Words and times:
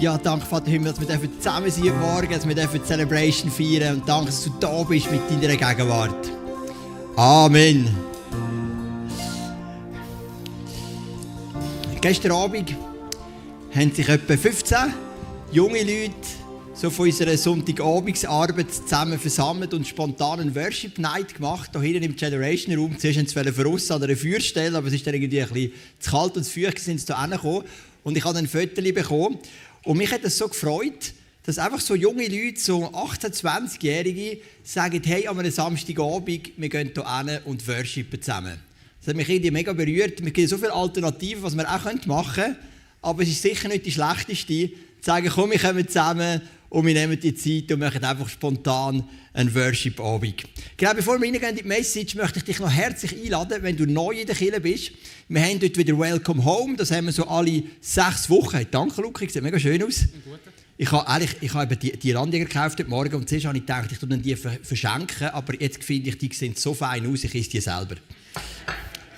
Ja, 0.00 0.16
danke 0.16 0.46
Vater 0.46 0.70
Himmel, 0.70 0.92
dass 0.92 1.20
wir 1.20 1.40
zusammen 1.40 1.68
sein 1.72 1.82
dürfen 1.82 2.00
morgen, 2.00 2.30
dass 2.30 2.46
wir 2.46 2.54
die 2.54 2.82
Celebration 2.84 3.50
feiern 3.50 3.96
und 3.96 4.08
danke, 4.08 4.26
dass 4.26 4.44
du 4.44 4.50
da 4.60 4.84
bist 4.84 5.10
mit 5.10 5.20
deiner 5.28 5.56
Gegenwart. 5.56 6.30
Amen. 7.16 7.88
Gestern 12.00 12.30
Abend 12.30 12.76
haben 13.74 13.92
sich 13.92 14.08
etwa 14.08 14.36
15 14.36 14.78
junge 15.50 15.82
Leute 15.82 16.14
so 16.74 16.90
von 16.90 17.06
unserer 17.06 17.36
Sonntagabendsarbeit 17.36 18.72
zusammen 18.72 19.18
versammelt 19.18 19.74
und 19.74 19.84
spontan 19.84 20.38
einen 20.38 20.54
Worship 20.54 20.96
Night 21.00 21.34
gemacht, 21.34 21.70
hier 21.72 21.80
hinten 21.80 22.04
im 22.04 22.14
Generation 22.14 22.76
Room. 22.76 22.96
Zuerst 22.96 23.34
wollten 23.34 23.52
sie 23.52 23.62
voraus 23.62 23.90
an 23.90 24.00
einer 24.04 24.16
Feuerstelle, 24.16 24.78
aber 24.78 24.86
es 24.86 24.92
ist 24.92 25.04
dann 25.04 25.14
irgendwie 25.14 25.42
ein 25.42 25.48
bisschen 25.48 25.72
zu 25.98 26.10
kalt 26.12 26.36
und 26.36 26.44
zu 26.44 26.52
feucht, 26.52 26.78
sind 26.78 27.00
sie 27.00 27.06
da 27.06 27.20
hingekommen. 27.20 27.64
Und 28.04 28.16
ich 28.16 28.24
habe 28.24 28.38
ein 28.38 28.46
Foto 28.46 28.80
bekommen. 28.80 29.38
Und 29.88 29.96
mich 29.96 30.12
hat 30.12 30.22
es 30.22 30.36
so 30.36 30.46
gefreut, 30.46 31.14
dass 31.44 31.56
einfach 31.56 31.80
so 31.80 31.94
junge 31.94 32.28
Leute, 32.28 32.60
so 32.60 32.90
18-, 32.90 33.32
20-Jährige, 33.40 34.36
sagen, 34.62 35.00
hey, 35.02 35.26
an 35.26 35.38
einem 35.38 35.50
Samstagabend, 35.50 36.50
wir 36.58 36.68
gehen 36.68 36.90
hier 36.94 37.24
hin 37.24 37.38
und 37.46 37.66
worshipen 37.66 38.20
zusammen. 38.20 38.58
Das 39.00 39.08
hat 39.08 39.16
mich 39.16 39.30
irgendwie 39.30 39.50
mega 39.50 39.72
berührt. 39.72 40.20
Es 40.20 40.32
gibt 40.34 40.50
so 40.50 40.58
viele 40.58 40.74
Alternativen, 40.74 41.42
was 41.42 41.56
wir 41.56 41.66
auch 41.66 42.04
machen 42.04 42.34
können. 42.34 42.56
Aber 43.00 43.22
es 43.22 43.30
ist 43.30 43.40
sicher 43.40 43.68
nicht 43.68 43.86
die 43.86 43.92
schlechteste, 43.92 44.68
zu 44.68 44.74
sagen, 45.00 45.30
komm, 45.34 45.52
wir 45.52 45.58
kommen 45.58 45.88
zusammen 45.88 46.42
und 46.70 46.86
wir 46.86 46.94
nehmen 46.94 47.18
die 47.18 47.34
Zeit 47.34 47.72
und 47.72 47.80
machen 47.80 48.04
einfach 48.04 48.28
spontan 48.28 49.04
einen 49.32 49.54
Worship-Abend. 49.54 50.44
Genau, 50.76 50.94
bevor 50.94 51.18
wir 51.18 51.26
reingehen 51.26 51.50
in 51.50 51.56
die 51.56 51.62
Message, 51.62 52.14
möchte 52.14 52.38
ich 52.38 52.44
dich 52.44 52.60
noch 52.60 52.70
herzlich 52.70 53.14
einladen, 53.14 53.62
wenn 53.62 53.76
du 53.76 53.86
neu 53.86 54.12
in 54.12 54.26
der 54.26 54.36
Kirche 54.36 54.60
bist. 54.60 54.92
Wir 55.28 55.42
haben 55.42 55.60
dort 55.60 55.76
wieder 55.76 55.98
Welcome 55.98 56.44
Home, 56.44 56.76
das 56.76 56.90
haben 56.90 57.06
wir 57.06 57.12
so 57.12 57.26
alle 57.26 57.62
sechs 57.80 58.28
Wochen. 58.28 58.66
Danke, 58.70 59.00
Luca, 59.00 59.26
sieht 59.28 59.42
mega 59.42 59.58
schön 59.58 59.82
aus. 59.82 60.04
Ich 60.80 60.92
habe 60.92 61.08
eigentlich 61.08 61.36
ich 61.40 61.54
habe 61.54 61.76
die, 61.76 61.98
die 61.98 62.12
Randiger 62.12 62.44
gekauft 62.44 62.78
heute 62.78 62.88
Morgen 62.88 63.14
und 63.16 63.28
zuerst 63.28 63.46
habe 63.46 63.58
ich 63.58 63.66
gedacht, 63.66 63.90
ich 63.90 63.98
tue 63.98 64.08
die 64.08 64.36
verschenken, 64.36 65.28
aber 65.28 65.60
jetzt 65.60 65.82
finde 65.82 66.10
ich, 66.10 66.18
die 66.18 66.32
sehen 66.32 66.54
so 66.56 66.72
fein 66.74 67.04
aus, 67.10 67.24
ich 67.24 67.34
esse 67.34 67.50
die 67.50 67.60
selber. 67.60 67.96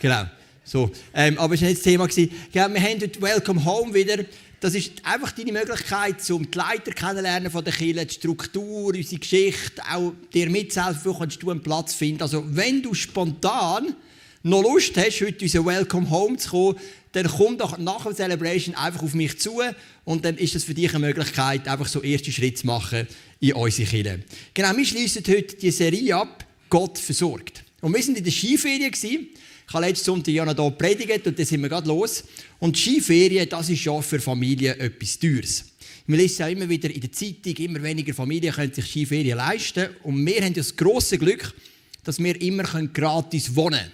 Genau, 0.01 0.25
so. 0.64 0.91
Ähm, 1.12 1.37
aber 1.39 1.55
es 1.55 1.61
war 1.61 1.69
nicht 1.69 1.79
das 1.79 1.85
Thema. 1.85 2.07
Genau, 2.07 2.29
wir 2.53 2.83
haben 2.83 3.01
heute 3.01 3.20
Welcome 3.20 3.64
Home 3.64 3.92
wieder. 3.92 4.25
Das 4.61 4.75
ist 4.75 4.92
einfach 5.05 5.33
deine 5.33 5.53
Möglichkeit, 5.53 6.30
um 6.30 6.50
die 6.50 6.58
Leiter 6.58 6.92
kennenlernen 6.92 7.50
von 7.50 7.64
der 7.64 7.72
Kirche, 7.72 8.05
die 8.05 8.14
Struktur, 8.14 8.94
unsere 8.94 9.19
Geschichte, 9.19 9.83
auch 9.91 10.12
dir 10.34 10.50
mitzuhelfen, 10.50 11.00
wo 11.06 11.19
kannst 11.19 11.42
du 11.42 11.50
einen 11.50 11.62
Platz 11.62 11.94
finden. 11.94 12.22
Also 12.22 12.44
wenn 12.47 12.83
du 12.83 12.92
spontan 12.92 13.97
noch 14.42 14.62
Lust 14.62 14.98
hast, 14.98 15.22
heute 15.22 15.47
unser 15.47 15.64
Welcome 15.64 16.11
Home 16.11 16.36
zu 16.36 16.50
kommen, 16.50 16.77
dann 17.12 17.27
komm 17.27 17.56
doch 17.56 17.78
nach 17.78 18.05
der 18.05 18.14
Celebration 18.14 18.75
einfach 18.75 19.02
auf 19.02 19.14
mich 19.14 19.39
zu 19.41 19.62
und 20.05 20.27
dann 20.27 20.36
ist 20.36 20.55
es 20.55 20.64
für 20.64 20.74
dich 20.74 20.91
eine 20.91 21.06
Möglichkeit, 21.06 21.67
einfach 21.67 21.89
so 21.89 22.02
erste 22.02 22.30
Schritte 22.30 22.61
zu 22.61 22.67
machen 22.67 23.08
in 23.41 23.55
unsere 23.55 23.89
Kirche. 23.89 24.20
Genau, 24.52 24.77
wir 24.77 24.84
schließen 24.84 25.24
heute 25.27 25.56
die 25.56 25.70
Serie 25.70 26.17
ab, 26.17 26.45
Gott 26.69 26.98
versorgt. 26.98 27.64
Und 27.80 27.95
wir 27.95 28.02
sind 28.02 28.19
in 28.19 28.24
der 28.24 28.30
Skiferie. 28.30 29.30
Ich 29.71 29.75
habe 29.75 29.87
letzten 29.87 30.07
Sonntag 30.07 30.33
ja 30.33 30.45
noch 30.45 30.57
hier 30.57 30.71
predigt 30.73 31.29
und 31.29 31.39
dann 31.39 31.47
sind 31.47 31.63
wir 31.63 31.69
gerade 31.69 31.87
los. 31.87 32.25
Und 32.59 32.77
Skiferien, 32.77 33.49
das 33.49 33.69
ist 33.69 33.85
ja 33.85 34.03
für 34.03 34.19
Familien 34.19 34.81
etwas 34.81 35.17
Teures. 35.17 35.65
Wir 36.09 36.17
lesen 36.17 36.41
ja 36.41 36.49
immer 36.49 36.69
wieder 36.69 36.91
in 36.91 37.01
der 37.01 37.13
Zeitung, 37.13 37.55
immer 37.55 37.81
weniger 37.81 38.13
Familien 38.13 38.53
können 38.53 38.75
sich 38.75 38.85
Skiferien 38.85 39.37
leisten. 39.39 39.91
Und 40.03 40.27
wir 40.27 40.43
haben 40.43 40.55
das 40.55 40.75
grosse 40.75 41.19
Glück, 41.19 41.55
dass 42.03 42.19
wir 42.19 42.43
immer 42.43 42.65
gratis 42.65 43.55
wohnen 43.55 43.79
können. 43.79 43.93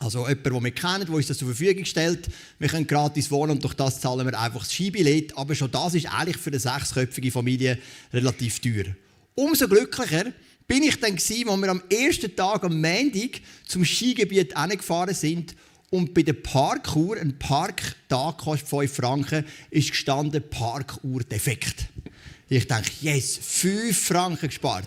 Also 0.00 0.28
jemand, 0.28 0.44
den 0.44 0.64
wir 0.64 0.70
kennen, 0.70 1.06
der 1.06 1.14
uns 1.14 1.28
das 1.28 1.38
zur 1.38 1.48
Verfügung 1.48 1.86
stellt. 1.86 2.28
Wir 2.58 2.68
können 2.68 2.86
gratis 2.86 3.30
wohnen 3.30 3.52
und 3.52 3.64
durch 3.64 3.72
das 3.72 4.02
zahlen 4.02 4.26
wir 4.26 4.38
einfach 4.38 4.64
das 4.64 4.74
Skibillett. 4.74 5.34
Aber 5.34 5.54
schon 5.54 5.70
das 5.70 5.94
ist 5.94 6.12
eigentlich 6.12 6.36
für 6.36 6.50
eine 6.50 6.60
sechsköpfige 6.60 7.30
Familie 7.30 7.78
relativ 8.12 8.60
teuer. 8.60 8.94
Umso 9.34 9.66
glücklicher 9.66 10.26
bin 10.70 10.84
ich 10.84 11.00
dann 11.00 11.16
gewesen, 11.16 11.48
als 11.48 11.60
wir 11.60 11.68
am 11.68 11.82
ersten 11.90 12.36
Tag 12.36 12.62
am 12.62 12.80
Montag 12.80 13.40
zum 13.66 13.84
Skigebiet 13.84 14.54
gefahren 14.54 15.14
sind 15.14 15.56
und 15.90 16.14
bei 16.14 16.22
der 16.22 16.34
Parkuhr, 16.34 17.16
ein 17.16 17.36
Parktag 17.40 18.38
kostet 18.38 18.68
5 18.68 18.94
Franken, 18.94 19.44
ist 19.70 19.90
gestanden 19.90 20.48
Parkuhr 20.48 21.24
defekt. 21.24 21.86
Ich 22.48 22.68
denke, 22.68 22.88
yes, 23.00 23.36
5 23.42 23.98
Franken 23.98 24.46
gespart. 24.46 24.86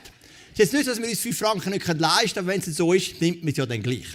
Es 0.54 0.54
ist 0.54 0.60
jetzt 0.60 0.74
nicht, 0.74 0.88
dass 0.88 1.02
wir 1.02 1.10
uns 1.10 1.20
5 1.20 1.38
Franken 1.38 1.72
nicht 1.72 1.86
leisten 1.86 2.00
können, 2.00 2.38
aber 2.38 2.48
wenn 2.48 2.62
es 2.62 2.78
so 2.78 2.94
ist, 2.94 3.20
nimmt 3.20 3.44
man 3.44 3.52
es 3.52 3.58
ja 3.58 3.66
dann 3.66 3.84
gleich. 3.84 4.08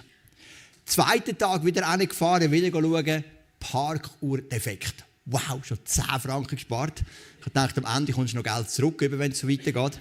Zweiten 0.87 1.37
Tag 1.37 1.67
wieder 1.67 1.99
gefahren, 1.99 2.51
wieder 2.51 2.71
schauen, 2.71 3.25
Parkuhr 3.61 4.41
defekt. 4.41 5.05
Wow, 5.27 5.63
schon 5.67 5.81
10 5.85 6.03
Franken 6.19 6.57
gespart. 6.57 7.03
Ich 7.45 7.53
dachte, 7.53 7.85
am 7.85 7.99
Ende 7.99 8.15
kommst 8.15 8.33
du 8.33 8.39
noch 8.39 8.45
Geld 8.45 8.71
zurück, 8.71 9.05
wenn 9.07 9.33
es 9.33 9.41
so 9.41 9.47
weitergeht. 9.51 10.01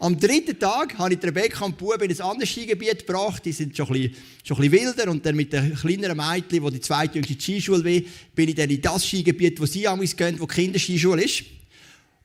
Am 0.00 0.18
dritten 0.18 0.56
Tag 0.58 0.96
habe 0.96 1.14
ich 1.14 1.22
Rebecca 1.22 1.64
und 1.64 1.76
Bub 1.76 2.00
in 2.00 2.10
ein 2.10 2.20
anderes 2.20 2.48
Skigebiet 2.50 3.04
gebracht. 3.04 3.44
Die 3.44 3.50
sind 3.50 3.76
schon 3.76 3.88
ein, 3.88 3.92
bisschen, 3.94 4.16
schon 4.44 4.56
ein 4.58 4.70
bisschen 4.70 4.86
wilder. 4.86 5.10
Und 5.10 5.26
dann 5.26 5.34
mit 5.34 5.52
den 5.52 5.74
kleineren 5.74 6.16
Mädchen, 6.16 6.64
die 6.64 6.70
die 6.70 6.80
zweite 6.80 7.14
jüngste 7.14 7.34
Skischule 7.34 7.82
will, 7.82 8.06
bin 8.34 8.48
ich 8.48 8.54
dann 8.54 8.70
in 8.70 8.80
das 8.80 9.04
Skigebiet, 9.04 9.60
wo 9.60 9.66
sie 9.66 9.88
an 9.88 10.00
gehen, 10.00 10.38
wo 10.38 10.46
die 10.46 10.54
Kinderskischule 10.54 11.24
ist. 11.24 11.44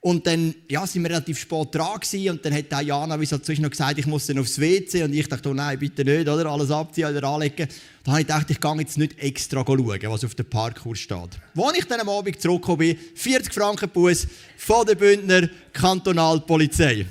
Und 0.02 0.28
dann 0.28 0.54
ja, 0.70 0.86
sind 0.86 1.02
wir 1.04 1.12
relativ 1.12 1.40
spät 1.40 1.70
dran 1.72 1.98
gewesen, 1.98 2.32
und 2.32 2.46
dann 2.46 2.54
hat 2.54 2.84
Jana 2.84 3.18
wie 3.18 3.26
so 3.26 3.38
noch 3.38 3.70
gesagt, 3.70 3.98
ich 3.98 4.06
muss 4.06 4.26
dann 4.26 4.38
aufs 4.38 4.60
WC 4.60 5.02
und 5.04 5.14
ich 5.14 5.30
dachte, 5.30 5.48
oh 5.48 5.54
nein, 5.54 5.80
bitte 5.80 6.04
nicht, 6.04 6.28
oder? 6.28 6.46
alles 6.48 6.72
abziehen 6.72 7.08
oder 7.08 7.26
anlegen. 7.26 7.70
Da 8.04 8.12
habe 8.12 8.20
ich 8.20 8.28
gedacht, 8.28 8.52
ich 8.52 8.60
gehe 8.60 8.76
jetzt 8.80 8.98
nicht 8.98 9.18
extra 9.18 9.64
schauen, 9.66 10.02
was 10.04 10.26
auf 10.26 10.36
dem 10.36 10.50
Parkour 10.50 10.98
steht. 10.98 11.40
Als 11.56 11.78
ich 11.78 11.86
dann 11.86 12.02
am 12.02 12.10
Abend 12.10 12.42
zurückgekommen 12.42 12.80
bin, 12.80 12.98
40 13.16 13.54
Franken 13.54 13.90
Bus 13.92 14.28
von 14.58 14.86
der 14.86 14.96
Bündner 14.96 15.48
Kantonalpolizei. 15.72 17.06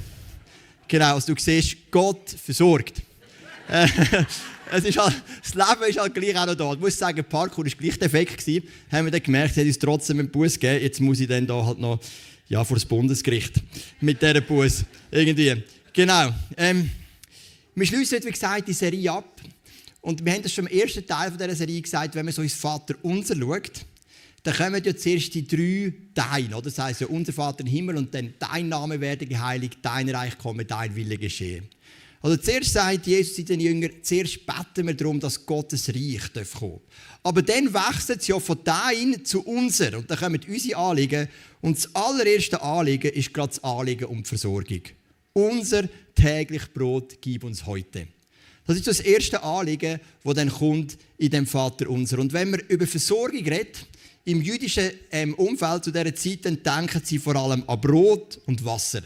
Genau, 0.93 1.15
also 1.15 1.33
du 1.33 1.41
siehst, 1.41 1.91
Gott 1.91 2.29
versorgt. 2.29 3.01
Äh, 3.67 3.89
es 4.71 4.85
ist 4.85 4.99
halt, 4.99 5.23
das 5.43 5.55
Leben 5.55 5.89
ist 5.89 5.99
halt 5.99 6.13
gleich 6.13 6.37
auch 6.37 6.45
noch 6.45 6.55
da. 6.55 6.75
Ich 6.75 6.81
muss 6.81 6.99
sagen, 6.99 7.25
Parkour 7.25 7.65
war 7.65 7.73
gleich 7.73 7.99
defekt. 7.99 8.37
Gewesen. 8.37 8.69
Haben 8.91 9.07
wir 9.07 9.11
dann 9.11 9.23
gemerkt, 9.23 9.53
es 9.53 9.57
hat 9.57 9.65
uns 9.65 9.79
trotzdem 9.79 10.19
einen 10.19 10.31
Bus 10.31 10.61
gegeben. 10.61 10.83
Jetzt 10.85 11.01
muss 11.01 11.19
ich 11.21 11.29
dann 11.29 11.47
da 11.47 11.65
halt 11.65 11.79
noch 11.79 11.99
ja, 12.47 12.63
vor 12.63 12.77
das 12.77 12.85
Bundesgericht 12.85 13.55
mit 14.03 14.21
dieser 14.21 14.43
Bus. 14.43 14.85
Irgendwie. 15.11 15.63
Genau. 15.95 16.35
Ähm, 16.59 16.91
wir 17.75 17.87
schließen 17.87 18.17
heute, 18.17 18.27
wie 18.27 18.33
gesagt, 18.33 18.69
die 18.69 18.75
Serie 18.75 19.13
ab. 19.13 19.41
Und 20.03 20.23
wir 20.23 20.31
haben 20.31 20.43
das 20.43 20.53
schon 20.53 20.67
im 20.67 20.79
ersten 20.79 21.07
Teil 21.07 21.31
dieser 21.31 21.57
Serie 21.57 21.81
gesagt, 21.81 22.15
wenn 22.17 22.27
man 22.27 22.35
so 22.35 22.43
ins 22.43 22.53
Vater 22.53 22.97
unser 23.01 23.35
schaut, 23.35 23.87
dann 24.43 24.55
kommen 24.55 24.83
ja 24.85 24.97
zuerst 24.97 25.35
die 25.35 25.47
drei 25.47 25.93
Dein, 26.15 26.53
oder? 26.53 26.63
Das 26.63 26.79
heißt 26.79 27.03
ja, 27.03 27.07
unser 27.07 27.33
Vater 27.33 27.61
im 27.61 27.67
Himmel 27.67 27.97
und 27.97 28.15
dann 28.15 28.35
dein 28.39 28.69
Name 28.69 29.01
werde 29.01 29.25
geheiligt, 29.25 29.79
dein 29.83 30.09
Reich 30.11 30.37
komme, 30.37 30.65
dein 30.65 30.95
Wille 30.95 31.17
geschehe. 31.17 31.63
Also 32.21 32.37
zuerst 32.37 32.73
sagt 32.73 33.07
Jesus 33.07 33.35
zu 33.35 33.45
den 33.45 33.59
Jüngern, 33.59 33.91
zuerst 34.03 34.47
beten 34.47 34.87
wir 34.87 34.95
darum, 34.95 35.19
dass 35.19 35.45
Gottes 35.45 35.89
Reich 35.89 36.21
kommen 36.33 36.81
Aber 37.25 37.43
dann 37.43 37.73
wechselt 37.75 38.21
es 38.21 38.29
ja 38.29 38.39
von 38.39 38.59
dein 38.63 39.25
zu 39.25 39.43
unser 39.43 39.99
und 39.99 40.09
dann 40.09 40.19
kommen 40.19 40.41
unsere 40.47 40.77
Anliegen 40.77 41.29
und 41.61 41.77
das 41.77 41.95
allererste 41.95 42.63
Anliegen 42.63 43.13
ist 43.13 43.35
gerade 43.35 43.49
das 43.49 43.65
Anliegen 43.65 44.05
um 44.05 44.23
die 44.23 44.29
Versorgung. 44.29 44.83
Unser 45.33 45.89
täglich 46.15 46.73
Brot 46.73 47.19
gib 47.21 47.43
uns 47.43 47.67
heute. 47.67 48.07
Das 48.67 48.77
ist 48.77 48.87
das 48.87 49.01
erste 49.01 49.43
Anliegen, 49.43 49.99
das 50.23 50.35
dann 50.35 50.49
kommt 50.49 50.97
in 51.19 51.31
dem 51.31 51.47
Vater 51.47 51.91
unser. 51.91 52.21
Und 52.21 52.33
wenn 52.33 52.51
man 52.51 52.61
über 52.69 52.87
Versorgung 52.87 53.45
redet, 53.45 53.87
im 54.25 54.41
jüdischen 54.41 54.91
ähm, 55.11 55.35
Umfeld 55.35 55.85
zu 55.85 55.91
dieser 55.91 56.15
Zeit 56.15 56.45
denken 56.45 57.03
sie 57.05 57.19
vor 57.19 57.37
allem 57.37 57.65
an 57.67 57.81
Brot 57.81 58.41
und 58.47 58.65
Wasser. 58.65 59.03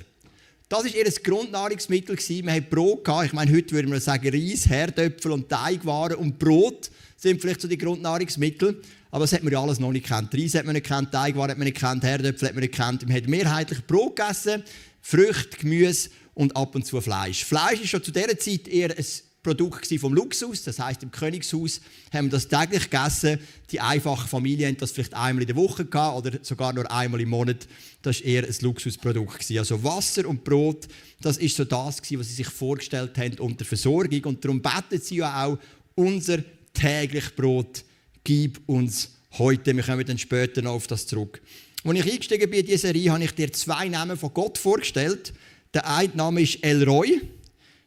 Das 0.68 0.84
war 0.84 0.94
ihr 0.94 1.04
Grundnahrungsmittel. 1.04 2.16
Man 2.42 2.54
hatte 2.54 2.66
Brot. 2.68 3.04
Gehabt. 3.04 3.26
Ich 3.26 3.32
meine, 3.32 3.52
heute 3.52 3.72
würde 3.72 3.88
man 3.88 4.00
sagen 4.00 4.28
Reis, 4.28 4.68
Herdöpfel 4.68 5.30
und 5.30 5.48
Teigwaren 5.48 6.16
und 6.16 6.38
Brot 6.38 6.90
sind 7.16 7.40
vielleicht 7.40 7.60
so 7.60 7.68
die 7.68 7.78
Grundnahrungsmittel. 7.78 8.82
Aber 9.10 9.24
das 9.24 9.32
hat 9.32 9.44
man 9.44 9.52
ja 9.52 9.62
alles 9.62 9.78
noch 9.78 9.92
nicht 9.92 10.06
kennt. 10.06 10.34
Reis 10.34 10.54
hat 10.54 10.66
man 10.66 10.74
nicht 10.74 10.86
kennt, 10.86 11.12
Teigwaren 11.12 11.50
hat 11.50 11.58
man 11.58 11.66
nicht 11.66 11.78
kennt, 11.78 12.02
Herdöpfel 12.02 12.48
hat 12.48 12.54
man 12.54 12.62
nicht 12.62 12.74
kennt. 12.74 13.06
Man 13.06 13.16
hat 13.16 13.28
mehrheitlich 13.28 13.86
Brot 13.86 14.16
gegessen, 14.16 14.64
Früchte, 15.00 15.56
Gemüse 15.58 16.10
und 16.34 16.54
ab 16.56 16.74
und 16.74 16.84
zu 16.84 17.00
Fleisch. 17.00 17.44
Fleisch 17.44 17.80
ist 17.80 17.90
schon 17.90 18.02
zu 18.02 18.10
dieser 18.10 18.36
Zeit 18.36 18.66
eher 18.66 18.90
ein 18.90 19.04
Produkt 19.46 19.86
vom 20.00 20.12
Luxus. 20.12 20.64
Das 20.64 20.80
heißt, 20.80 21.04
im 21.04 21.12
Königshaus 21.12 21.80
haben 22.12 22.26
wir 22.26 22.32
das 22.32 22.48
täglich 22.48 22.90
gegessen. 22.90 23.38
Die 23.70 23.78
einfachen 23.78 24.26
Familien 24.26 24.70
haben 24.70 24.76
das 24.76 24.90
vielleicht 24.90 25.14
einmal 25.14 25.42
in 25.42 25.46
der 25.46 25.54
Woche 25.54 25.84
gehabt 25.84 26.26
oder 26.26 26.38
sogar 26.42 26.72
nur 26.72 26.90
einmal 26.90 27.20
im 27.20 27.28
Monat. 27.28 27.68
Das 28.02 28.18
war 28.18 28.26
eher 28.26 28.42
ein 28.42 28.54
Luxusprodukt. 28.60 29.48
Also 29.56 29.84
Wasser 29.84 30.26
und 30.26 30.42
Brot, 30.42 30.88
das 31.20 31.38
ist 31.38 31.54
so 31.54 31.64
das, 31.64 31.98
was 32.00 32.28
sie 32.28 32.34
sich 32.34 32.48
vorgestellt 32.48 33.16
haben 33.18 33.38
unter 33.38 33.64
Versorgung. 33.64 34.24
Und 34.24 34.44
darum 34.44 34.60
beten 34.60 35.00
sie 35.00 35.18
ja 35.18 35.44
auch, 35.44 35.58
unser 35.94 36.38
täglich 36.74 37.36
Brot 37.36 37.84
gib 38.24 38.68
uns 38.68 39.12
heute. 39.38 39.76
Wir 39.76 39.84
kommen 39.84 40.04
dann 40.04 40.18
später 40.18 40.60
noch 40.60 40.72
auf 40.72 40.88
das 40.88 41.06
zurück. 41.06 41.40
Als 41.84 41.98
ich 42.00 42.12
eingestiegen 42.12 42.50
bin 42.50 42.60
in 42.60 42.66
diese 42.66 42.78
Serie, 42.78 43.12
habe 43.12 43.22
ich 43.22 43.30
dir 43.30 43.52
zwei 43.52 43.86
Namen 43.86 44.16
von 44.16 44.34
Gott 44.34 44.58
vorgestellt. 44.58 45.32
Der 45.72 45.88
eine 45.88 46.16
Name 46.16 46.40
ist 46.40 46.64
El 46.64 46.82
Roy. 46.82 47.20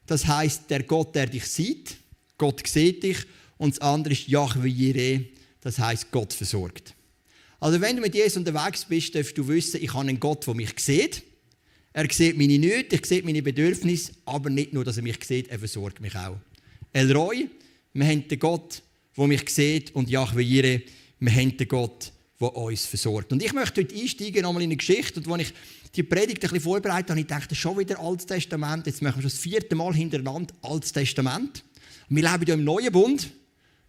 Das 0.10 0.26
heißt 0.26 0.72
der 0.72 0.82
Gott, 0.82 1.14
der 1.14 1.28
dich 1.28 1.46
sieht. 1.46 1.96
Gott 2.36 2.66
sieht 2.66 3.04
dich. 3.04 3.18
Und 3.60 3.76
das 3.76 3.82
andere 3.82 4.14
ist 4.14 4.28
Yahweh 4.28 4.68
Jireh. 4.68 5.26
Das 5.62 5.78
heißt 5.78 6.10
Gott 6.10 6.34
versorgt. 6.34 6.96
Also 7.60 7.80
wenn 7.80 7.96
du 7.96 8.02
mit 8.02 8.16
Jesus 8.16 8.38
unterwegs 8.38 8.86
bist, 8.86 9.14
darfst 9.14 9.38
du 9.38 9.48
wissen, 9.48 9.84
ich 9.84 9.94
habe 9.94 10.08
einen 10.08 10.20
Gott, 10.20 10.48
der 10.48 10.56
mich 10.56 10.74
sieht. 10.80 11.22
Er 11.94 12.08
sieht 12.12 12.40
meine 12.40 12.58
Nöte, 12.58 12.96
er 12.96 13.06
sieht 13.06 13.24
meine 13.24 13.44
Bedürfnisse, 13.44 14.14
aber 14.26 14.50
nicht 14.50 14.74
nur, 14.74 14.84
dass 14.84 14.98
er 14.98 15.04
mich 15.04 15.24
sieht, 15.24 15.50
er 15.50 15.60
versorgt 15.60 16.02
mich 16.02 16.16
auch. 16.16 16.38
El 16.92 17.12
Roy, 17.12 17.48
wir 17.94 18.08
haben 18.08 18.28
den 18.28 18.40
Gott, 18.40 18.82
der 19.16 19.28
mich 19.28 19.48
sieht, 19.50 19.94
und 19.94 20.10
Yahweh 20.10 20.42
Jireh, 20.42 20.82
wir 21.20 21.32
haben 21.32 21.56
den 21.56 21.68
Gott, 21.68 22.12
der 22.40 22.56
uns 22.56 22.86
versorgt. 22.86 23.32
Und 23.34 23.44
ich 23.44 23.54
möchte 23.54 23.82
heute 23.82 23.96
einsteigen 23.96 24.44
nochmal 24.44 24.64
in 24.64 24.70
eine 24.70 24.78
Geschichte, 24.78 25.20
und 25.20 25.32
als 25.32 25.42
ich 25.44 25.54
die 25.96 26.04
Predigt 26.04 26.38
ein 26.38 26.50
bisschen 26.50 26.62
vorbereitet 26.62 27.10
habe, 27.10 27.20
ich 27.20 27.28
dachte, 27.28 27.56
schon 27.56 27.78
wieder 27.78 28.00
Altes 28.00 28.26
Testament, 28.26 28.86
jetzt 28.86 29.02
machen 29.02 29.18
wir 29.18 29.24
schon 29.24 29.32
das 29.32 29.40
vierte 29.40 29.76
Mal 29.76 29.94
hintereinander 29.94 30.54
Altes 30.62 30.94
Testament. 30.94 31.64
Wir 32.08 32.32
leben 32.32 32.46
ja 32.48 32.54
im 32.54 32.64
Neuen 32.64 32.92
Bund. 32.92 33.30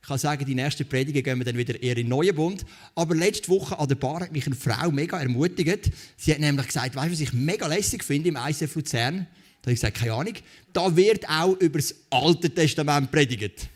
Ich 0.02 0.08
kann 0.08 0.18
sagen, 0.18 0.44
die 0.44 0.54
nächsten 0.54 0.88
Predigen 0.88 1.22
gehen 1.22 1.38
wir 1.38 1.44
dann 1.44 1.58
wieder 1.58 1.80
eher 1.80 1.96
in 1.96 2.04
den 2.04 2.08
Neuen 2.08 2.34
Bund. 2.34 2.64
Aber 2.94 3.14
letzte 3.14 3.48
Woche 3.48 3.78
an 3.78 3.86
der 3.86 3.96
Bar 3.96 4.20
hat 4.20 4.32
mich 4.32 4.46
eine 4.46 4.56
Frau 4.56 4.90
mega 4.90 5.20
ermutigt. 5.20 5.90
Sie 6.16 6.32
hat 6.32 6.40
nämlich 6.40 6.66
gesagt, 6.66 6.96
weißt 6.96 7.08
du, 7.08 7.12
was 7.12 7.20
ich 7.20 7.32
mega 7.32 7.66
lässig 7.66 8.02
finde 8.02 8.30
im 8.30 8.36
ICF 8.36 8.74
Luzern? 8.74 9.26
Da 9.60 9.66
habe 9.66 9.72
ich 9.72 9.80
gesagt, 9.80 9.98
keine 9.98 10.14
Ahnung. 10.14 10.34
Da 10.72 10.96
wird 10.96 11.28
auch 11.28 11.54
über 11.60 11.78
das 11.78 11.94
Alte 12.10 12.50
Testament 12.50 13.12
predigt. 13.12 13.68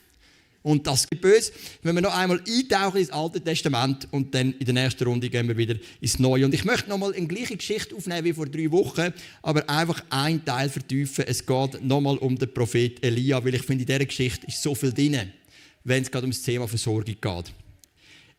Und 0.65 0.87
das 0.89 1.07
böse, 1.07 1.53
wenn 1.83 1.95
wir 1.95 2.03
noch 2.03 2.17
einmal 2.17 2.43
eintauchen 2.49 2.99
ins 2.99 3.11
Alte 3.11 3.41
Testament 3.41 4.09
und 4.11 4.35
dann 4.35 4.55
in 4.55 4.65
der 4.65 4.75
nächsten 4.75 5.05
Runde 5.05 5.31
gehen 5.31 5.47
wir 5.47 5.57
wieder 5.57 5.77
ins 6.01 6.19
Neue. 6.19 6.47
Und 6.47 6.55
ich 6.55 6.65
möchte 6.65 6.89
noch 6.89 6.99
mal 6.99 7.15
eine 7.15 7.29
gleiche 7.29 7.57
Geschichte 7.57 7.95
aufnehmen 7.95 8.25
wie 8.25 8.33
vor 8.33 8.47
drei 8.47 8.69
Wochen, 8.73 9.13
aber 9.43 9.69
einfach 9.69 10.03
einen 10.11 10.45
Teil 10.45 10.69
vertiefen. 10.69 11.27
Es 11.29 11.47
geht 11.47 11.85
noch 11.85 12.01
mal 12.01 12.17
um 12.17 12.37
den 12.37 12.53
Prophet 12.53 13.05
Elia, 13.05 13.45
weil 13.45 13.55
ich 13.55 13.63
finde, 13.63 13.83
in 13.83 13.87
dieser 13.87 14.05
Geschichte 14.05 14.47
ist 14.49 14.61
so 14.61 14.75
viel 14.75 14.93
drin 14.93 15.31
wenn 15.85 16.03
es 16.03 16.11
gerade 16.11 16.25
um 16.25 16.31
das 16.31 16.43
Thema 16.43 16.67
Versorgung 16.67 17.17
geht. 17.21 17.53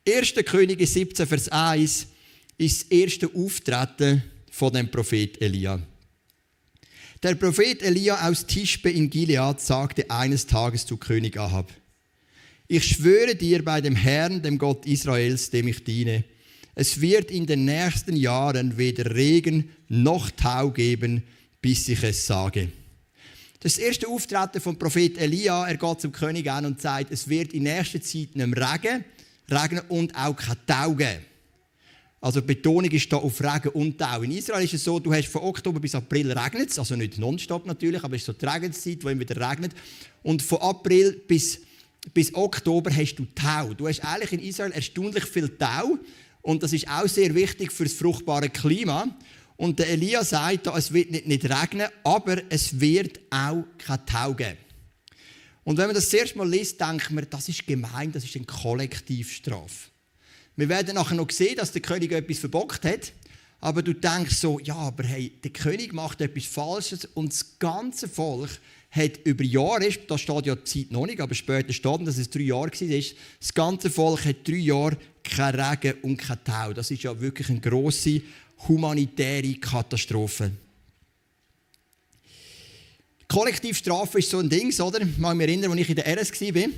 1. 0.07 0.33
Könige 0.45 0.85
17, 0.85 1.25
Vers 1.25 1.49
1 1.49 2.07
ist 2.57 2.81
das 2.81 2.91
erste 2.91 3.29
Auftreten 3.33 4.23
von 4.51 4.73
dem 4.73 4.89
Prophet 4.89 5.41
Elia. 5.41 5.79
Der 7.23 7.35
Prophet 7.35 7.81
Elia 7.81 8.27
aus 8.27 8.45
Tischbe 8.45 8.91
in 8.91 9.09
Gilead 9.09 9.59
sagte 9.59 10.09
eines 10.11 10.45
Tages 10.45 10.85
zu 10.85 10.97
König 10.97 11.37
Ahab: 11.37 11.71
Ich 12.67 12.83
schwöre 12.83 13.35
dir 13.35 13.63
bei 13.63 13.79
dem 13.79 13.95
Herrn, 13.95 14.41
dem 14.41 14.57
Gott 14.57 14.85
Israels, 14.87 15.51
dem 15.51 15.67
ich 15.67 15.83
diene, 15.83 16.23
es 16.73 16.99
wird 16.99 17.31
in 17.31 17.45
den 17.45 17.63
nächsten 17.63 18.17
Jahren 18.17 18.77
weder 18.77 19.15
Regen 19.15 19.69
noch 19.87 20.29
Tau 20.31 20.71
geben, 20.71 21.23
bis 21.61 21.87
ich 21.87 22.03
es 22.03 22.25
sage. 22.25 22.69
Das 23.61 23.77
erste 23.77 24.07
Auftreten 24.07 24.59
vom 24.59 24.77
Prophet 24.77 25.17
Elia. 25.17 25.67
Er 25.67 25.77
geht 25.77 26.01
zum 26.01 26.11
König 26.11 26.51
an 26.51 26.65
und 26.65 26.81
sagt, 26.81 27.11
es 27.11 27.29
wird 27.29 27.53
in 27.53 27.63
nächster 27.63 28.01
Zeit 28.01 28.35
nicht 28.35 28.57
Regen, 28.57 29.05
regnen 29.49 29.83
und 29.87 30.13
auch 30.15 30.35
kein 30.35 30.57
Tau 30.67 30.93
geben. 30.93 31.23
Also 32.19 32.41
die 32.41 32.47
Betonung 32.47 32.91
ist 32.91 33.11
da 33.11 33.17
auf 33.17 33.39
Regen 33.41 33.69
und 33.69 33.97
Tau. 33.97 34.23
In 34.23 34.31
Israel 34.31 34.65
ist 34.65 34.73
es 34.73 34.83
so, 34.83 34.99
du 34.99 35.13
hast 35.13 35.27
von 35.27 35.43
Oktober 35.43 35.79
bis 35.79 35.95
April 35.95 36.31
regnet 36.31 36.77
also 36.77 36.95
nicht 36.95 37.17
nonstop 37.17 37.65
natürlich, 37.65 38.03
aber 38.03 38.15
es 38.15 38.23
ist 38.23 38.25
so 38.25 38.33
die 38.33 38.45
Regenszeit, 38.45 39.03
wo 39.03 39.09
immer 39.09 39.21
wieder 39.21 39.49
regnet. 39.49 39.71
Und 40.23 40.41
von 40.41 40.59
April 40.59 41.21
bis, 41.25 41.61
bis 42.13 42.33
Oktober 42.33 42.91
hast 42.95 43.15
du 43.15 43.25
Tau. 43.35 43.73
Du 43.73 43.87
hast 43.87 43.99
eigentlich 44.01 44.33
in 44.33 44.39
Israel 44.39 44.71
erstaunlich 44.71 45.25
viel 45.25 45.49
Tau 45.57 45.97
und 46.41 46.63
das 46.63 46.73
ist 46.73 46.87
auch 46.87 47.07
sehr 47.07 47.33
wichtig 47.33 47.71
für 47.71 47.85
das 47.85 47.93
fruchtbare 47.93 48.49
Klima. 48.49 49.07
Und 49.57 49.79
der 49.79 49.89
Elia 49.89 50.23
sagt, 50.23 50.67
es 50.67 50.91
wird 50.91 51.11
nicht, 51.11 51.27
nicht 51.27 51.45
regnen, 51.45 51.87
aber 52.03 52.41
es 52.49 52.79
wird 52.79 53.19
auch 53.29 53.63
kein 53.77 54.05
Tau 54.05 54.33
geben. 54.33 54.57
Und 55.63 55.77
wenn 55.77 55.87
man 55.87 55.95
das 55.95 56.09
zuerst 56.09 56.35
mal 56.35 56.47
liest, 56.47 56.79
denkt 56.79 57.09
man, 57.11 57.25
das 57.29 57.49
ist 57.49 57.65
gemein, 57.65 58.11
das 58.11 58.23
ist 58.23 58.35
eine 58.35 58.45
Kollektivstrafe. 58.45 59.89
Wir 60.55 60.69
werden 60.69 60.95
nachher 60.95 61.15
noch 61.15 61.31
sehen, 61.31 61.55
dass 61.55 61.71
der 61.71 61.81
König 61.81 62.11
etwas 62.11 62.39
verbockt 62.39 62.85
hat. 62.85 63.13
Aber 63.61 63.81
du 63.81 63.93
denkst 63.93 64.35
so, 64.35 64.59
ja, 64.59 64.75
aber 64.75 65.03
hey, 65.03 65.31
der 65.43 65.51
König 65.51 65.91
macht 65.91 66.21
etwas 66.21 66.45
Falsches 66.45 67.05
und 67.05 67.31
das 67.33 67.57
ganze 67.57 68.07
Volk 68.07 68.51
hat 68.95 69.19
über 69.25 69.43
Jahre, 69.43 69.89
da 70.07 70.17
steht 70.17 70.45
ja 70.45 70.55
die 70.55 70.63
Zeit 70.63 70.91
noch 70.91 71.05
nicht, 71.05 71.19
aber 71.19 71.35
später 71.35 71.73
steht, 71.73 72.07
dass 72.07 72.17
es 72.17 72.29
drei 72.29 72.43
Jahre 72.43 72.71
war, 72.71 73.01
das 73.39 73.53
ganze 73.53 73.89
Volk 73.89 74.25
hat 74.25 74.47
drei 74.47 74.55
Jahre 74.55 74.97
kein 75.23 75.59
Regen 75.59 75.97
und 76.01 76.17
kein 76.17 76.43
Tau. 76.43 76.71
Das 76.71 76.91
ist 76.91 77.03
ja 77.03 77.19
wirklich 77.19 77.49
eine 77.49 77.59
grosse 77.59 78.21
humanitäre 78.67 79.55
Katastrophe. 79.55 80.51
Kollektivstrafe 83.27 84.19
ist 84.19 84.29
so 84.29 84.39
ein 84.39 84.49
Ding, 84.49 84.73
oder? 84.79 85.01
Ich 85.01 85.21
kann 85.21 85.37
mich 85.37 85.47
erinnern, 85.47 85.71
als 85.71 85.81
ich 85.81 85.89
in 85.89 85.95
der 85.95 86.07
RS 86.07 86.31
war, 86.41 86.69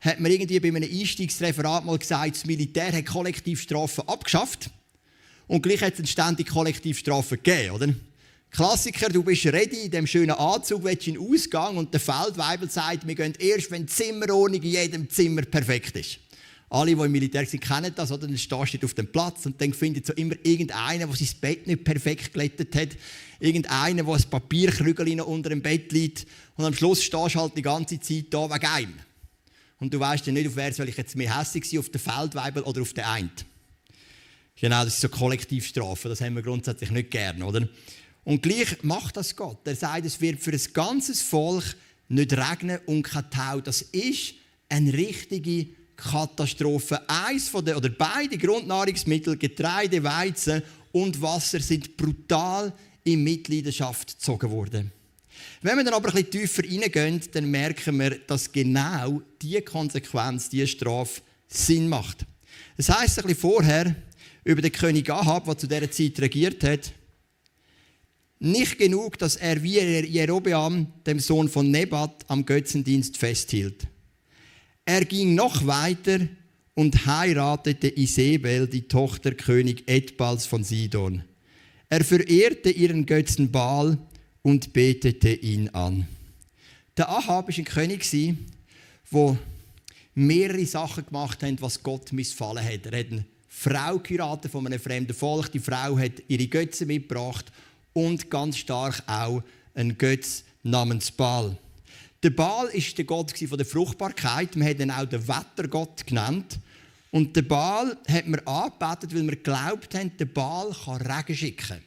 hat 0.00 0.18
man 0.18 0.32
irgendwie 0.32 0.58
bei 0.58 0.68
einem 0.68 0.82
Einstiegsreferat 0.82 1.84
mal 1.84 1.98
gesagt, 1.98 2.34
das 2.34 2.44
Militär 2.44 2.92
hat 2.92 3.06
Kollektivstrafen 3.06 4.08
abgeschafft. 4.08 4.70
Und 5.46 5.62
gleich 5.62 5.82
hat 5.82 5.92
es 5.92 5.98
eine 6.00 6.08
ständige 6.08 6.50
Kollektivstrafe 6.50 7.36
gegeben, 7.36 7.74
oder? 7.74 7.94
Klassiker, 8.52 9.08
du 9.08 9.22
bist 9.22 9.46
ready 9.46 9.86
in 9.86 9.90
dem 9.90 10.06
schönen 10.06 10.32
Anzug, 10.32 10.84
willst 10.84 11.06
in 11.06 11.14
den 11.14 11.26
Ausgang 11.26 11.78
und 11.78 11.94
der 11.94 12.00
Feldweibel 12.00 12.68
sagt, 12.68 13.06
wir 13.06 13.14
gehen 13.14 13.32
erst, 13.38 13.70
wenn 13.70 13.86
die 13.86 13.92
Zimmerordnung 13.92 14.60
in 14.60 14.68
jedem 14.68 15.08
Zimmer 15.08 15.40
perfekt 15.40 15.96
ist. 15.96 16.18
Alle, 16.68 16.94
die 16.94 17.00
im 17.00 17.12
Militär 17.12 17.46
sind, 17.46 17.62
kennen 17.62 17.90
das, 17.94 18.12
oder? 18.12 18.26
Dann 18.26 18.36
stehst 18.36 18.74
du 18.74 18.84
auf 18.84 18.92
dem 18.92 19.10
Platz 19.10 19.46
und 19.46 19.58
dann 19.58 19.72
findet 19.72 20.04
so 20.04 20.12
immer 20.12 20.34
irgendeiner, 20.42 21.06
der 21.06 21.16
sein 21.16 21.28
Bett 21.40 21.66
nicht 21.66 21.82
perfekt 21.82 22.34
glättet 22.34 22.74
hat. 22.76 22.90
Irgendeiner, 23.40 24.04
der 24.04 24.14
ein 24.14 24.22
Papierkrügel 24.30 25.22
unter 25.22 25.48
dem 25.48 25.62
Bett 25.62 25.90
liegt. 25.90 26.26
Und 26.56 26.66
am 26.66 26.74
Schluss 26.74 27.02
stehst 27.02 27.34
du 27.34 27.40
halt 27.40 27.56
die 27.56 27.62
ganze 27.62 28.00
Zeit 28.00 28.26
da 28.28 28.50
wegen 28.50 28.66
einem. 28.66 28.94
Und 29.78 29.94
du 29.94 29.98
weißt 29.98 30.26
ja 30.26 30.32
nicht, 30.32 30.48
auf 30.48 30.56
wer 30.56 30.74
soll 30.74 30.90
ich 30.90 30.96
jetzt 30.98 31.16
mehr 31.16 31.38
hässlich 31.38 31.70
sein, 31.70 31.80
auf 31.80 31.88
den 31.88 32.00
Feldweibel 32.00 32.62
oder 32.64 32.82
auf 32.82 32.92
den 32.92 33.04
Eint. 33.04 33.46
Genau, 34.60 34.84
das 34.84 34.94
ist 34.94 35.00
so 35.00 35.08
Kollektivstrafe. 35.08 36.10
Das 36.10 36.20
haben 36.20 36.34
wir 36.34 36.42
grundsätzlich 36.42 36.90
nicht 36.90 37.10
gern, 37.10 37.42
oder? 37.42 37.66
Und 38.24 38.42
gleich 38.42 38.82
macht 38.82 39.16
das 39.16 39.34
Gott. 39.34 39.58
Er 39.66 39.76
sagt, 39.76 40.06
es 40.06 40.20
wird 40.20 40.40
für 40.40 40.52
ein 40.52 40.60
ganzes 40.72 41.22
Volk 41.22 41.76
nicht 42.08 42.32
regnen 42.32 42.78
und 42.86 43.02
kein 43.02 43.28
Tau. 43.30 43.60
Das 43.60 43.82
ist 43.82 44.34
eine 44.68 44.92
richtige 44.92 45.68
Katastrophe. 45.96 47.08
Eins 47.08 47.48
von 47.48 47.64
den, 47.64 47.76
oder 47.76 47.88
beide 47.88 48.38
Grundnahrungsmittel, 48.38 49.36
Getreide, 49.36 50.02
Weizen 50.02 50.62
und 50.92 51.20
Wasser, 51.20 51.60
sind 51.60 51.96
brutal 51.96 52.72
in 53.04 53.24
Mitleidenschaft 53.24 54.18
gezogen 54.18 54.50
worden. 54.50 54.92
Wenn 55.60 55.76
wir 55.76 55.84
dann 55.84 55.94
aber 55.94 56.08
ein 56.08 56.14
bisschen 56.14 56.30
tiefer 56.30 56.64
reingehen, 56.64 57.20
dann 57.32 57.50
merken 57.50 57.98
wir, 57.98 58.18
dass 58.26 58.50
genau 58.50 59.22
diese 59.40 59.62
Konsequenz, 59.62 60.48
diese 60.48 60.66
Strafe 60.66 61.22
Sinn 61.48 61.88
macht. 61.88 62.24
Es 62.76 62.88
heißt 62.88 63.18
ein 63.18 63.26
bisschen 63.26 63.40
vorher 63.40 63.94
über 64.44 64.62
den 64.62 64.72
König 64.72 65.08
Ahab, 65.10 65.44
der 65.44 65.58
zu 65.58 65.66
dieser 65.66 65.90
Zeit 65.90 66.20
regiert 66.20 66.64
hat, 66.64 66.92
nicht 68.42 68.78
genug, 68.78 69.18
dass 69.18 69.36
er 69.36 69.62
wie 69.62 69.78
Jerobeam, 69.78 70.88
dem 71.06 71.20
Sohn 71.20 71.48
von 71.48 71.70
Nebat, 71.70 72.24
am 72.28 72.44
Götzendienst 72.44 73.16
festhielt. 73.16 73.86
Er 74.84 75.04
ging 75.04 75.34
noch 75.34 75.64
weiter 75.66 76.18
und 76.74 77.06
heiratete 77.06 77.96
Isabel, 77.96 78.66
die 78.66 78.88
Tochter 78.88 79.32
König 79.32 79.84
Edbals 79.86 80.46
von 80.46 80.64
Sidon. 80.64 81.22
Er 81.88 82.04
verehrte 82.04 82.70
ihren 82.70 83.06
Götzen 83.06 83.52
Baal 83.52 83.98
und 84.42 84.72
betete 84.72 85.32
ihn 85.34 85.68
an. 85.68 86.08
Der 86.96 87.08
Ahab 87.10 87.48
war 87.48 87.56
ein 87.56 87.64
König, 87.64 88.10
der 88.10 89.38
mehrere 90.14 90.66
Sachen 90.66 91.06
gemacht 91.06 91.42
hat, 91.42 91.62
was 91.62 91.82
Gott 91.82 92.12
missfallen 92.12 92.64
hat. 92.64 92.86
Er 92.86 92.98
hat 92.98 93.12
eine 93.12 93.24
Frau 93.46 94.00
von 94.50 94.66
einem 94.66 94.80
fremden 94.80 95.14
Volk. 95.14 95.52
Die 95.52 95.60
Frau 95.60 95.96
hat 95.96 96.22
ihre 96.26 96.48
Götze 96.48 96.86
mitgebracht 96.86 97.52
und 97.92 98.30
ganz 98.30 98.56
stark 98.56 99.02
auch 99.06 99.42
einen 99.74 99.96
Götz 99.98 100.44
namens 100.62 101.10
Baal. 101.10 101.56
Der 102.22 102.30
Baal 102.30 102.68
war 102.68 102.94
der 102.96 103.04
Gott 103.04 103.34
der 103.40 103.66
Fruchtbarkeit. 103.66 104.54
Man 104.54 104.68
hat 104.68 104.78
ihn 104.78 104.90
auch 104.90 105.06
den 105.06 105.26
Wettergott 105.26 106.06
genannt. 106.06 106.58
Und 107.10 107.34
der 107.34 107.42
Baal 107.42 107.96
hat 108.08 108.26
man 108.28 108.40
angebetet, 108.46 109.14
weil 109.14 109.22
wir 109.24 109.36
geglaubt 109.36 109.94
haben, 109.94 110.16
der 110.16 110.24
Baal 110.26 110.74
kann 110.84 111.02
Regen 111.02 111.36
schicken. 111.36 111.82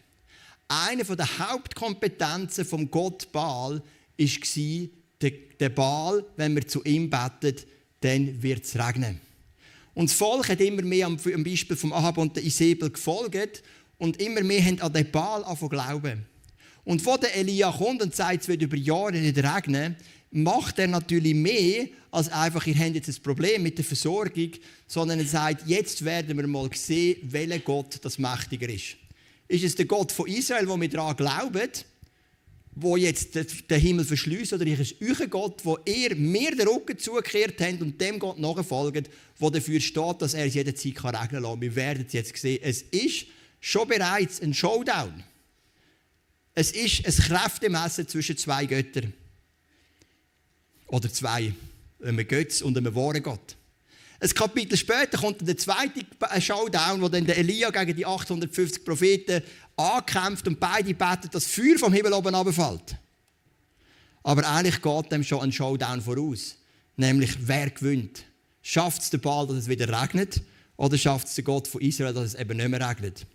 Eine 0.68 1.04
der 1.04 1.40
Hauptkompetenzen 1.40 2.66
vom 2.66 2.92
Gott 2.92 3.32
Baal 3.32 3.82
war, 4.18 5.32
der 5.60 5.70
Baal, 5.70 6.26
wenn 6.36 6.56
wir 6.56 6.68
zu 6.68 6.84
ihm 6.84 7.10
betet, 7.10 7.66
dann 8.02 8.42
wird 8.42 8.66
es 8.66 8.76
regnen. 8.76 9.22
Und 9.94 10.10
das 10.10 10.18
Volk 10.18 10.50
hat 10.50 10.60
immer 10.60 10.82
mehr 10.82 11.08
am 11.08 11.18
Beispiel 11.18 11.78
von 11.78 11.94
Ahab 11.94 12.18
und 12.18 12.36
der 12.36 12.44
Isabel 12.44 12.90
gefolgt 12.90 13.64
und 13.98 14.22
immer 14.22 14.42
mehr 14.42 14.64
haben 14.64 14.82
an 14.82 14.94
den 14.94 15.10
Baal 15.12 15.44
glauben. 15.70 16.26
Und 16.84 17.06
wo 17.06 17.18
der 17.18 17.36
Elia 17.36 17.72
kommt 17.72 18.02
und 18.02 18.16
sagt, 18.16 18.44
es 18.44 18.48
wird 18.48 18.62
über 18.62 18.78
Jahre 18.78 19.14
nicht 19.14 19.38
regnen, 19.38 19.96
macht 20.32 20.80
er 20.80 20.88
natürlich 20.88 21.34
mehr 21.34 21.88
als 22.12 22.30
einfach, 22.30 22.66
ihr 22.68 22.78
habt 22.78 22.96
jetzt 22.96 23.10
ein 23.10 23.24
Problem 23.24 23.64
mit 23.64 23.78
der 23.78 23.86
Versorgung, 23.86 24.52
sondern 24.88 25.20
er 25.20 25.26
sagt, 25.26 25.68
jetzt 25.68 26.04
werden 26.06 26.38
wir 26.38 26.48
mal 26.48 26.70
sehen, 26.74 27.18
welcher 27.24 27.60
Gott 27.60 28.00
das 28.02 28.20
mächtiger 28.20 28.70
ist. 28.70 28.98
Ist 29.48 29.64
es 29.64 29.76
der 29.76 29.86
Gott 29.86 30.12
von 30.12 30.28
Israel, 30.28 30.68
wo 30.68 30.80
wir 30.80 30.90
daran 30.90 31.16
glauben, 31.16 31.70
wo 32.76 32.98
jetzt 32.98 33.36
den 33.36 33.80
Himmel 33.80 34.04
verschließt, 34.04 34.54
oder 34.54 34.68
ist 34.68 34.80
es 34.80 34.96
euer 35.02 35.28
Gott, 35.28 35.64
wo 35.64 35.78
ihr 35.86 36.16
mir 36.16 36.52
den 36.56 36.68
Rücken 36.68 36.98
zugekehrt 36.98 37.60
habt 37.62 37.82
und 37.82 38.00
dem 38.00 38.20
Gott 38.20 38.38
nachfolgt, 38.38 39.10
wo 39.38 39.50
dafür 39.50 39.80
steht, 39.80 40.22
dass 40.22 40.34
er 40.34 40.46
es 40.46 40.54
jederzeit 40.54 41.04
regeln 41.04 41.44
kann. 41.44 41.62
Wir 41.62 41.76
werden 41.76 42.06
es 42.06 42.14
jetzt 42.14 42.36
sehen. 42.36 42.60
Es 42.62 42.82
ist 42.82 43.28
schon 43.66 43.88
bereits 43.88 44.42
ein 44.44 44.54
Showdown. 44.54 45.24
Es 46.54 46.72
ist 46.72 47.04
ein 47.04 47.14
Kräftemessen 47.14 48.08
zwischen 48.08 48.38
zwei 48.38 48.68
Göttern. 48.68 49.12
Oder 50.86 51.12
zwei, 51.12 51.52
einem 52.04 52.28
Götz 52.28 52.62
und 52.62 52.78
einem 52.78 52.94
wahren 52.94 53.24
Gott. 53.24 53.56
Ein 54.20 54.30
Kapitel 54.30 54.78
später 54.78 55.18
kommt 55.18 55.46
der 55.46 55.58
zweite 55.58 56.06
Showdown, 56.40 57.02
wo 57.02 57.10
dann 57.10 57.26
der 57.26 57.40
Elia 57.40 57.72
gegen 57.72 57.98
die 57.98 58.06
850 58.06 58.86
Propheten 58.86 59.42
ankämpft 59.76 60.48
und 60.48 60.60
beide 60.60 60.94
beten, 60.94 61.30
dass 61.32 61.48
Feuer 61.48 61.80
vom 61.80 61.92
Himmel 61.92 62.14
oben 62.14 62.36
runterfällt. 62.36 62.98
Aber 64.22 64.48
eigentlich 64.48 64.80
geht 64.80 65.12
dem 65.12 65.24
schon 65.24 65.42
ein 65.42 65.52
Showdown 65.52 66.04
voraus. 66.04 66.56
Nämlich, 66.98 67.36
wer 67.42 67.72
gewinnt? 67.72 68.26
Schafft 68.62 69.02
es 69.02 69.10
der 69.10 69.18
Ball, 69.18 69.48
dass 69.48 69.58
es 69.58 69.68
wieder 69.68 69.90
regnet? 70.02 70.42
Oder 70.78 71.00
schafft 71.00 71.28
es 71.28 71.36
der 71.36 71.44
Gott 71.44 71.68
von 71.68 71.82
Israel, 71.82 72.14
dass 72.14 72.26
es 72.26 72.36
eben 72.36 72.58
nicht 72.58 72.70
mehr 72.70 72.88
regnet? 72.88 73.26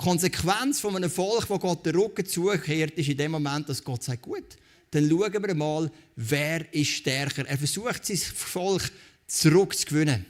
Die 0.00 0.04
Konsequenz 0.04 0.80
von 0.80 0.96
einem 0.96 1.10
Volk, 1.10 1.50
wo 1.50 1.58
Gott 1.58 1.84
den 1.84 1.94
Rücken 1.94 2.24
zukehrt, 2.24 2.92
ist 2.96 3.10
in 3.10 3.18
dem 3.18 3.32
Moment, 3.32 3.68
dass 3.68 3.84
Gott 3.84 4.02
sagt, 4.02 4.22
gut, 4.22 4.56
dann 4.92 5.06
schauen 5.10 5.44
wir 5.44 5.54
mal, 5.54 5.92
wer 6.16 6.72
ist 6.72 6.88
stärker. 6.88 7.46
Er 7.46 7.58
versucht, 7.58 8.06
sein 8.06 8.16
Volk 8.16 8.90
zurückzugewinnen. 9.26 10.24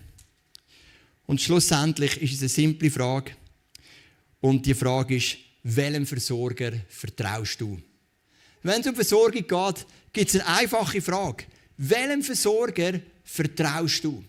Und 1.26 1.40
schlussendlich 1.40 2.20
ist 2.20 2.32
es 2.32 2.40
eine 2.40 2.48
simple 2.48 2.90
Frage. 2.90 3.30
Und 4.40 4.66
die 4.66 4.74
Frage 4.74 5.14
ist, 5.16 5.36
welchem 5.62 6.04
Versorger 6.04 6.72
vertraust 6.88 7.60
du? 7.60 7.80
Wenn 8.64 8.80
es 8.80 8.88
um 8.88 8.96
Versorgung 8.96 9.46
geht, 9.46 9.86
gibt 10.12 10.34
es 10.34 10.40
eine 10.40 10.46
einfache 10.48 11.00
Frage. 11.00 11.44
Welchem 11.76 12.24
Versorger 12.24 12.98
vertraust 13.22 14.02
du? 14.02 14.24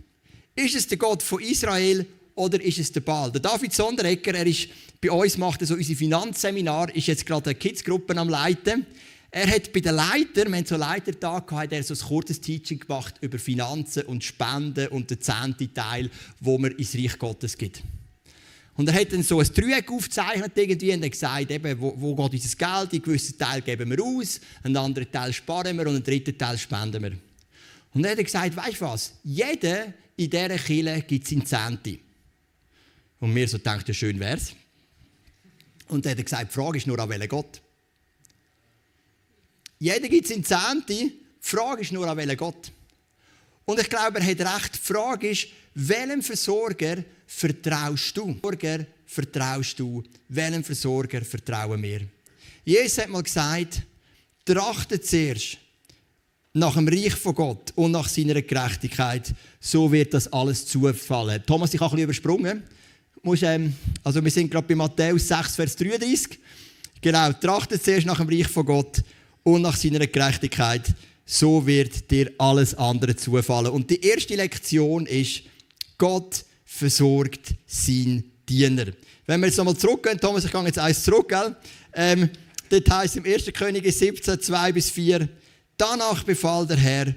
Ist 0.53 0.75
es 0.75 0.87
der 0.87 0.99
Gott 0.99 1.23
von 1.23 1.41
Israel 1.41 2.05
oder 2.35 2.61
ist 2.61 2.79
es 2.79 2.91
der 2.91 3.01
Baal? 3.01 3.31
Der 3.31 3.41
David 3.41 3.73
Sonderegger, 3.73 4.35
er 4.35 4.47
ist 4.47 4.69
bei 5.01 5.11
uns 5.11 5.37
macht 5.37 5.65
so 5.65 5.73
unser 5.73 5.95
Finanzseminar, 5.95 6.95
ist 6.95 7.07
jetzt 7.07 7.25
gerade 7.25 7.49
eine 7.49 7.55
Kidsgruppe 7.55 8.15
am 8.15 8.29
Leiten. 8.29 8.85
Er 9.31 9.47
hat 9.47 9.71
bei 9.73 9.79
den 9.79 9.95
Leitern, 9.95 10.51
wir 10.51 10.57
haben 10.57 10.65
so 10.65 10.75
einen 10.75 10.83
Leitertag 10.83 11.47
gehabt, 11.47 11.71
er 11.71 11.83
so 11.83 11.93
ein 11.93 12.07
kurzes 12.07 12.41
Teaching 12.41 12.79
gemacht 12.79 13.15
über 13.21 13.39
Finanzen 13.39 14.03
und 14.03 14.23
Spenden 14.23 14.89
und 14.89 15.09
den 15.09 15.21
zehnten 15.21 15.73
Teil, 15.73 16.09
wo 16.39 16.57
man 16.57 16.71
ins 16.71 16.93
Reich 16.95 17.17
Gottes 17.17 17.57
gibt. 17.57 17.81
Und 18.75 18.89
er 18.89 18.95
hat 18.99 19.11
dann 19.11 19.23
so 19.23 19.39
ein 19.39 19.47
Dreieck 19.53 19.91
aufgezeichnet 19.91 20.51
irgendwie 20.55 20.93
und 20.93 21.03
hat 21.03 21.11
gesagt, 21.11 21.51
eben, 21.51 21.79
wo, 21.79 21.93
wo 21.97 22.15
geht 22.15 22.41
unser 22.41 22.57
Geld? 22.57 22.93
Einen 22.93 23.01
gewissen 23.01 23.37
Teil 23.37 23.61
geben 23.61 23.89
wir 23.89 24.03
aus, 24.03 24.39
einen 24.63 24.77
anderen 24.77 25.11
Teil 25.11 25.33
sparen 25.33 25.77
wir 25.77 25.87
und 25.87 25.95
einen 25.95 26.03
dritten 26.03 26.37
Teil 26.37 26.57
spenden 26.57 27.01
wir. 27.01 27.11
Und 27.93 28.05
er 28.05 28.11
hat 28.11 28.23
gesagt, 28.23 28.55
weißt 28.55 28.81
du 28.81 28.85
was? 28.85 29.13
Jeder 29.23 29.93
in 30.15 30.29
dieser 30.29 30.57
Kirche 30.57 31.03
gibt 31.07 31.27
seinen 31.27 31.45
Zehnte. 31.45 31.99
Und 33.21 33.33
mir 33.33 33.47
so 33.47 33.57
denkt, 33.57 33.87
ja 33.87 33.93
schön 33.93 34.19
wär's. 34.19 34.53
Und 35.87 36.05
er 36.05 36.11
hat 36.11 36.23
gesagt, 36.25 36.51
die 36.51 36.53
Frage 36.53 36.77
ist 36.77 36.87
nur, 36.87 36.99
an 36.99 37.07
welchen 37.07 37.29
Gott. 37.29 37.61
Jeder 39.79 40.09
gibt 40.09 40.27
seinen 40.27 40.43
Zehnte. 40.43 40.93
Die 40.93 41.13
Frage 41.39 41.81
ist 41.81 41.93
nur, 41.93 42.07
an 42.07 42.17
welchen 42.17 42.35
Gott. 42.35 42.71
Und 43.63 43.79
ich 43.79 43.89
glaube, 43.89 44.19
er 44.19 44.25
hat 44.25 44.61
recht. 44.61 44.75
Die 44.75 44.93
Frage 44.93 45.29
ist, 45.29 45.47
welchem 45.75 46.21
Versorger 46.21 47.03
vertraust 47.25 48.17
du? 48.17 48.37
Versorger 48.41 48.85
vertraust 49.05 49.79
du? 49.79 50.03
Welchem 50.27 50.63
Versorger 50.63 51.21
vertrauen 51.21 51.81
wir? 51.81 52.01
Jesus 52.65 52.97
hat 52.97 53.09
mal 53.09 53.23
gesagt, 53.23 53.83
trachtet 54.45 55.05
zuerst 55.05 55.57
nach 56.53 56.75
dem 56.75 56.87
Reich 56.87 57.15
von 57.15 57.35
Gott 57.35 57.71
und 57.75 57.91
nach 57.91 58.09
seiner 58.09 58.41
Gerechtigkeit, 58.41 59.33
so 59.59 59.91
wird 59.91 60.13
das 60.13 60.31
alles 60.33 60.65
zufallen. 60.65 61.43
Thomas, 61.45 61.73
ich 61.73 61.79
habe 61.79 61.91
ein 61.91 61.95
bisschen 61.95 62.03
übersprungen. 62.03 62.63
Ähm, 63.43 63.73
also 64.03 64.23
wir 64.23 64.31
sind 64.31 64.49
gerade 64.49 64.67
bei 64.67 64.75
Matthäus 64.75 65.27
6, 65.27 65.55
Vers 65.55 65.75
33. 65.75 66.39
Genau, 67.01 67.31
trachtet 67.33 67.83
zuerst 67.83 68.05
nach 68.05 68.17
dem 68.17 68.29
Reich 68.29 68.47
von 68.47 68.65
Gott 68.65 69.03
und 69.43 69.61
nach 69.61 69.75
seiner 69.75 70.05
Gerechtigkeit, 70.05 70.93
so 71.25 71.65
wird 71.65 72.09
dir 72.11 72.31
alles 72.37 72.75
andere 72.75 73.15
zufallen. 73.15 73.71
Und 73.71 73.89
die 73.89 74.01
erste 74.01 74.35
Lektion 74.35 75.05
ist, 75.05 75.43
Gott 75.97 76.45
versorgt 76.65 77.53
sein 77.65 78.23
Diener. 78.47 78.87
Wenn 79.25 79.39
wir 79.39 79.47
jetzt 79.47 79.57
nochmal 79.57 79.77
zurückgehen, 79.77 80.19
Thomas, 80.19 80.45
ich 80.45 80.51
gehe 80.51 80.63
jetzt 80.63 80.79
eins 80.79 81.03
zurück, 81.03 81.29
gell? 81.29 81.55
Ähm, 81.93 82.29
dort 82.69 82.89
heißt 82.89 83.17
im 83.17 83.25
1. 83.25 83.45
Könige 83.53 83.91
17, 83.91 84.41
2 84.41 84.71
bis 84.71 84.89
4, 84.89 85.27
danach 85.77 86.23
befahl 86.23 86.65
der 86.67 86.77
Herr 86.77 87.15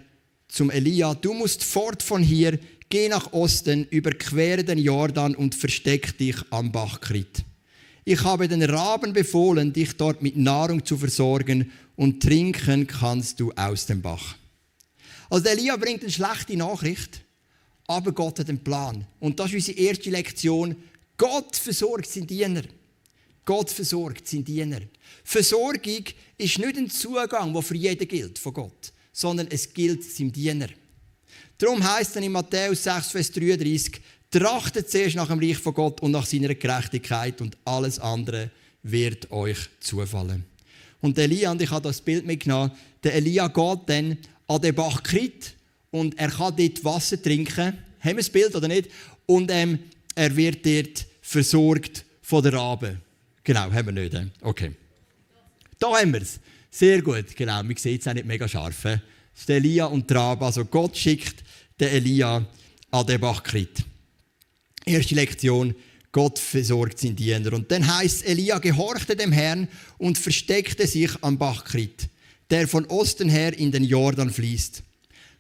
zum 0.49 0.71
Elia, 0.71 1.15
du 1.15 1.35
musst 1.35 1.65
fort 1.65 2.03
von 2.03 2.23
hier, 2.23 2.59
geh 2.89 3.09
nach 3.09 3.33
Osten, 3.33 3.87
überquere 3.91 4.65
den 4.65 4.79
Jordan 4.79 5.35
und 5.35 5.55
versteck 5.55 6.17
dich 6.19 6.37
am 6.51 6.73
Bach 6.73 7.01
Krit. 7.01 7.45
Ich 8.05 8.23
habe 8.23 8.49
den 8.49 8.63
Raben 8.63 9.13
befohlen, 9.13 9.73
dich 9.73 9.97
dort 9.97 10.23
mit 10.23 10.37
Nahrung 10.37 10.85
zu 10.85 10.99
versorgen 10.99 11.73
und 11.97 12.23
trinken 12.23 12.87
kannst 12.87 13.41
du 13.41 13.51
aus 13.53 13.87
dem 13.87 14.03
Bach. 14.03 14.37
Also 15.31 15.49
Elia 15.49 15.77
bringt 15.77 16.03
eine 16.03 16.13
schlechte 16.13 16.57
Nachricht, 16.57 17.23
aber 17.87 18.13
Gott 18.13 18.39
hat 18.39 18.49
einen 18.49 18.63
Plan. 18.63 19.07
Und 19.21 19.41
das 19.41 19.49
ist 19.49 19.69
unsere 19.69 19.79
erste 19.79 20.11
Lektion. 20.11 20.77
Gott 21.17 21.57
versorgt 21.57 22.09
seinen 22.09 22.27
Diener. 22.27 22.63
Gott 23.45 23.71
versorgt 23.71 24.29
seinen 24.29 24.45
Diener. 24.45 24.81
Versorgung 25.23 26.05
ist 26.39 26.59
nicht 26.59 26.77
ein 26.77 26.91
Zugang, 26.91 27.53
der 27.53 27.63
für 27.63 27.77
jeden 27.77 28.09
gilt 28.09 28.39
von 28.39 28.55
Gott, 28.55 28.93
sondern 29.13 29.49
es 29.49 29.73
gilt 29.73 30.05
seinem 30.05 30.33
Diener. 30.33 30.69
Darum 31.65 31.83
heißt 31.83 32.15
es 32.15 32.23
in 32.23 32.31
Matthäus 32.31 32.85
6, 32.85 33.13
Vers 33.13 33.33
33, 33.33 33.99
trachtet 34.31 34.91
zuerst 34.91 35.17
nach 35.17 35.29
dem 35.29 35.39
Reich 35.39 35.57
von 35.57 35.73
Gott 35.73 36.03
und 36.03 36.11
nach 36.11 36.27
seiner 36.27 36.55
Gerechtigkeit 36.55 37.41
und 37.41 37.57
alles 37.65 37.99
andere 37.99 38.51
wird 38.83 39.31
euch 39.31 39.57
zufallen. 39.81 40.45
Und 41.01 41.17
Elia, 41.17 41.53
und 41.53 41.63
ich 41.63 41.71
habe 41.71 41.89
das 41.89 42.03
Bild 42.03 42.27
mitgenommen, 42.27 42.71
der 43.03 43.15
Elia 43.15 43.49
geht 43.49 43.79
dann 43.87 44.19
an 44.47 44.61
den 44.61 44.75
Bach 44.75 45.03
Krit 45.03 45.55
und 45.91 46.19
er 46.19 46.29
kann 46.29 46.55
dort 46.55 46.85
Wasser 46.85 47.23
trinken. 47.23 47.79
Haben 47.99 48.11
wir 48.11 48.17
das 48.17 48.29
Bild 48.29 48.55
oder 48.55 48.69
nicht? 48.69 48.91
Und 49.25 49.51
ähm, 49.51 49.79
er 50.15 50.37
wird 50.37 50.67
dort 50.67 51.07
versorgt 51.23 52.05
von 52.21 52.43
der 52.43 52.53
Rabe. 52.53 52.99
Genau, 53.43 53.73
haben 53.73 53.87
wir 53.87 53.93
nicht. 54.03 54.15
Okay. 54.43 54.73
Da 55.79 55.99
haben 55.99 56.13
wir 56.13 56.21
es. 56.21 56.39
Sehr 56.71 57.01
gut, 57.01 57.35
genau. 57.35 57.63
Man 57.63 57.75
sieht 57.75 58.03
es 58.03 58.07
auch 58.07 58.13
nicht 58.13 58.27
mega 58.27 58.47
scharf. 58.47 58.83
Der 59.49 59.57
Elia 59.57 59.87
und 59.87 60.11
die 60.11 60.15
Rabe. 60.15 60.45
Also 60.45 60.67
Gott 60.67 60.95
schickt 60.95 61.44
den 61.81 61.89
Elia 61.89 62.45
an 62.91 63.07
den 63.07 63.21
Bach 63.21 63.43
Krit. 63.43 63.85
Erste 64.85 65.15
Lektion. 65.15 65.75
Gott 66.13 66.39
versorgt 66.39 67.01
seinen 67.01 67.17
Diener. 67.17 67.53
Und 67.55 67.73
dann 67.73 67.85
heißt 67.85 68.25
Elia 68.25 68.59
gehorchte 68.59 69.17
dem 69.17 69.33
Herrn 69.33 69.67
und 69.99 70.17
versteckte 70.17 70.87
sich 70.87 71.11
am 71.23 71.39
Bach 71.39 71.65
Krit, 71.65 72.09
der 72.51 72.69
von 72.69 72.87
Osten 72.87 73.29
her 73.29 73.59
in 73.59 73.73
den 73.73 73.83
Jordan 73.83 74.31
fließt. 74.31 74.85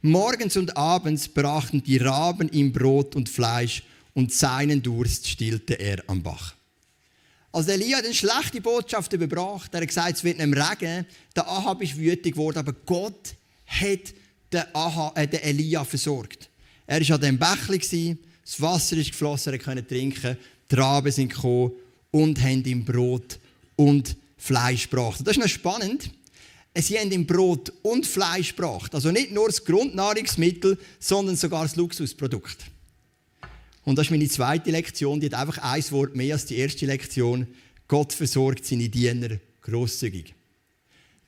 Morgens 0.02 0.56
und 0.56 0.76
abends 0.76 1.28
brachten 1.28 1.82
die 1.82 1.98
Raben 1.98 2.50
ihm 2.50 2.72
Brot 2.72 3.14
und 3.14 3.28
Fleisch 3.28 3.84
und 4.14 4.32
seinen 4.32 4.82
Durst 4.82 5.28
stillte 5.28 5.74
er 5.74 6.02
am 6.08 6.22
Bach. 6.24 6.54
Als 7.52 7.68
Elia 7.68 7.98
eine 7.98 8.12
schlechte 8.12 8.60
Botschaft 8.60 9.12
überbracht, 9.12 9.72
er 9.72 9.80
hat 9.80 9.86
gesagt, 9.86 10.16
es 10.16 10.24
wird 10.24 10.38
nicht 10.38 10.56
Regen, 10.56 11.06
der 11.36 11.48
Ahab 11.48 11.82
ist 11.82 11.96
wütig 11.96 12.32
geworden, 12.32 12.58
aber 12.58 12.72
Gott 12.72 13.36
hat 13.66 14.12
den, 14.54 14.64
Ahab, 14.72 15.18
äh, 15.18 15.26
den 15.26 15.40
Elia 15.40 15.84
versorgt. 15.84 16.48
Er 16.86 17.00
war 17.00 17.16
an 17.16 17.20
dem 17.20 17.38
Bächli, 17.38 18.16
das 18.44 18.60
Wasser 18.60 18.96
ist 18.96 19.10
geflossen, 19.10 19.52
er 19.52 19.58
konnte 19.58 19.86
trinken 19.86 20.36
die 20.70 20.74
Raben 20.76 21.12
sind 21.12 21.32
gekommen 21.32 21.72
und 22.10 22.40
haben 22.40 22.64
ihm 22.64 22.84
Brot 22.84 23.38
und 23.76 24.16
Fleisch 24.36 24.88
gebracht. 24.90 25.20
Das 25.24 25.36
ist 25.36 25.42
noch 25.42 25.48
spannend. 25.48 26.10
Sie 26.76 26.98
haben 26.98 27.12
ihm 27.12 27.26
Brot 27.26 27.72
und 27.82 28.06
Fleisch 28.06 28.56
gebracht. 28.56 28.94
Also 28.94 29.10
nicht 29.10 29.30
nur 29.30 29.46
das 29.46 29.64
Grundnahrungsmittel, 29.64 30.78
sondern 30.98 31.36
sogar 31.36 31.62
das 31.62 31.76
Luxusprodukt. 31.76 32.58
Und 33.84 33.96
das 33.96 34.06
ist 34.06 34.10
meine 34.10 34.28
zweite 34.28 34.70
Lektion. 34.70 35.20
Die 35.20 35.26
hat 35.26 35.34
einfach 35.34 35.58
ein 35.58 35.90
Wort 35.90 36.16
mehr 36.16 36.34
als 36.34 36.46
die 36.46 36.56
erste 36.56 36.86
Lektion. 36.86 37.46
Gott 37.86 38.12
versorgt 38.12 38.64
seine 38.64 38.88
Diener 38.88 39.38
großzügig. 39.62 40.34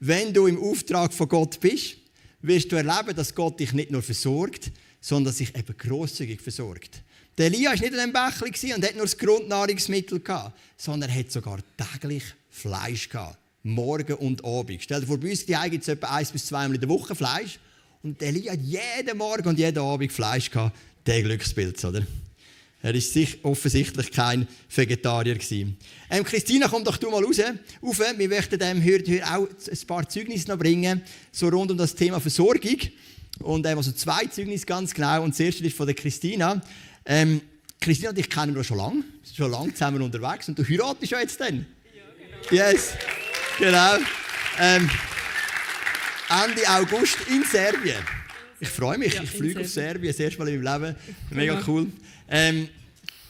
Wenn 0.01 0.33
du 0.33 0.47
im 0.47 0.61
Auftrag 0.61 1.13
von 1.13 1.29
Gott 1.29 1.61
bist, 1.61 1.97
wirst 2.43 2.71
du 2.71 2.77
erleben, 2.77 3.15
dass 3.15 3.35
Gott 3.35 3.61
dich 3.61 3.73
nicht 3.73 3.91
nur 3.91 4.03
versorgt, 4.03 4.71
sondern 5.01 5.33
sich 5.33 5.55
eben 5.57 5.77
großzügig 5.77 6.41
versorgt. 6.41 7.03
Der 7.39 7.47
Elia 7.47 7.71
war 7.71 7.77
nicht 7.77 7.93
in 7.93 7.99
dem 7.99 8.13
Bächli 8.13 8.75
und 8.75 8.85
hat 8.85 8.95
nur 8.95 9.05
das 9.05 9.19
Grundnahrungsmittel 9.19 10.21
gehabt, 10.21 10.59
sondern 10.77 11.11
er 11.11 11.19
hat 11.19 11.31
sogar 11.31 11.59
täglich 11.77 12.25
Fleisch 12.51 13.09
gehabt. 13.09 13.39
Morgen 13.63 14.15
und 14.15 14.45
Abend. 14.45 14.83
Stell 14.83 15.01
dir 15.01 15.07
vor, 15.07 15.19
bei 15.19 15.31
uns 15.31 15.45
die 15.45 15.57
gibt 15.71 15.83
es 15.83 15.89
etwa 15.89 16.15
eins 16.15 16.31
bis 16.31 16.47
zweimal 16.47 16.77
in 16.77 16.81
der 16.81 16.89
Woche 16.89 17.15
Fleisch. 17.15 17.59
Und 18.03 18.21
der 18.21 18.29
Elia 18.29 18.53
hat 18.53 18.61
jeden 18.61 19.19
Morgen 19.19 19.49
und 19.49 19.59
jeden 19.59 19.79
Abend 19.79 20.13
Fleisch 20.13 20.51
gehabt. 20.51 20.77
Der 21.05 21.23
Glücksbild, 21.23 21.85
oder? 21.85 22.07
Er 22.87 22.95
war 22.95 23.01
sich 23.01 23.45
offensichtlich 23.45 24.13
kein 24.13 24.47
Vegetarier. 24.73 25.37
Ähm, 26.09 26.23
Christina, 26.23 26.69
komm 26.69 26.85
doch 26.85 26.97
du 26.97 27.11
mal 27.11 27.25
raus. 27.25 27.41
Auf. 27.83 27.99
Wir 27.99 28.29
möchten 28.29 28.57
dem 28.61 28.85
heute 28.85 29.25
auch 29.29 29.49
ein 29.49 29.87
paar 29.89 30.09
Zeugnisse 30.09 30.49
noch 30.49 30.57
bringen, 30.57 31.03
so 31.33 31.49
rund 31.49 31.73
um 31.73 31.77
das 31.77 31.97
Thema 31.97 32.21
Versorgung. 32.21 32.79
Und 33.41 33.67
ähm, 33.67 33.79
also 33.79 33.91
zwei 33.91 34.27
Zeugnisse 34.27 34.67
ganz 34.67 34.95
genau. 34.95 35.25
Und 35.25 35.31
das 35.31 35.41
erste 35.41 35.67
ist 35.67 35.77
von 35.77 35.87
der 35.87 35.97
Christina. 35.97 36.63
Ähm, 37.05 37.41
Christina 37.81 38.11
und 38.11 38.19
ich 38.21 38.31
kennen 38.31 38.55
wir 38.55 38.63
schon 38.63 38.79
lange. 38.79 39.03
Wir 39.03 39.25
sind 39.25 39.37
schon 39.37 39.51
lange 39.51 39.73
zusammen 39.73 40.03
unterwegs. 40.03 40.49
Und 40.49 40.57
du 40.57 40.63
heiratest 40.63 41.11
ja 41.11 41.19
jetzt 41.19 41.41
dann. 41.41 41.67
Ja, 41.93 42.03
genau. 42.53 42.71
Yes, 42.71 42.93
genau. 43.59 43.97
Ähm, 44.61 44.89
Ende 46.29 46.63
August 46.69 47.17
in 47.29 47.43
Serbien. 47.43 47.97
Ich 48.61 48.69
freue 48.69 48.97
mich, 48.97 49.13
ja, 49.13 49.25
ich 49.25 49.31
fliege 49.31 49.61
auf 49.61 49.69
Serbien, 49.69 50.13
das 50.13 50.21
erste 50.21 50.39
Mal 50.39 50.49
in 50.49 50.63
meinem 50.63 50.85
Leben. 50.85 50.97
Mega 51.31 51.63
cool. 51.67 51.89
Ähm, 52.29 52.69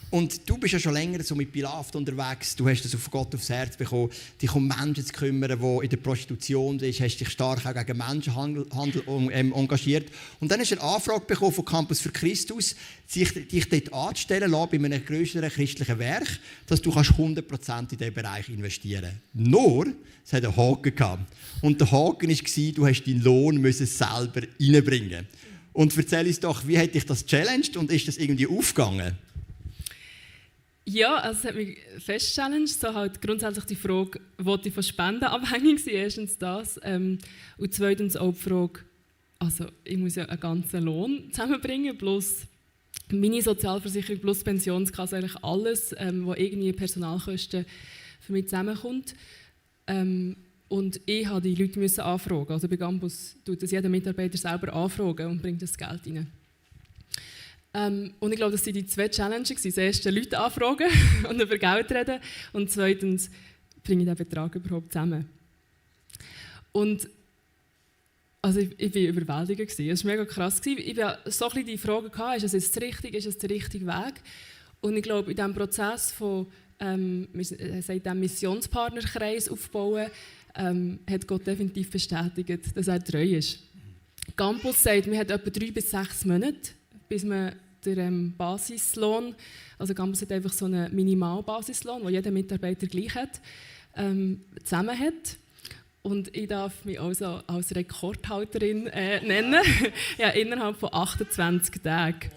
und 0.09 0.49
du 0.49 0.57
bist 0.57 0.73
ja 0.73 0.79
schon 0.79 0.95
länger 0.95 1.23
so 1.25 1.35
mit 1.35 1.51
Pilaft 1.51 1.97
unterwegs. 1.97 2.55
Du 2.55 2.69
hast 2.69 2.85
das 2.85 2.95
auf 2.95 3.11
Gott 3.11 3.35
aufs 3.35 3.51
Herz 3.51 3.77
bekommen, 3.77 4.11
dich 4.41 4.55
um 4.55 4.69
Menschen 4.69 5.05
zu 5.05 5.13
kümmern, 5.13 5.59
die 5.61 5.85
in 5.85 5.91
der 5.91 5.97
Prostitution 5.97 6.79
sind. 6.79 6.97
Du 6.97 7.05
hast 7.05 7.17
dich 7.17 7.29
stark 7.29 7.67
auch 7.67 7.75
gegen 7.75 7.99
Menschenhandel 7.99 8.67
ähm, 9.09 9.53
engagiert. 9.53 10.07
Und 10.39 10.51
dann 10.51 10.61
hast 10.61 10.71
du 10.71 10.81
eine 10.81 10.95
Anfrage 10.95 11.27
bekommen 11.27 11.53
von 11.53 11.65
Campus 11.65 12.01
für 12.01 12.13
Christus, 12.13 12.77
dich, 13.13 13.49
dich 13.49 13.69
dort 13.69 13.93
anzustellen 13.93 14.53
bei 14.53 14.77
einem 14.77 15.05
größeren 15.05 15.51
christlichen 15.51 15.99
Werk, 15.99 16.39
dass 16.69 16.81
du 16.81 16.93
100% 16.93 17.81
in 17.81 17.99
diesen 17.99 18.15
Bereich 18.15 18.49
investieren 18.49 19.03
kannst. 19.35 19.51
Nur, 19.51 19.87
es 20.25 20.33
hat 20.33 20.45
einen 20.45 20.57
Haken 20.57 20.95
gehabt. 20.95 21.33
Und 21.63 21.81
der 21.81 21.91
Haken 21.91 22.31
war, 22.31 22.73
du 22.73 22.87
hast 22.87 23.05
deinen 23.05 23.23
Lohn 23.23 23.57
müssen 23.61 23.87
selber 23.87 24.43
reinbringen 24.61 25.27
Und 25.77 25.95
erzähl 25.95 26.27
uns 26.27 26.41
doch, 26.41 26.67
wie 26.67 26.79
hat 26.79 26.95
dich 26.95 27.05
das 27.05 27.27
challenged 27.27 27.77
und 27.77 27.93
ist 27.93 28.09
das 28.09 28.17
irgendwie 28.17 28.47
aufgegangen? 28.47 29.13
Ja, 30.87 31.17
also 31.17 31.41
es 31.41 31.45
hat 31.45 31.55
mich 31.55 31.77
fest 31.99 32.35
challenged, 32.35 32.81
so 32.81 32.95
halt 32.95 33.21
grundsätzlich 33.21 33.67
die 33.67 33.75
Frage, 33.75 34.19
wollte 34.39 34.69
ich 34.69 34.75
von 34.75 34.83
Spenden 34.83 35.25
abhängig 35.25 35.85
sein, 35.85 35.93
erstens 35.97 36.39
das. 36.39 36.81
Ähm, 36.83 37.19
und 37.59 37.75
zweitens 37.75 38.17
auch 38.17 38.33
die 38.33 38.41
Frage, 38.41 38.81
also 39.39 39.67
ich 39.85 39.99
muss 39.99 40.15
ja 40.15 40.25
einen 40.25 40.41
ganzen 40.41 40.83
Lohn 40.83 41.31
zusammenbringen, 41.31 41.99
plus 41.99 42.47
meine 43.13 43.43
Sozialversicherung, 43.43 44.23
plus 44.23 44.43
Pensionskasse, 44.43 45.19
eigentlich 45.19 45.45
alles, 45.45 45.95
ähm, 45.99 46.25
wo 46.25 46.33
irgendwie 46.33 46.73
Personalkosten 46.73 47.67
für 48.21 48.33
mich 48.33 48.47
zusammenkommt. 48.47 49.15
Ähm, 49.87 50.37
und 50.69 51.01
ich 51.07 51.27
musste 51.27 51.43
die 51.43 51.55
Leute 51.55 51.79
müssen 51.79 52.01
anfragen. 52.01 52.53
Also 52.53 52.69
bei 52.69 52.77
Gambus 52.77 53.37
tut 53.45 53.63
das 53.63 53.71
jeder 53.71 53.89
Mitarbeiter 53.89 54.37
selber 54.37 54.73
anfragen 54.73 55.31
und 55.31 55.43
bringt 55.43 55.63
das 55.63 55.77
Geld 55.77 56.07
rein. 56.07 56.27
Ähm, 57.73 58.15
und 58.21 58.33
ich 58.33 58.37
glaube, 58.37 58.53
das 58.53 58.67
waren 58.67 58.75
die 58.75 58.87
zwei 58.87 59.09
Challenges. 59.09 59.63
Das 59.63 59.77
erste, 59.77 60.11
Leute 60.11 60.39
anfragen 60.39 60.89
und 61.29 61.41
über 61.41 61.59
Geld 61.59 61.93
reden. 61.93 62.21
Und 62.53 62.71
zweitens, 62.71 63.31
bringe 63.85 64.03
ich 64.03 64.09
den 64.09 64.17
Betrag 64.17 64.55
überhaupt 64.55 64.93
zusammen. 64.93 65.27
Und 66.73 67.09
also 68.43 68.61
ich, 68.61 68.79
ich 68.79 68.95
war 68.95 69.03
überwältigt. 69.03 69.79
Es 69.79 70.05
war 70.05 70.13
mega 70.13 70.25
krass. 70.25 70.61
Ich 70.65 70.99
hatte 70.99 71.31
so 71.31 71.49
ein 71.49 71.67
die 71.67 71.79
Frage, 71.79 72.37
ist 72.37 72.45
es 72.45 72.53
jetzt 72.53 72.81
richtig, 72.81 73.15
ist 73.15 73.27
es 73.27 73.39
der 73.39 73.51
richtige 73.51 73.87
Weg? 73.87 74.15
Und 74.81 74.97
ich 74.97 75.03
glaube, 75.03 75.31
in 75.31 75.37
diesem 75.37 75.55
Prozess 75.55 76.13
von 76.13 76.47
ähm, 76.79 77.29
dem 77.33 78.21
Missionspartnerkreis 78.21 79.49
aufbauen, 79.49 80.11
ähm, 80.57 80.99
hat 81.09 81.27
Gott 81.27 81.47
definitiv 81.47 81.91
bestätigt, 81.91 82.77
dass 82.77 82.89
er 82.89 83.03
treu 83.03 83.23
ist. 83.23 83.61
Campus 84.37 84.83
sagt, 84.83 85.07
man 85.07 85.19
hat 85.19 85.31
etwa 85.31 85.51
drei 85.51 85.71
bis 85.71 85.91
sechs 85.91 86.25
Monate, 86.25 86.71
bis 87.09 87.25
man 87.25 87.53
der 87.85 87.99
ähm, 87.99 88.35
Basislohn, 88.37 89.35
also 89.79 89.95
Campus 89.95 90.23
hat 90.23 90.33
einfach 90.33 90.53
so 90.53 90.65
einen 90.65 90.95
Minimalbasislohn, 90.95 92.03
den 92.03 92.15
jeder 92.15 92.31
Mitarbeiter 92.31 92.87
gleich 92.87 93.15
hat, 93.15 93.41
ähm, 93.97 94.41
zusammen 94.65 94.99
hat. 94.99 95.37
Und 96.03 96.37
ich 96.37 96.47
darf 96.47 96.85
mich 96.85 97.01
also 97.01 97.41
als 97.47 97.75
Rekordhalterin 97.75 98.87
äh, 98.89 99.21
nennen. 99.27 99.61
ja, 100.19 100.29
innerhalb 100.31 100.77
von 100.79 100.91
28 100.93 101.83
Tagen. 101.83 102.31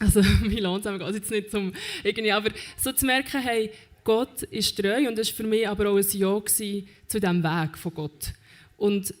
Also 0.00 0.20
mein 0.42 0.58
Lohn 0.58 0.82
geht 0.82 1.14
jetzt 1.14 1.30
nicht 1.30 1.50
zum 1.50 1.72
irgendwie, 2.02 2.32
aber 2.32 2.50
so 2.76 2.92
zu 2.92 3.06
merken, 3.06 3.40
hey, 3.40 3.70
Gott 4.08 4.42
ist 4.44 4.74
treu 4.74 5.06
und 5.06 5.18
das 5.18 5.28
war 5.28 5.36
für 5.36 5.46
mich 5.46 5.68
aber 5.68 5.90
auch 5.90 5.98
ein 5.98 6.06
Ja 6.12 6.42
zu 6.42 7.20
diesem 7.20 7.42
Weg 7.42 7.76
von 7.76 7.92
Gott. 7.92 8.32
Und 8.78 9.12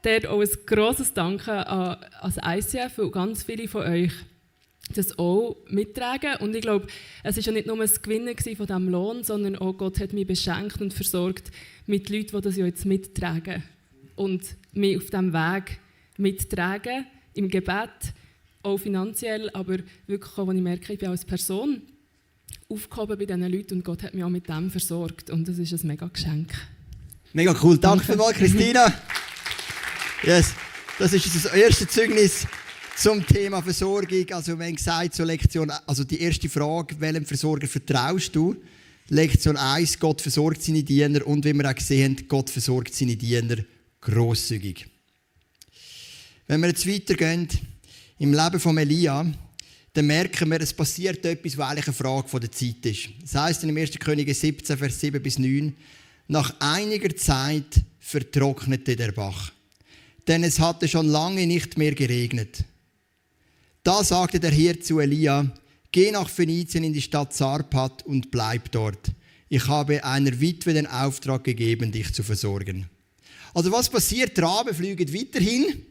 dort 0.00 0.26
auch 0.26 0.40
ein 0.40 0.48
grosses 0.64 1.12
Danke 1.12 1.52
an, 1.66 2.02
an 2.22 2.32
das 2.34 2.72
ICF 2.74 2.96
und 2.96 3.12
ganz 3.12 3.42
viele 3.42 3.68
von 3.68 3.82
euch, 3.82 4.12
das 4.94 5.18
auch 5.18 5.58
mittragen. 5.68 6.36
Und 6.36 6.56
ich 6.56 6.62
glaube, 6.62 6.86
es 7.24 7.36
war 7.36 7.44
ja 7.44 7.52
nicht 7.52 7.66
nur 7.66 7.76
das 7.76 8.00
Gewinnen 8.00 8.34
von 8.38 8.66
diesem 8.66 8.88
Lohn, 8.88 9.22
sondern 9.22 9.56
auch 9.56 9.74
Gott 9.74 10.00
hat 10.00 10.14
mich 10.14 10.26
beschenkt 10.26 10.80
und 10.80 10.94
versorgt 10.94 11.50
mit 11.84 12.08
Leuten, 12.08 12.38
die 12.38 12.40
das 12.40 12.56
ja 12.56 12.64
jetzt 12.64 12.86
mittragen. 12.86 13.64
Und 14.14 14.56
mich 14.72 14.96
auf 14.96 15.10
diesem 15.10 15.34
Weg 15.34 15.78
mittragen, 16.16 17.04
im 17.34 17.50
Gebet, 17.50 18.14
auch 18.62 18.78
finanziell, 18.78 19.50
aber 19.50 19.76
wirklich 20.06 20.38
auch, 20.38 20.48
wenn 20.48 20.56
ich 20.56 20.62
merke, 20.62 20.94
ich 20.94 20.98
bin 20.98 21.10
als 21.10 21.26
Person 21.26 21.82
aufgehoben 22.68 23.18
bei 23.18 23.26
diesen 23.26 23.50
Leuten 23.50 23.74
und 23.74 23.84
Gott 23.84 24.02
hat 24.02 24.14
mich 24.14 24.24
auch 24.24 24.28
mit 24.28 24.48
dem 24.48 24.70
versorgt. 24.70 25.30
Und 25.30 25.46
das 25.48 25.58
ist 25.58 25.72
ein 25.72 25.86
mega 25.86 26.06
Geschenk. 26.06 26.52
Mega 27.32 27.54
cool. 27.62 27.78
Danke 27.78 28.04
vielmals, 28.04 28.36
Christina. 28.36 28.92
Yes. 30.22 30.54
Das 30.98 31.12
ist 31.12 31.26
das 31.26 31.44
erste 31.52 31.86
Zeugnis 31.86 32.46
zum 32.96 33.24
Thema 33.26 33.62
Versorgung, 33.62 34.24
also 34.32 34.52
haben 34.52 34.74
gesagt, 34.74 35.14
so 35.14 35.24
Lektion, 35.24 35.70
also 35.86 36.04
die 36.04 36.20
erste 36.20 36.48
Frage, 36.48 36.98
welchem 36.98 37.26
Versorger 37.26 37.68
vertraust 37.68 38.34
du? 38.34 38.56
Lektion 39.08 39.58
1, 39.58 39.98
Gott 39.98 40.22
versorgt 40.22 40.62
seine 40.62 40.82
Diener 40.82 41.26
und 41.26 41.44
wie 41.44 41.52
wir 41.52 41.68
auch 41.70 41.74
gesehen 41.74 42.16
haben, 42.16 42.28
Gott 42.28 42.48
versorgt 42.48 42.94
seine 42.94 43.14
Diener 43.14 43.56
grosszügig. 44.00 44.86
Wenn 46.46 46.62
wir 46.62 46.68
jetzt 46.68 46.88
weitergehen 46.88 47.48
im 48.18 48.32
Leben 48.32 48.58
von 48.58 48.78
Elia, 48.78 49.26
dann 49.96 50.06
merken 50.06 50.50
wir, 50.50 50.60
es 50.60 50.74
passiert 50.74 51.24
etwas, 51.24 51.56
was 51.56 51.70
eigentlich 51.70 51.86
eine 51.86 51.94
Frage 51.94 52.40
der 52.40 52.52
Zeit 52.52 52.84
ist. 52.84 53.08
Das 53.22 53.34
heißt 53.34 53.64
in 53.64 53.76
1. 53.76 53.92
Könige 53.98 54.34
17, 54.34 54.76
Vers 54.76 55.00
7 55.00 55.22
bis 55.22 55.38
9, 55.38 55.74
nach 56.28 56.54
einiger 56.58 57.16
Zeit 57.16 57.80
vertrocknete 57.98 58.94
der 58.94 59.12
Bach, 59.12 59.52
denn 60.28 60.44
es 60.44 60.60
hatte 60.60 60.86
schon 60.86 61.08
lange 61.08 61.46
nicht 61.46 61.78
mehr 61.78 61.94
geregnet. 61.94 62.64
Da 63.82 64.04
sagte 64.04 64.38
der 64.38 64.50
Hirt 64.50 64.84
zu 64.84 65.00
Elia, 65.00 65.50
geh 65.92 66.10
nach 66.10 66.28
Phönizien 66.28 66.84
in 66.84 66.92
die 66.92 67.00
Stadt 67.00 67.32
Sarpat 67.32 68.04
und 68.04 68.30
bleib 68.30 68.70
dort. 68.72 69.12
Ich 69.48 69.66
habe 69.66 70.04
einer 70.04 70.40
Witwe 70.40 70.74
den 70.74 70.88
Auftrag 70.88 71.44
gegeben, 71.44 71.90
dich 71.90 72.12
zu 72.12 72.22
versorgen. 72.22 72.86
Also 73.54 73.72
was 73.72 73.88
passiert? 73.88 74.38
Raben 74.38 74.74
fliegen 74.74 75.14
weiterhin. 75.14 75.86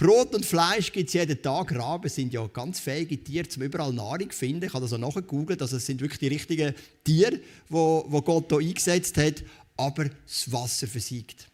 Brot 0.00 0.34
und 0.34 0.46
Fleisch 0.46 0.92
gibt 0.92 1.08
es 1.08 1.12
jeden 1.12 1.42
Tag. 1.42 1.74
Raben 1.74 2.08
sind 2.08 2.32
ja 2.32 2.46
ganz 2.46 2.80
fähige 2.80 3.22
Tiere, 3.22 3.46
um 3.54 3.62
überall 3.62 3.92
Nahrung 3.92 4.30
zu 4.30 4.38
finden. 4.38 4.64
Ich 4.64 4.72
habe 4.72 4.82
das 4.82 4.94
auch 4.94 4.98
nachgegoogelt. 4.98 5.60
Also 5.60 5.76
es 5.76 5.84
sind 5.84 6.00
wirklich 6.00 6.18
die 6.18 6.28
richtigen 6.28 6.74
Tiere, 7.04 7.38
wo 7.68 8.22
Gott 8.22 8.46
hier 8.48 8.66
eingesetzt 8.66 9.18
hat. 9.18 9.44
Aber 9.76 10.06
das 10.06 10.50
Wasser 10.50 10.86
versiegt. 10.86 11.48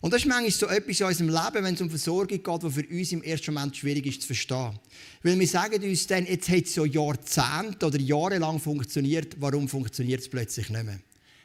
Und 0.00 0.12
das 0.12 0.22
ist 0.22 0.26
manchmal 0.26 0.50
so 0.50 0.66
etwas 0.66 0.98
in 0.98 1.06
unserem 1.06 1.28
Leben, 1.28 1.64
wenn 1.64 1.74
es 1.74 1.80
um 1.82 1.88
Versorgung 1.88 2.42
geht, 2.42 2.44
was 2.44 2.74
für 2.74 2.84
uns 2.84 3.12
im 3.12 3.22
ersten 3.22 3.54
Moment 3.54 3.76
schwierig 3.76 4.06
ist 4.06 4.22
zu 4.22 4.26
verstehen. 4.26 4.76
Weil 5.22 5.38
wir 5.38 5.46
sagen 5.46 5.80
uns 5.80 6.06
dann, 6.08 6.26
jetzt 6.26 6.48
hat 6.48 6.64
es 6.64 6.74
so 6.74 6.84
Jahrzehnte 6.84 7.86
oder 7.86 8.00
jahrelang 8.00 8.58
funktioniert, 8.58 9.36
warum 9.38 9.68
funktioniert 9.68 10.20
es 10.20 10.28
plötzlich 10.28 10.68
nicht 10.68 10.84
mehr? 10.84 10.98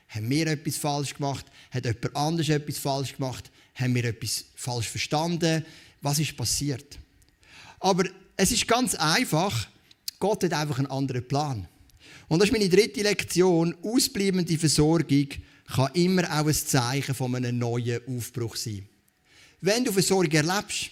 Haben 0.07 0.27
wir 0.27 0.47
etwas 0.47 0.77
falsch 0.77 1.13
gemacht? 1.13 1.45
Hat 1.69 1.85
jemand 1.85 2.15
anderes 2.15 2.49
etwas 2.49 2.79
falsch 2.79 3.15
gemacht? 3.17 3.51
Haben 3.75 3.93
wir 3.93 4.05
etwas 4.05 4.45
falsch 4.55 4.89
verstanden? 4.89 5.63
Was 6.01 6.19
ist 6.19 6.37
passiert? 6.37 6.97
Aber 7.79 8.03
es 8.35 8.51
ist 8.51 8.67
ganz 8.67 8.95
einfach, 8.95 9.67
Gott 10.19 10.43
hat 10.43 10.53
einfach 10.53 10.77
einen 10.77 10.87
anderen 10.87 11.27
Plan. 11.27 11.67
Und 12.27 12.39
das 12.39 12.49
ist 12.49 12.53
meine 12.53 12.69
dritte 12.69 13.01
Lektion, 13.01 13.75
ausbleibende 13.83 14.57
Versorgung 14.57 15.27
kann 15.65 15.91
immer 15.93 16.23
auch 16.25 16.47
ein 16.47 16.53
Zeichen 16.53 17.13
von 17.13 17.35
einem 17.35 17.57
neuen 17.57 18.01
Aufbruch 18.07 18.55
sein. 18.55 18.87
Wenn 19.61 19.83
du 19.83 19.91
Versorgung 19.91 20.31
erlebst 20.31 20.91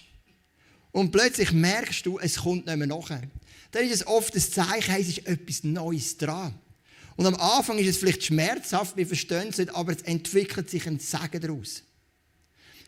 und 0.92 1.10
plötzlich 1.10 1.52
merkst 1.52 2.06
du, 2.06 2.18
es 2.18 2.36
kommt 2.36 2.66
nicht 2.66 2.76
mehr 2.76 2.86
nach, 2.86 3.08
dann 3.70 3.84
ist 3.84 3.94
es 3.94 4.06
oft 4.06 4.34
ein 4.34 4.40
Zeichen, 4.40 4.94
es 5.00 5.08
ist 5.08 5.26
etwas 5.26 5.64
Neues 5.64 6.16
dran. 6.16 6.54
Und 7.16 7.26
am 7.26 7.34
Anfang 7.34 7.78
ist 7.78 7.88
es 7.88 7.96
vielleicht 7.96 8.24
schmerzhaft, 8.24 8.96
wir 8.96 9.06
verstehen 9.06 9.48
es 9.48 9.58
nicht, 9.58 9.74
aber 9.74 9.92
es 9.92 10.02
entwickelt 10.02 10.70
sich 10.70 10.86
ein 10.86 11.00
Segen 11.00 11.40
daraus. 11.40 11.82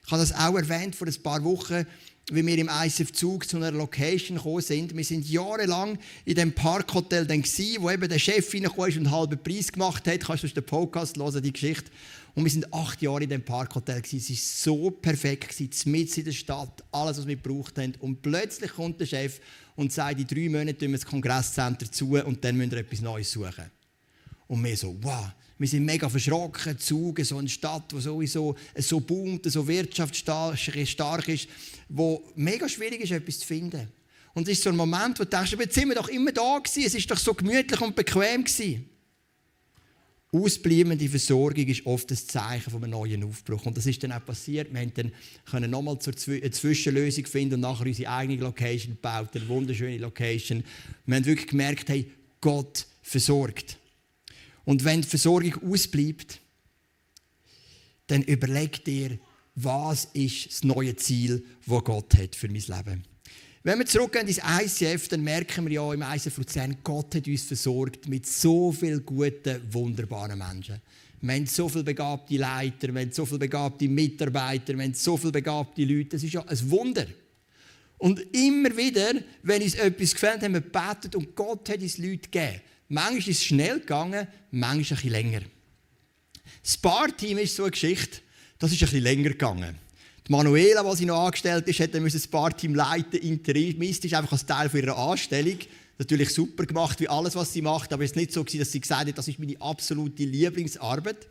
Ich 0.05 0.11
habe 0.13 0.23
das 0.23 0.33
auch 0.33 0.57
erwähnt 0.57 0.95
vor 0.95 1.07
ein 1.07 1.23
paar 1.23 1.43
Wochen. 1.45 1.87
Wie 2.35 2.47
wir 2.47 2.59
im 2.59 2.69
ISF 2.69 3.13
Zug 3.13 3.49
zu 3.49 3.57
einer 3.57 3.71
Location 3.71 4.37
gekommen 4.37 4.63
sind. 4.63 4.97
Wir 4.97 5.05
sind 5.05 5.29
jahrelang 5.29 5.99
in 6.25 6.35
dem 6.35 6.53
Parkhotel 6.53 7.27
dann 7.27 7.43
gewesen, 7.43 7.83
wo 7.83 7.91
eben 7.91 8.09
der 8.09 8.19
Chef 8.19 8.53
reingekommen 8.53 8.89
ist 8.91 8.97
und 8.97 9.07
einen 9.07 9.15
halben 9.15 9.43
Preis 9.43 9.73
gemacht 9.73 10.07
hat. 10.07 10.21
Kannst 10.21 10.45
du 10.45 10.49
den 10.49 10.65
Podcast 10.65 11.17
hören, 11.17 11.43
die 11.43 11.53
Geschichte. 11.53 11.91
Und 12.35 12.45
wir 12.45 12.51
sind 12.51 12.73
acht 12.73 13.03
Jahre 13.03 13.25
in 13.25 13.31
dem 13.31 13.45
Parkhotel 13.45 14.01
gewesen. 14.01 14.33
Es 14.33 14.67
war 14.67 14.75
so 14.75 14.91
perfekt 14.91 15.49
gewesen, 15.49 15.91
mitten 15.91 16.21
in 16.21 16.25
der 16.27 16.33
Stadt, 16.33 16.85
alles, 16.93 17.19
was 17.19 17.27
wir 17.27 17.37
gebraucht 17.37 17.77
haben. 17.79 17.95
Und 17.99 18.23
plötzlich 18.23 18.73
kommt 18.73 19.01
der 19.01 19.07
Chef 19.07 19.41
und 19.77 19.93
sagt, 19.93 20.21
in 20.21 20.27
drei 20.27 20.49
Monaten 20.49 20.79
tun 20.79 20.91
wir 20.91 20.99
das 20.99 21.07
Kongresscenter 21.07 21.91
zu 21.91 22.17
und 22.17 22.45
dann 22.45 22.57
müssen 22.57 22.71
wir 22.71 22.79
etwas 22.79 23.01
Neues 23.01 23.31
suchen. 23.33 23.71
Und 24.47 24.65
wir 24.65 24.77
so, 24.77 24.97
wow, 25.01 25.33
wir 25.61 25.69
sind 25.69 25.85
mega 25.85 26.09
verschrocken, 26.09 26.79
Zug, 26.79 27.21
so 27.21 27.37
eine 27.37 27.47
Stadt, 27.47 27.93
die 27.93 28.01
sowieso 28.01 28.57
so 28.79 28.99
boomt, 28.99 29.45
so 29.45 29.69
wirtschaftsstark 29.69 31.29
ist, 31.29 31.49
wo 31.91 32.25
mega 32.35 32.67
schwierig 32.67 33.03
ist, 33.03 33.13
etwas 33.13 33.41
zu 33.41 33.47
finden. 33.47 33.87
Und 34.33 34.49
es 34.49 34.57
ist 34.57 34.65
so 34.65 34.71
ein 34.71 34.77
Moment, 34.77 35.21
wo 35.21 35.25
du 35.25 35.29
denkst, 35.29 35.55
jetzt 35.59 35.75
sind 35.75 35.89
wir 35.89 35.97
doch 35.97 36.09
immer 36.09 36.33
da 36.33 36.59
gewesen, 36.59 36.87
es 36.87 36.95
ist 36.95 37.11
doch 37.11 37.19
so 37.19 37.35
gemütlich 37.35 37.79
und 37.79 37.95
bequem 37.95 38.43
gewesen. 38.43 38.89
Ausbleibende 40.33 41.09
Versorgung 41.11 41.67
ist 41.67 41.85
oft 41.85 42.11
das 42.11 42.27
Zeichen 42.27 42.71
von 42.71 42.83
einem 42.83 42.93
neuen 42.93 43.25
Aufbruch. 43.25 43.67
Und 43.67 43.77
das 43.77 43.85
ist 43.85 44.03
dann 44.03 44.13
auch 44.13 44.25
passiert. 44.25 44.73
Wir 44.73 44.81
können 44.81 45.13
dann 45.45 45.71
nochmal 45.71 45.99
eine 45.99 46.51
Zwischenlösung 46.53 47.27
finden 47.27 47.57
und 47.57 47.61
nachher 47.61 47.85
unsere 47.85 48.11
eigene 48.11 48.41
Location 48.41 48.95
gebaut, 48.95 49.29
eine 49.35 49.47
wunderschöne 49.49 49.99
Location. 49.99 50.65
Wir 51.05 51.17
haben 51.17 51.27
wirklich 51.27 51.49
gemerkt, 51.49 51.91
hey, 51.91 52.11
Gott 52.41 52.87
versorgt. 53.03 53.80
Und 54.65 54.85
wenn 54.85 55.03
die 55.03 55.09
Versorgung 55.09 55.73
ausbleibt, 55.73 56.41
dann 58.07 58.23
überleg 58.23 58.85
dir, 58.85 59.19
was 59.55 60.07
ist 60.13 60.47
das 60.47 60.65
neue 60.65 60.97
Ziel, 60.97 61.45
das 61.67 61.85
Gott 61.85 62.15
hat 62.15 62.35
für 62.35 62.49
mein 62.49 62.63
Leben. 62.63 63.05
Wenn 63.63 63.79
wir 63.79 63.87
zurückgehen 63.87 64.27
ins 64.27 64.39
ICF, 64.39 65.09
dann 65.09 65.23
merken 65.23 65.67
wir 65.67 65.73
ja 65.73 65.93
im 65.93 66.03
ICF 66.03 66.39
Luzern, 66.39 66.79
Gott 66.83 67.15
hat 67.15 67.27
uns 67.27 67.43
versorgt 67.43 68.09
mit 68.09 68.27
so 68.27 68.73
vielen 68.73 69.05
guten, 69.05 69.61
wunderbaren 69.71 70.39
Menschen. 70.39 70.81
Wir 71.21 71.35
haben 71.35 71.47
so 71.47 71.69
viele 71.69 71.85
begabte 71.85 72.39
Leiter, 72.39 72.95
wir 72.95 73.03
haben 73.03 73.13
so 73.13 73.27
viele 73.27 73.41
begabte 73.41 73.87
Mitarbeiter, 73.87 74.75
wir 74.75 74.85
haben 74.85 74.95
so 74.95 75.19
viele 75.19 75.33
begabte 75.33 75.85
Leute. 75.85 76.11
Das 76.11 76.23
ist 76.23 76.33
ja 76.33 76.43
ein 76.43 76.71
Wunder. 76.71 77.07
Und 77.99 78.21
immer 78.35 78.75
wieder, 78.75 79.13
wenn 79.43 79.63
uns 79.63 79.75
etwas 79.75 80.15
gefällt, 80.15 80.43
haben 80.43 80.55
wir 80.55 80.63
gebetet 80.63 81.15
und 81.15 81.37
Gott 81.37 81.69
hat 81.69 81.83
uns 81.83 81.99
Leute 81.99 82.31
gegeben. 82.31 82.63
Manchmal 82.93 83.19
ist 83.19 83.29
es 83.29 83.45
schnell 83.45 83.79
gegangen, 83.79 84.27
manchmal 84.51 84.83
bisschen 84.83 85.11
länger. 85.11 85.43
Das 86.61 86.77
Barteam 86.77 87.39
ist 87.39 87.55
so 87.55 87.63
eine 87.63 87.71
Geschichte, 87.71 88.19
das 88.59 88.73
ist 88.73 88.81
bisschen 88.81 89.05
länger 89.05 89.31
gegangen. 89.31 89.77
Die 90.27 90.33
Manuela, 90.33 90.83
die 90.83 90.97
sie 90.97 91.07
noch 91.07 91.25
angestellt 91.25 91.69
ist, 91.69 91.79
hätte 91.79 92.01
das 92.01 92.27
Barteam 92.27 92.75
leiten, 92.75 93.21
interimistisch, 93.21 94.13
einfach 94.13 94.33
als 94.33 94.45
Teil 94.45 94.69
ihrer 94.75 94.99
Anstellung. 94.99 95.59
Natürlich 95.99 96.31
super 96.31 96.67
gemacht, 96.67 96.99
wie 96.99 97.09
alles, 97.09 97.37
was 97.37 97.53
sie 97.53 97.63
macht, 97.63 97.93
aber 97.93 98.03
es 98.03 98.17
war 98.17 98.23
nicht 98.23 98.33
so, 98.33 98.43
dass 98.43 98.73
sie 98.73 98.81
gesagt 98.81 99.07
hat, 99.07 99.17
das 99.17 99.29
ist 99.29 99.39
meine 99.39 99.61
absolute 99.61 100.25
Lieblingsarbeit. 100.25 101.29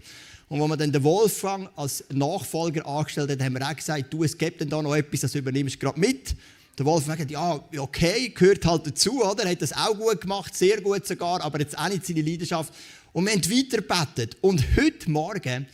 Und 0.48 0.62
als 0.62 0.70
man 0.70 0.80
dann 0.80 0.94
den 0.94 1.04
Wolfgang 1.04 1.70
als 1.76 2.06
Nachfolger 2.10 2.88
angestellt 2.88 3.32
hat, 3.32 3.42
haben 3.42 3.54
wir 3.54 3.70
auch 3.70 3.76
gesagt, 3.76 4.14
du, 4.14 4.24
es 4.24 4.38
gibt 4.38 4.62
dann 4.62 4.70
da 4.70 4.82
noch 4.82 4.96
etwas, 4.96 5.20
das 5.20 5.36
übernimmst 5.36 5.76
du 5.76 5.80
gerade 5.80 6.00
mit. 6.00 6.36
Der 6.80 6.86
Wolf 6.86 7.06
sagt, 7.06 7.30
ja, 7.30 7.60
okay, 7.78 8.30
gehört 8.30 8.66
halt 8.66 8.88
dazu, 8.88 9.22
oder? 9.22 9.44
Er 9.44 9.52
hat 9.52 9.62
das 9.62 9.74
auch 9.74 9.98
gut 9.98 10.22
gemacht, 10.22 10.56
sehr 10.56 10.80
gut 10.80 11.06
sogar, 11.06 11.42
aber 11.42 11.60
jetzt 11.60 11.78
auch 11.78 11.90
nicht 11.90 12.06
seine 12.06 12.22
Leidenschaft. 12.22 12.74
Und 13.12 13.26
wir 13.26 13.34
haben 13.34 13.44
weitergebetet. 13.52 14.38
Und 14.40 14.64
heute 14.78 15.12
Morgen 15.12 15.68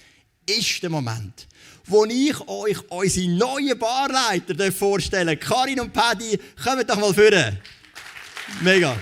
ist 0.47 0.81
der 0.81 0.89
Moment, 0.89 1.45
wo 1.85 2.05
ich 2.05 2.47
euch 2.47 2.89
unsere 2.89 3.29
neuen 3.29 3.77
Barleiter 3.77 4.71
vorstellen 4.71 5.39
Karin 5.39 5.79
und 5.79 5.93
Paddy, 5.93 6.39
kommt 6.63 6.89
doch 6.89 6.95
mal 6.95 7.13
vor. 7.13 7.29
Mega. 8.61 8.97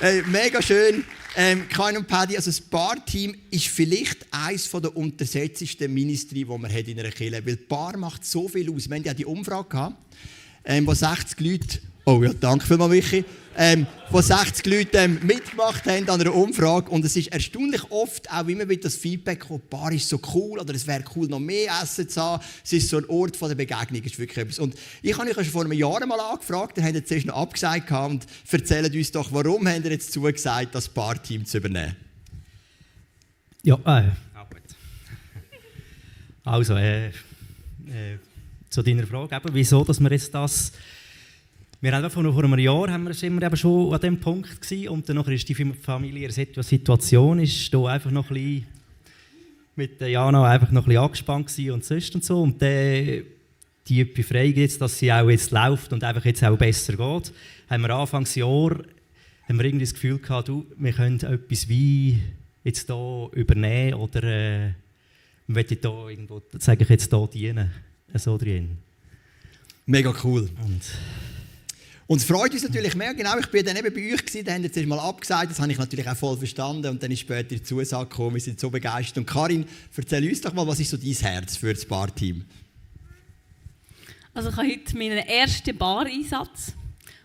Hey, 0.00 0.22
mega 0.26 0.60
schön. 0.60 1.04
Ähm, 1.36 1.68
Kain 1.68 1.96
und 1.96 2.06
Paddy, 2.06 2.36
also 2.36 2.48
das 2.48 2.60
Bar-Team 2.60 3.36
ist 3.50 3.66
vielleicht 3.66 4.24
eines 4.30 4.70
der 4.70 4.96
untersetztesten 4.96 5.92
Ministry, 5.92 6.44
die 6.44 6.44
man 6.44 6.72
hat 6.72 6.86
in 6.86 7.00
einer 7.00 7.10
Kirche 7.10 7.38
hat. 7.38 7.46
Weil 7.46 7.56
Bar 7.56 7.96
macht 7.96 8.24
so 8.24 8.46
viel 8.46 8.70
aus. 8.70 8.88
Wir 8.88 8.96
hatten 8.96 9.06
ja 9.06 9.14
die 9.14 9.24
Umfrage, 9.24 9.68
gehabt, 9.68 9.96
ähm, 10.64 10.86
wo 10.86 10.94
60 10.94 11.40
Leute 11.40 11.80
Oh 12.06 12.22
ja, 12.22 12.32
danke 12.38 12.66
vielmals, 12.66 12.90
Michi. 12.90 13.24
Ähm, 13.56 13.86
wo 14.10 14.20
60 14.20 14.66
Leute 14.66 14.98
ähm, 14.98 15.20
mitgemacht 15.22 15.86
haben 15.86 16.08
an 16.10 16.20
einer 16.20 16.34
Umfrage. 16.34 16.90
Und 16.90 17.04
es 17.04 17.16
ist 17.16 17.28
erstaunlich 17.28 17.82
oft 17.90 18.30
auch 18.30 18.46
immer 18.46 18.68
wieder 18.68 18.82
das 18.82 18.96
Feedback 18.96 19.40
gekommen, 19.40 19.62
die 19.64 19.70
Bar 19.70 19.92
ist 19.92 20.08
so 20.08 20.20
cool 20.34 20.58
oder 20.58 20.74
es 20.74 20.86
wäre 20.86 21.04
cool, 21.16 21.28
noch 21.28 21.38
mehr 21.38 21.72
Essen 21.82 22.08
zu 22.08 22.20
haben. 22.20 22.44
Es 22.62 22.72
ist 22.74 22.90
so 22.90 22.98
ein 22.98 23.06
Ort 23.08 23.36
von 23.36 23.48
der 23.48 23.54
Begegnung. 23.54 24.02
Ist 24.02 24.18
wirklich 24.18 24.36
etwas. 24.36 24.58
Und 24.58 24.74
ich 25.02 25.16
habe 25.16 25.28
euch 25.28 25.34
schon 25.34 25.44
vor 25.44 25.62
einem 25.62 25.72
Jahr 25.72 26.04
mal 26.04 26.20
angefragt, 26.20 26.76
dann 26.76 26.84
habt 26.84 26.94
ihr 26.94 27.06
zuerst 27.06 27.26
noch 27.26 27.36
abgesagt 27.36 27.90
und 27.90 28.26
erzählt 28.50 28.94
uns 28.94 29.12
doch, 29.12 29.32
warum 29.32 29.66
habt 29.66 29.84
ihr 29.84 29.92
jetzt 29.92 30.12
zugesagt, 30.12 30.74
das 30.74 30.88
Barteam 30.88 31.46
zu 31.46 31.56
übernehmen? 31.56 31.96
Ja, 33.62 33.78
äh, 33.86 34.10
also, 36.44 36.74
äh, 36.74 37.08
äh, 37.08 37.12
zu 38.68 38.82
deiner 38.82 39.06
Frage, 39.06 39.34
eben, 39.34 39.54
wieso 39.54 39.84
dass 39.84 40.00
wir 40.00 40.10
jetzt 40.10 40.34
das 40.34 40.72
wir 41.84 41.94
haben 41.94 42.08
vor, 42.08 42.32
vor 42.32 42.44
einem 42.44 42.58
Jahr 42.58 42.90
haben 42.90 43.04
wir, 43.04 43.12
sind 43.12 43.38
wir 43.38 43.46
eben 43.46 43.58
schon 43.58 43.92
an 43.92 44.00
dem 44.00 44.18
Punkt 44.18 44.58
gewesen, 44.58 44.88
und 44.88 45.06
dann 45.06 45.18
ist 45.18 45.46
die 45.46 45.54
familiäre 45.54 46.32
Situation 46.32 47.38
ist. 47.40 47.74
Da 47.74 47.84
einfach 47.84 48.10
noch 48.10 48.30
ein 48.30 48.34
bisschen 48.34 48.66
mit 49.76 50.00
Jana 50.00 50.48
einfach 50.48 50.70
noch 50.70 50.84
ein 50.84 50.86
bisschen 50.86 51.02
angespannt 51.02 51.46
gewesen 51.48 51.70
und 51.72 51.84
sonst 51.84 52.14
und 52.14 52.24
so. 52.24 52.40
Und 52.40 52.62
dann 52.62 53.24
die 53.86 54.02
Befreiung 54.02 54.54
jetzt, 54.54 54.80
dass 54.80 54.98
sie 54.98 55.12
auch 55.12 55.28
jetzt 55.28 55.50
läuft 55.50 55.92
und 55.92 56.02
einfach 56.02 56.24
jetzt 56.24 56.42
auch 56.42 56.56
besser 56.56 56.96
geht, 56.96 57.32
haben 57.68 57.82
wir 57.82 57.90
Anfangsjahr 57.90 58.78
haben 59.46 59.58
wir 59.58 59.64
irgendwie 59.66 59.84
das 59.84 59.92
Gefühl 59.92 60.18
gehabt, 60.18 60.48
du, 60.48 60.64
wir 60.78 60.92
können 60.94 61.20
etwas 61.20 61.68
wie 61.68 62.18
jetzt 62.62 62.86
hier 62.86 63.28
übernehmen 63.32 63.92
oder 63.92 64.22
äh, 64.22 64.70
wir 65.48 65.56
wollen 65.56 65.66
hier 65.68 66.08
irgendwo, 66.08 66.40
sage 66.58 66.84
ich 66.84 66.88
jetzt, 66.88 67.12
hier 67.12 67.28
dienen, 67.30 67.70
so 68.14 68.38
drin. 68.38 68.78
Mega 69.84 70.14
cool. 70.24 70.48
Und 70.64 70.80
und 72.06 72.18
es 72.18 72.24
freut 72.24 72.52
uns 72.52 72.62
natürlich 72.62 72.94
mehr. 72.94 73.14
Genau, 73.14 73.38
ich 73.38 73.46
bin 73.46 73.64
dann 73.64 73.76
eben 73.76 73.92
bei 73.92 74.12
euch 74.12 74.24
gewesen, 74.24 74.44
da 74.44 74.52
haben 74.52 74.62
jetzt 74.62 74.76
mal 74.86 74.98
abgesagt, 74.98 75.50
das 75.50 75.58
habe 75.58 75.72
ich 75.72 75.78
natürlich 75.78 76.06
auch 76.06 76.16
voll 76.16 76.36
verstanden 76.36 76.88
und 76.88 77.02
dann 77.02 77.10
ist 77.10 77.20
später 77.20 77.48
die 77.48 77.62
Zusage 77.62 78.08
gekommen, 78.08 78.34
wir 78.34 78.42
sind 78.42 78.60
so 78.60 78.68
begeistert. 78.68 79.18
Und 79.18 79.26
Karin, 79.26 79.64
erzähl 79.96 80.28
uns 80.28 80.40
doch 80.42 80.52
mal, 80.52 80.66
was 80.66 80.80
ist 80.80 80.90
so 80.90 80.98
dein 80.98 81.12
Herz 81.12 81.56
für 81.56 81.72
das 81.72 81.84
Barteam? 81.86 82.44
Also 84.34 84.50
ich 84.50 84.56
habe 84.56 84.68
heute 84.68 84.98
meinen 84.98 85.18
ersten 85.18 85.78
Bar-Einsatz 85.78 86.72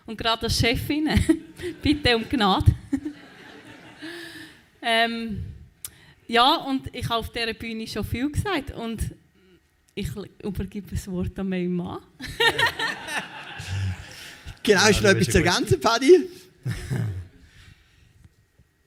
und 0.06 0.16
gerade 0.16 0.44
als 0.44 0.58
Chefin, 0.58 1.08
bitte 1.82 2.16
um 2.16 2.26
Gnade. 2.26 2.74
ähm, 4.82 5.44
ja, 6.26 6.54
und 6.54 6.88
ich 6.94 7.04
habe 7.08 7.16
auf 7.16 7.30
dieser 7.32 7.52
Bühne 7.52 7.86
schon 7.86 8.04
viel 8.04 8.30
gesagt 8.30 8.70
und 8.70 9.10
ich 9.94 10.08
übergebe 10.42 10.86
das 10.90 11.06
Wort 11.08 11.38
an 11.38 11.48
meinen 11.48 11.74
Mann. 11.74 11.98
Genau, 14.62 14.80
hast 14.80 15.00
du 15.00 15.04
noch 15.04 15.10
etwas 15.10 15.28
zu 15.28 15.38
ergänzen, 15.44 15.80
Paddy? 15.80 16.28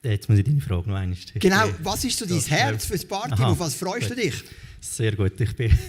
Jetzt 0.03 0.27
muss 0.29 0.37
ich 0.37 0.45
deine 0.45 0.61
Frage 0.61 0.89
noch 0.89 0.97
einmal 0.97 1.15
stellen. 1.17 1.39
Genau, 1.39 1.69
was 1.81 2.03
ist 2.03 2.19
so 2.19 2.25
dein 2.25 2.39
Herz 2.39 2.85
für 2.85 2.93
das 2.93 3.05
Party? 3.05 3.41
Auf 3.41 3.59
was 3.59 3.75
freust 3.75 4.09
du 4.11 4.15
dich? 4.15 4.35
Sehr 4.79 5.15
gut, 5.15 5.39
ich 5.39 5.55
bin... 5.55 5.71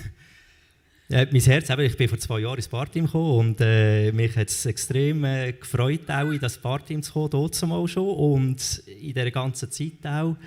Ja, 1.11 1.27
mein 1.31 1.43
Herz, 1.43 1.69
eben, 1.69 1.83
ich 1.83 1.99
bin 1.99 2.09
vor 2.09 2.19
zwei 2.19 2.41
Jahren 2.41 2.57
ins 2.57 2.67
Barteam 2.67 3.05
gekommen 3.05 3.51
und 3.51 3.61
äh, 3.61 4.11
mich 4.11 4.35
hat 4.37 4.49
es 4.49 4.65
extrem 4.65 5.23
äh, 5.25 5.53
gefreut, 5.53 6.09
auch 6.09 6.31
in 6.31 6.41
das 6.41 6.57
Barteam 6.57 7.03
zu 7.03 7.13
kommen, 7.13 7.29
dort 7.29 7.55
zumal 7.55 7.87
schon. 7.87 8.09
Und 8.09 8.83
in 8.87 9.13
dieser 9.13 9.31
ganzen 9.31 9.71
Zeit 9.71 10.05
auch 10.05 10.31
hat 10.31 10.39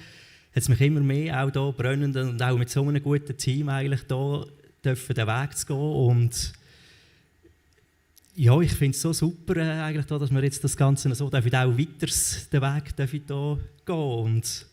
es 0.55 0.67
mich 0.67 0.81
immer 0.81 1.01
mehr 1.01 1.43
auch 1.43 1.51
da 1.51 1.69
brennend 1.69 2.17
und 2.17 2.41
auch 2.41 2.57
mit 2.57 2.71
so 2.71 2.81
einem 2.81 3.03
guten 3.03 3.37
Team 3.37 3.69
eigentlich 3.69 4.01
da 4.07 4.45
dürfen 4.83 5.13
den 5.13 5.27
Weg 5.27 5.55
zu 5.55 5.67
gehen 5.67 5.77
und 5.77 6.53
ja, 8.37 8.61
ich 8.61 8.73
finde 8.73 8.95
es 8.95 9.01
so 9.01 9.11
super, 9.13 9.57
äh, 9.57 9.81
eigentlich 9.81 10.05
da, 10.05 10.19
dass 10.19 10.29
wir 10.29 10.43
jetzt 10.43 10.63
das 10.63 10.77
Ganze 10.77 11.13
so 11.15 11.27
ich 11.27 11.55
auch 11.55 11.77
weiter 11.77 12.07
den 12.53 12.61
Weg 12.61 12.93
ich 13.13 13.25
da 13.25 13.57
gehen 13.85 13.95
und 13.95 14.65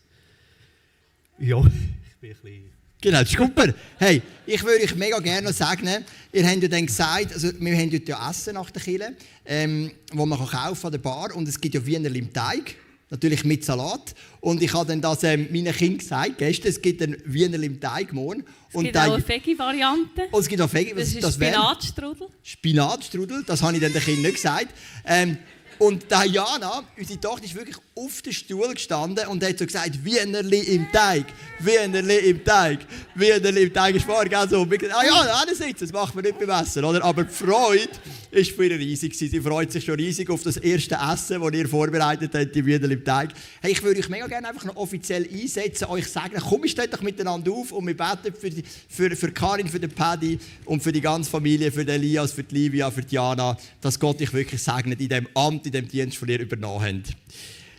ja, 1.39 1.57
ich 1.65 2.15
bin 2.21 2.29
ein 2.31 2.37
bisschen 2.41 2.75
Genau, 3.01 3.23
super. 3.23 3.71
Hey, 3.97 4.21
ich 4.47 4.63
würde 4.63 4.83
euch 4.83 4.95
mega 4.95 5.19
gerne 5.19 5.47
noch 5.47 5.55
sagen, 5.55 5.87
ihr 6.31 6.47
habt 6.47 6.63
ja 6.63 6.67
dann 6.67 6.85
gesagt, 6.85 7.33
also 7.33 7.51
wir 7.59 7.77
haben 7.77 7.91
dort 7.91 8.07
ja 8.07 8.29
Essen 8.29 8.55
nach 8.55 8.71
der 8.71 8.81
Kille, 8.81 9.15
ähm, 9.45 9.91
wo 10.13 10.25
man 10.25 10.39
kann 10.39 10.73
an 10.73 10.91
der 10.91 10.97
Bar 10.97 11.35
und 11.35 11.47
es 11.47 11.59
gibt 11.59 11.75
ja 11.75 11.85
Wiener 11.85 12.09
im 12.15 12.33
Teig. 12.33 12.75
Natürlich 13.09 13.45
mit 13.45 13.63
Salat. 13.63 14.15
Und 14.41 14.63
ich 14.63 14.73
habe 14.73 14.87
dann 14.87 14.99
das 14.99 15.23
ähm, 15.23 15.47
meinen 15.51 15.73
Kindern 15.73 15.99
gesagt, 15.99 16.37
gestern, 16.39 16.69
es 16.69 16.81
gibt 16.81 17.01
einen 17.01 17.17
Wiener 17.25 17.61
im 17.61 17.79
Teig 17.79 18.11
morgen. 18.13 18.43
Es 18.73 18.81
gibt 18.81 18.97
auch 18.97 19.13
eine 19.13 19.27
Veggie-Variante. 19.27 20.23
Und 20.31 20.39
es 20.41 20.47
gibt 20.47 20.61
auch 20.61 20.73
Veggie. 20.73 20.93
Das 20.95 21.13
ist 21.13 21.23
das 21.23 21.35
Spinatstrudel. 21.35 22.27
Spinatstrudel, 22.41 23.43
das 23.45 23.61
habe 23.61 23.75
ich 23.75 23.81
dann 23.81 23.93
den 23.93 24.01
Kindern 24.01 24.23
nicht 24.23 24.35
gesagt. 24.35 24.69
Ähm, 25.05 25.37
Und 25.77 26.05
Diana, 26.09 26.83
unsere 26.97 27.19
Tochter, 27.19 27.45
ist 27.45 27.55
wirklich 27.55 27.75
auf 27.95 28.21
dem 28.21 28.33
Stuhl 28.33 28.73
gestanden 28.73 29.27
und 29.27 29.43
hat 29.43 29.57
so 29.57 29.65
gesagt, 29.65 30.03
Wienerli 30.03 30.59
im 30.59 30.91
Teig, 30.91 31.25
Wienerli 31.59 32.29
im 32.29 32.43
Teig, 32.43 32.79
Wienerli 33.13 33.63
im 33.63 33.73
Teig. 33.73 33.95
Ist 33.95 34.05
vorher 34.05 34.47
so, 34.47 34.61
ah 34.63 35.05
ja, 35.05 35.45
da 35.45 35.53
sitzen, 35.53 35.75
das 35.79 35.91
macht 35.91 36.15
man 36.15 36.23
nicht 36.23 36.39
beim 36.39 36.49
Essen, 36.49 36.83
oder? 36.83 37.03
Aber 37.03 37.23
die 37.23 37.33
Freude 37.33 37.89
war 38.31 38.43
für 38.43 38.65
ihr 38.65 38.79
riesig. 38.79 39.15
Sie 39.15 39.39
freut 39.39 39.71
sich 39.71 39.85
schon 39.85 39.95
riesig 39.95 40.29
auf 40.29 40.43
das 40.43 40.57
erste 40.57 40.95
Essen, 40.95 41.41
das 41.41 41.53
ihr 41.53 41.67
vorbereitet 41.67 42.31
habt, 42.33 42.55
die 42.55 42.65
Wienerli 42.65 42.95
im 42.95 43.03
Teig. 43.03 43.31
Hey, 43.61 43.71
ich 43.71 43.83
würde 43.83 43.99
euch 43.99 44.09
mega 44.09 44.27
gerne 44.27 44.49
einfach 44.49 44.65
noch 44.65 44.75
offiziell 44.77 45.27
einsetzen, 45.31 45.85
euch 45.85 46.07
sagen, 46.07 46.35
komm, 46.49 46.67
steht 46.67 46.93
doch 46.93 47.01
miteinander 47.01 47.51
auf 47.51 47.71
und 47.71 47.87
wir 47.87 47.95
beten 47.95 48.33
für, 48.37 48.49
die, 48.49 48.63
für, 48.89 49.15
für 49.15 49.31
Karin, 49.31 49.67
für 49.67 49.79
den 49.79 49.91
Paddy 49.91 50.39
und 50.65 50.83
für 50.83 50.91
die 50.91 51.01
ganze 51.01 51.29
Familie, 51.29 51.71
für 51.71 51.83
den 51.83 51.95
Elias, 51.95 52.31
für 52.31 52.43
die 52.43 52.55
Livia, 52.55 52.91
für 52.91 53.01
Diana, 53.01 53.57
dass 53.81 53.99
Gott 53.99 54.19
dich 54.19 54.33
wirklich 54.33 54.61
segnet 54.61 54.99
in 54.99 55.09
dem 55.09 55.27
Amt, 55.33 55.64
in 55.65 55.71
dem 55.71 55.87
Dienst 55.87 56.17
von 56.17 56.27
dir 56.27 56.39
übernommen 56.39 56.83
haben. 56.83 57.03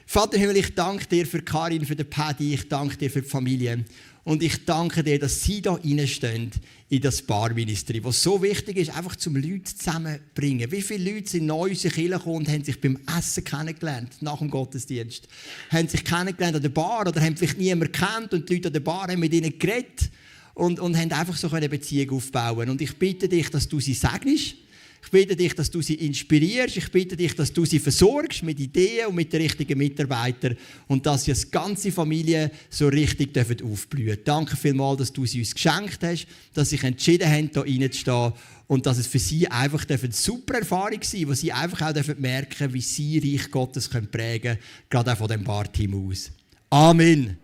Vater 0.08 0.38
Himmel, 0.38 0.58
ich 0.58 0.74
danke 0.74 1.06
dir 1.06 1.26
für 1.26 1.42
Karin, 1.42 1.84
für 1.84 1.96
den 1.96 2.08
Paddy, 2.08 2.54
ich 2.54 2.68
danke 2.68 2.96
dir 2.96 3.10
für 3.10 3.22
die 3.22 3.28
Familie. 3.28 3.84
Und 4.22 4.42
ich 4.42 4.64
danke 4.64 5.04
dir, 5.04 5.20
dass 5.20 5.42
sie 5.42 5.62
da 5.62 5.74
reinstehen 5.74 6.50
in 6.88 7.00
das 7.00 7.22
Barministry, 7.22 8.02
was 8.02 8.22
so 8.22 8.42
wichtig 8.42 8.76
ist, 8.76 8.96
einfach 8.96 9.14
zum 9.14 9.36
Leute 9.36 9.64
zusammenzubringen. 9.76 10.70
Wie 10.72 10.82
viele 10.82 11.12
Leute 11.12 11.30
sind 11.30 11.46
neu 11.46 11.66
in 11.66 11.70
unsere 11.72 11.94
Kirche 11.94 12.28
und 12.28 12.48
haben 12.48 12.64
sich 12.64 12.80
beim 12.80 12.98
Essen 13.16 13.44
kennengelernt, 13.44 14.16
nach 14.20 14.38
dem 14.38 14.50
Gottesdienst? 14.50 15.28
Haben 15.70 15.86
sich 15.86 16.04
kennengelernt 16.04 16.56
an 16.56 16.62
der 16.62 16.70
Bar 16.70 17.06
oder 17.06 17.20
haben 17.20 17.36
vielleicht 17.36 17.58
niemand 17.58 17.92
kennt 17.92 18.32
und 18.32 18.48
die 18.48 18.54
Leute 18.54 18.68
an 18.68 18.72
der 18.72 18.80
Bar 18.80 19.08
haben 19.08 19.20
mit 19.20 19.32
ihnen 19.32 19.56
geredet 19.58 20.10
und, 20.54 20.80
und 20.80 20.96
haben 20.96 21.12
einfach 21.12 21.36
so 21.36 21.48
eine 21.50 21.68
Beziehung 21.68 22.16
aufbauen. 22.16 22.68
Und 22.68 22.80
ich 22.80 22.96
bitte 22.96 23.28
dich, 23.28 23.48
dass 23.50 23.68
du 23.68 23.78
sie 23.78 23.94
segnest 23.94 24.56
ich 25.02 25.10
bitte 25.10 25.36
dich, 25.36 25.54
dass 25.54 25.70
du 25.70 25.82
sie 25.82 25.94
inspirierst. 25.94 26.76
Ich 26.76 26.90
bitte 26.90 27.16
dich, 27.16 27.34
dass 27.34 27.52
du 27.52 27.64
sie 27.64 27.78
versorgst 27.78 28.42
mit 28.42 28.58
Ideen 28.58 29.06
und 29.06 29.14
mit 29.14 29.32
den 29.32 29.40
richtigen 29.40 29.78
Mitarbeitern 29.78 30.56
und 30.88 31.06
dass 31.06 31.24
sie 31.24 31.30
als 31.30 31.50
ganze 31.50 31.92
Familie 31.92 32.50
so 32.68 32.88
richtig 32.88 33.36
aufblühen 33.38 34.06
dürfen. 34.06 34.24
Danke 34.24 34.56
vielmals, 34.56 34.98
dass 34.98 35.12
du 35.12 35.24
sie 35.24 35.38
uns 35.38 35.54
geschenkt 35.54 36.02
hast, 36.02 36.26
dass 36.54 36.70
sie 36.70 36.76
sich 36.76 36.84
entschieden 36.84 37.30
haben, 37.30 37.50
hier 37.52 37.82
reinzustehen 37.82 38.32
und 38.66 38.84
dass 38.84 38.98
es 38.98 39.06
für 39.06 39.20
sie 39.20 39.48
einfach 39.48 39.84
eine 39.88 40.12
super 40.12 40.58
Erfahrung 40.58 41.00
sein 41.02 41.28
wo 41.28 41.34
sie 41.34 41.52
einfach 41.52 41.82
auch 41.82 42.16
merken 42.18 42.72
wie 42.72 42.80
sie 42.80 43.18
Reich 43.18 43.50
Gottes 43.50 43.88
prägen 43.88 44.10
können, 44.10 44.58
gerade 44.90 45.12
auch 45.12 45.18
von 45.18 45.28
dem 45.28 45.44
Barteam 45.44 46.08
aus. 46.08 46.32
Amen. 46.70 47.38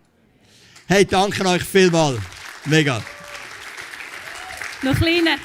Hey, 0.88 1.04
danke 1.04 1.46
euch 1.46 1.62
vielmals. 1.62 2.18
Mega. 2.66 3.02
Noch 4.82 4.96
kleine 4.96 5.36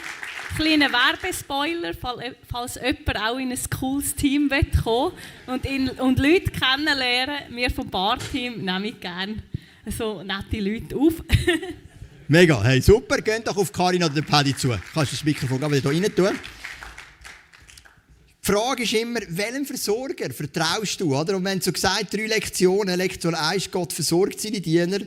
kleiner 0.58 0.90
Werbespoiler, 0.92 1.94
falls 2.50 2.76
jemand 2.76 3.18
auch 3.18 3.38
in 3.38 3.52
ein 3.52 3.60
cooles 3.80 4.16
Team 4.16 4.50
kommen 4.84 5.14
und, 5.46 5.66
in, 5.66 5.90
und 5.90 6.18
Leute 6.18 6.52
kennenlernen. 6.52 7.56
Wir 7.56 7.70
vom 7.70 7.90
Bar-Team 7.90 8.66
nehmen 8.66 9.00
gerne 9.00 9.44
so 9.96 10.24
nette 10.24 10.60
Leute 10.60 10.96
auf. 10.96 11.14
Mega, 12.28 12.62
hey, 12.64 12.82
super. 12.82 13.22
Geht 13.22 13.48
doch 13.48 13.56
auf 13.56 13.72
Karin 13.72 14.04
oder 14.04 14.14
den 14.14 14.26
Paddy 14.26 14.56
zu. 14.56 14.70
Kannst 14.70 15.12
du 15.12 15.16
das 15.16 15.24
Mikrofon 15.24 15.60
wieder 15.72 15.92
hier 15.92 16.04
rein 16.04 16.16
tun? 16.16 16.40
Die 18.44 18.52
Frage 18.52 18.84
ist 18.84 18.94
immer, 18.94 19.20
welchem 19.30 19.66
Versorger 19.66 20.30
vertraust 20.32 21.00
du? 21.00 21.16
Oder? 21.16 21.38
Und 21.38 21.46
wenn 21.46 21.62
so 21.62 21.72
gesagt, 21.72 22.14
drei 22.14 22.26
Lektionen. 22.26 22.98
Lektion 22.98 23.36
1, 23.36 23.70
Gott 23.72 23.94
versorgt 23.94 24.42
seine 24.42 24.60
Diener. 24.60 25.00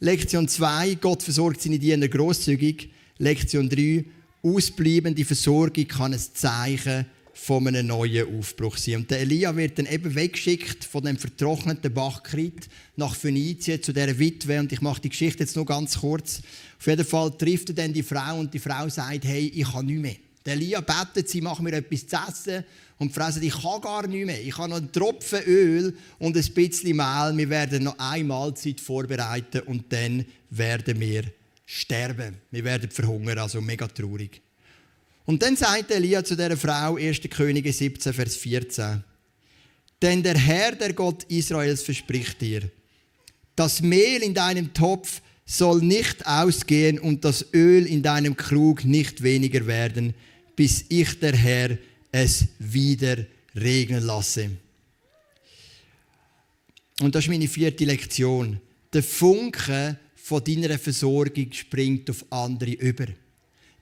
Lektion 0.00 0.48
2, 0.48 0.96
Gott 0.96 1.22
versorgt 1.22 1.62
seine 1.62 1.78
Diener 1.78 2.08
großzügig. 2.08 2.90
Lektion 3.18 3.68
3, 3.68 4.04
ausbleibende 4.46 5.24
Versorgung 5.24 5.88
kann 5.88 6.12
ein 6.12 6.20
Zeichen 6.34 7.06
von 7.32 7.68
einem 7.68 7.88
neuen 7.88 8.38
Aufbruch 8.38 8.78
sein. 8.78 8.96
Und 8.96 9.10
der 9.10 9.20
Elia 9.20 9.54
wird 9.54 9.78
dann 9.78 9.86
eben 9.86 10.14
weggeschickt 10.14 10.84
von 10.84 11.04
dem 11.04 11.18
vertrockneten 11.18 11.92
Bach 11.92 12.22
Krit 12.22 12.66
nach 12.96 13.14
Phönizien 13.14 13.82
zu 13.82 13.92
der 13.92 14.18
Witwe. 14.18 14.58
Und 14.58 14.72
ich 14.72 14.80
mache 14.80 15.02
die 15.02 15.10
Geschichte 15.10 15.42
jetzt 15.42 15.54
nur 15.54 15.66
ganz 15.66 16.00
kurz. 16.00 16.40
Auf 16.78 16.86
jeden 16.86 17.04
Fall 17.04 17.30
trifft 17.36 17.68
er 17.68 17.74
dann 17.74 17.92
die 17.92 18.02
Frau 18.02 18.38
und 18.38 18.54
die 18.54 18.58
Frau 18.58 18.88
sagt, 18.88 19.24
hey, 19.24 19.52
ich 19.54 19.70
habe 19.70 19.84
nichts 19.84 20.02
mehr. 20.02 20.16
Der 20.46 20.54
Elia 20.54 20.80
betet, 20.80 21.28
sie 21.28 21.40
machen 21.40 21.64
mir 21.64 21.72
etwas 21.74 22.06
zu 22.06 22.16
essen. 22.16 22.64
Und 22.98 23.08
die 23.08 23.14
Frau 23.14 23.30
sagt, 23.30 23.44
ich 23.44 23.62
kann 23.62 23.80
gar 23.82 24.06
nichts 24.06 24.26
mehr. 24.26 24.42
Ich 24.42 24.56
habe 24.56 24.70
noch 24.70 24.76
einen 24.78 24.92
Tropfen 24.92 25.40
Öl 25.46 25.94
und 26.18 26.36
ein 26.36 26.54
bisschen 26.54 26.96
Mehl. 26.96 27.32
Wir 27.36 27.50
werden 27.50 27.84
noch 27.84 27.98
eine 27.98 28.24
Mahlzeit 28.24 28.80
vorbereiten 28.80 29.60
und 29.62 29.92
dann 29.92 30.24
werden 30.50 30.98
wir 30.98 31.24
sterben. 31.66 32.38
Wir 32.50 32.64
werden 32.64 32.90
verhungern, 32.90 33.38
also 33.38 33.60
mega 33.60 33.86
traurig. 33.88 34.40
Und 35.26 35.42
dann 35.42 35.56
sagt 35.56 35.90
Elia 35.90 36.24
zu 36.24 36.36
der 36.36 36.56
Frau, 36.56 36.96
1. 36.96 37.20
Könige 37.28 37.72
17, 37.72 38.14
Vers 38.14 38.36
14, 38.36 39.02
denn 40.00 40.22
der 40.22 40.38
Herr, 40.38 40.72
der 40.76 40.92
Gott 40.92 41.24
Israels, 41.24 41.82
verspricht 41.82 42.40
dir, 42.40 42.70
das 43.56 43.82
Mehl 43.82 44.22
in 44.22 44.34
deinem 44.34 44.72
Topf 44.72 45.20
soll 45.44 45.80
nicht 45.80 46.26
ausgehen 46.26 46.98
und 46.98 47.24
das 47.24 47.46
Öl 47.52 47.86
in 47.86 48.02
deinem 48.02 48.36
Krug 48.36 48.84
nicht 48.84 49.22
weniger 49.22 49.66
werden, 49.66 50.14
bis 50.54 50.84
ich, 50.88 51.18
der 51.18 51.34
Herr, 51.34 51.78
es 52.12 52.46
wieder 52.58 53.16
regnen 53.54 54.02
lasse. 54.02 54.50
Und 57.00 57.14
das 57.14 57.24
ist 57.24 57.30
meine 57.30 57.48
vierte 57.48 57.84
Lektion. 57.84 58.60
Der 58.92 59.02
Funke 59.02 59.98
von 60.26 60.42
deiner 60.42 60.76
Versorgung 60.76 61.52
springt 61.52 62.10
auf 62.10 62.24
andere 62.30 62.72
über. 62.72 63.06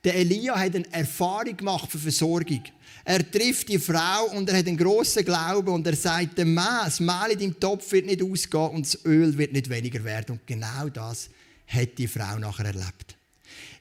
Der 0.05 0.15
Elia 0.15 0.55
hat 0.55 0.77
eine 0.77 0.93
Erfahrung 0.93 1.57
gemacht 1.57 1.91
für 1.91 1.99
Versorgung. 1.99 2.63
Er 3.03 3.31
trifft 3.31 3.71
die 3.71 3.79
Frau 3.79 4.27
und 4.35 4.51
er 4.51 4.59
hat 4.59 4.67
einen 4.67 4.77
grossen 4.77 5.25
Glauben 5.25 5.71
und 5.71 5.87
er 5.87 5.97
sagt, 5.97 6.37
der 6.37 6.45
das 6.45 7.01
Mehl 7.01 7.31
in 7.31 7.39
deinem 7.39 7.59
Topf 7.59 7.91
wird 7.93 8.05
nicht 8.05 8.23
ausgehen 8.23 8.71
und 8.73 8.85
das 8.85 9.07
Öl 9.07 9.39
wird 9.39 9.55
nicht 9.55 9.71
weniger 9.71 10.05
werden. 10.05 10.33
Und 10.33 10.47
genau 10.47 10.91
das 10.91 11.31
hat 11.67 11.97
die 11.97 12.09
Frau 12.09 12.39
nachher 12.39 12.67
erlebt. 12.67 13.17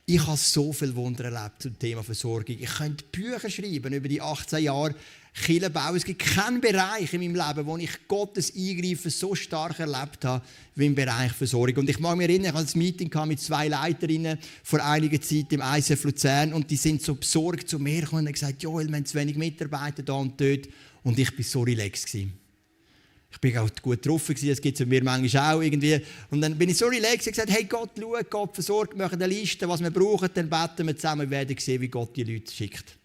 Ich 0.06 0.26
habe 0.26 0.38
so 0.38 0.72
viel 0.72 0.96
Wunder 0.96 1.26
erlebt 1.26 1.64
zum 1.64 1.78
Thema 1.78 2.02
Versorgung. 2.02 2.56
Ich 2.58 2.76
könnte 2.76 3.04
Bücher 3.12 3.50
schreiben 3.50 3.92
über 3.92 4.08
die 4.08 4.22
18 4.22 4.64
Jahre 4.64 4.96
Kirchenbau. 5.34 5.96
Es 5.96 6.06
gibt 6.06 6.20
keinen 6.20 6.62
Bereich 6.62 7.12
in 7.14 7.22
meinem 7.22 7.36
Leben, 7.36 7.66
wo 7.66 7.78
ich 7.78 8.08
Gottes 8.08 8.54
Eingreifen 8.56 9.10
so 9.10 9.34
stark 9.34 9.80
erlebt 9.80 10.24
habe, 10.26 10.44
wie 10.76 10.86
im 10.86 10.96
Bereich 10.96 11.32
Versorgung. 11.32 11.78
Und 11.78 11.90
ich 11.90 12.00
mag 12.00 12.18
mich 12.18 12.30
erinnern, 12.30 12.54
ich 12.54 12.62
hatte 12.62 12.78
ein 12.78 12.80
Meeting 12.80 13.12
mit 13.28 13.40
zwei 13.40 13.68
Leiterinnen 13.68 14.38
vor 14.64 14.84
einiger 14.84 15.20
Zeit 15.20 15.52
im 15.52 15.62
ICF 15.62 16.04
Luzern 16.04 16.54
und 16.54 16.70
die 16.70 16.78
sind 16.78 17.02
so 17.02 17.16
besorgt 17.16 17.68
zu 17.68 17.80
mir 17.80 18.02
gekommen 18.02 18.22
und 18.22 18.28
haben 18.28 18.34
gesagt, 18.34 18.62
Joel, 18.62 18.88
wir 18.88 18.96
haben 18.96 19.06
zu 19.06 19.18
wenig 19.18 19.36
Mitarbeiter 19.36 20.04
da 20.04 20.14
und 20.14 20.40
dort. 20.40 20.70
Und 21.04 21.18
ich 21.18 21.36
war 21.36 21.44
so 21.44 21.62
relaxed. 21.62 22.14
Ich 22.16 23.40
bin 23.42 23.58
auch 23.58 23.70
gut 23.82 24.06
drauf, 24.06 24.28
das 24.28 24.62
gibt 24.62 24.80
es 24.80 24.86
mir 24.86 25.04
manchmal 25.04 25.56
auch 25.56 25.62
irgendwie. 25.62 26.00
Und 26.30 26.42
dann 26.42 26.56
bin 26.56 26.70
ich 26.70 26.78
so 26.78 26.86
relaxed 26.86 27.26
und 27.26 27.34
gesagt, 27.34 27.50
hey 27.50 27.64
Gott, 27.64 27.90
schau, 28.00 28.16
Gott 28.30 28.54
versorgt, 28.54 28.94
wir 28.94 29.06
machen 29.06 29.22
eine 29.22 29.34
Liste, 29.34 29.68
was 29.68 29.82
wir 29.82 29.90
brauchen, 29.90 30.30
dann 30.32 30.48
beten 30.48 30.86
wir 30.86 30.96
zusammen 30.96 31.22
und 31.22 31.32
werden 31.32 31.58
sehen, 31.58 31.82
wie 31.82 31.88
Gott 31.88 32.16
die 32.16 32.24
Leute 32.24 32.54
schickt. 32.54 32.98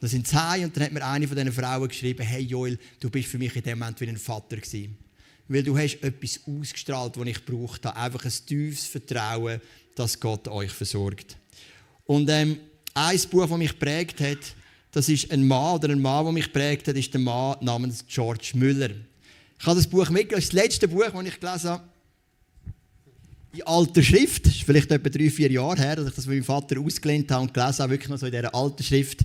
Dann 0.00 0.10
sind 0.10 0.28
sie 0.28 0.64
und 0.64 0.76
dann 0.76 0.84
hat 0.84 0.92
mir 0.92 1.04
eine 1.04 1.26
von 1.26 1.36
diesen 1.36 1.52
Frauen 1.52 1.88
geschrieben, 1.88 2.22
hey 2.22 2.42
Joel, 2.42 2.78
du 3.00 3.10
bist 3.10 3.28
für 3.28 3.38
mich 3.38 3.54
in 3.56 3.62
dem 3.62 3.78
Moment 3.78 4.00
wie 4.00 4.08
ein 4.08 4.16
Vater 4.16 4.56
gewesen. 4.56 4.96
Weil 5.48 5.62
du 5.62 5.76
hast 5.76 6.02
etwas 6.02 6.40
ausgestrahlt, 6.46 7.16
was 7.16 7.26
ich 7.26 7.44
braucht 7.44 7.84
habe. 7.86 7.96
Einfach 7.96 8.24
ein 8.24 8.32
tiefes 8.46 8.86
Vertrauen, 8.86 9.60
dass 9.94 10.20
Gott 10.20 10.46
euch 10.46 10.70
versorgt. 10.70 11.36
Und 12.04 12.28
ähm, 12.30 12.58
ein 12.94 13.20
Buch, 13.30 13.48
das 13.48 13.58
mich 13.58 13.78
prägt 13.78 14.20
hat, 14.20 14.54
das 14.92 15.08
ist 15.08 15.30
ein 15.30 15.46
Mann 15.46 15.76
oder 15.76 15.90
ein 15.90 16.00
Mann, 16.00 16.24
der 16.24 16.32
mich 16.32 16.52
prägt 16.52 16.88
hat, 16.88 16.96
ist 16.96 17.12
der 17.12 17.20
Mann 17.20 17.56
namens 17.60 18.04
George 18.06 18.52
Müller. 18.54 18.90
Ich 19.58 19.66
habe 19.66 19.76
das 19.76 19.86
Buch 19.86 20.08
mitgebracht, 20.10 20.38
das 20.38 20.44
ist 20.44 20.54
das 20.54 20.62
letzte 20.62 20.88
Buch, 20.88 21.04
das 21.12 21.26
ich 21.26 21.40
gelesen 21.40 21.70
habe. 21.70 21.84
Die 23.54 23.66
alte 23.66 24.02
Schrift, 24.02 24.46
das 24.46 24.54
ist 24.54 24.62
vielleicht 24.62 24.90
etwa 24.90 25.08
drei, 25.08 25.30
vier 25.30 25.50
Jahre 25.50 25.78
her, 25.78 25.96
dass 25.96 26.08
ich 26.08 26.14
das 26.14 26.24
von 26.24 26.34
meinem 26.34 26.44
Vater 26.44 26.78
ausgelehnt 26.78 27.30
habe 27.30 27.42
und 27.42 27.54
gelesen 27.54 27.78
habe, 27.82 27.90
wirklich 27.92 28.08
noch 28.08 28.18
so 28.18 28.26
in 28.26 28.32
dieser 28.32 28.54
alten 28.54 28.82
Schrift. 28.82 29.24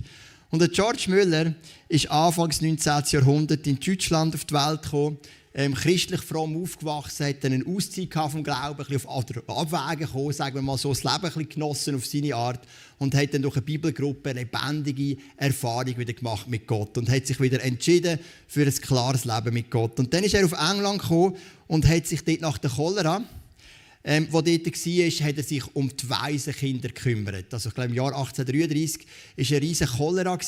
Und 0.50 0.60
der 0.60 0.68
George 0.68 1.06
Müller 1.08 1.54
ist 1.88 2.10
Anfangs 2.10 2.60
19. 2.60 3.02
Jahrhundert 3.10 3.66
in 3.66 3.78
Deutschland 3.80 4.34
auf 4.34 4.44
die 4.44 4.54
Welt 4.54 4.82
gekommen, 4.82 5.18
ähm, 5.56 5.74
christlich 5.74 6.20
fromm 6.20 6.60
aufgewachsen, 6.60 7.26
hat 7.26 7.44
dann 7.44 7.52
einen 7.52 7.76
Auszeit 7.76 8.12
vom 8.12 8.42
Glauben, 8.42 8.80
ein 8.80 8.86
bisschen 8.86 9.08
auf 9.08 9.48
Abwägen 9.48 10.06
gekommen, 10.06 10.32
sagen 10.32 10.56
wir 10.56 10.62
mal 10.62 10.76
so, 10.76 10.88
das 10.88 11.04
Leben 11.04 11.14
ein 11.14 11.20
bisschen 11.22 11.48
genossen 11.48 11.94
auf 11.94 12.06
seine 12.06 12.34
Art 12.34 12.66
und 12.98 13.14
hat 13.14 13.32
dann 13.32 13.42
durch 13.42 13.54
eine 13.54 13.62
Bibelgruppe 13.62 14.30
eine 14.30 14.40
lebendige 14.40 15.16
Erfahrung 15.36 15.96
wieder 15.96 16.12
gemacht 16.12 16.48
mit 16.48 16.66
Gott 16.66 16.98
und 16.98 17.08
hat 17.08 17.26
sich 17.26 17.38
wieder 17.40 17.62
entschieden 17.62 18.18
für 18.48 18.62
ein 18.62 18.74
klares 18.74 19.24
Leben 19.24 19.54
mit 19.54 19.70
Gott. 19.70 19.98
Und 20.00 20.12
dann 20.12 20.24
ist 20.24 20.34
er 20.34 20.44
auf 20.44 20.52
England 20.52 21.02
gekommen 21.02 21.36
und 21.68 21.88
hat 21.88 22.06
sich 22.06 22.24
dort 22.24 22.40
nach 22.40 22.58
der 22.58 22.70
Cholera 22.70 23.22
ähm, 24.06 24.28
wo 24.30 24.42
dort 24.42 24.66
war, 24.66 25.26
hat 25.26 25.36
er 25.38 25.42
sich 25.42 25.62
um 25.74 25.90
die 25.96 26.10
Waisenkinder 26.10 26.88
gekümmert. 26.88 27.52
Also 27.54 27.70
ich 27.70 27.74
glaube, 27.74 27.88
im 27.88 27.94
Jahr 27.94 28.14
1833 28.14 29.06
war 29.36 29.46
eine 29.48 29.62
riesige 29.62 29.90
Cholera 29.90 30.38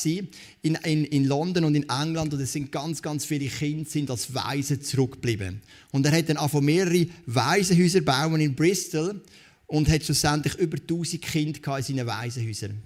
in, 0.61 0.75
in, 0.75 1.05
in 1.05 1.25
London 1.25 1.63
und 1.63 1.73
in 1.73 1.89
England 1.89 2.33
und 2.33 2.39
es 2.39 2.53
sind 2.53 2.71
ganz, 2.71 3.01
ganz 3.01 3.25
viele 3.25 3.47
Kinder 3.47 3.89
sind 3.89 4.11
als 4.11 4.31
Waisen 4.33 4.81
zurückgeblieben. 4.81 5.61
Und 5.91 6.05
er 6.05 6.11
hat 6.11 6.29
dann 6.29 6.37
auch 6.37 6.53
mehrere 6.61 7.07
Waisenhäuser 7.25 8.01
bauen 8.01 8.39
in 8.39 8.53
Bristol 8.53 9.19
und 9.65 9.89
hat 9.89 10.03
schlussendlich 10.03 10.53
über 10.55 10.77
1000 10.77 11.19
Kinder 11.23 11.77
in 11.77 11.83
seinen 11.83 12.05
Waisenhäusern. 12.05 12.77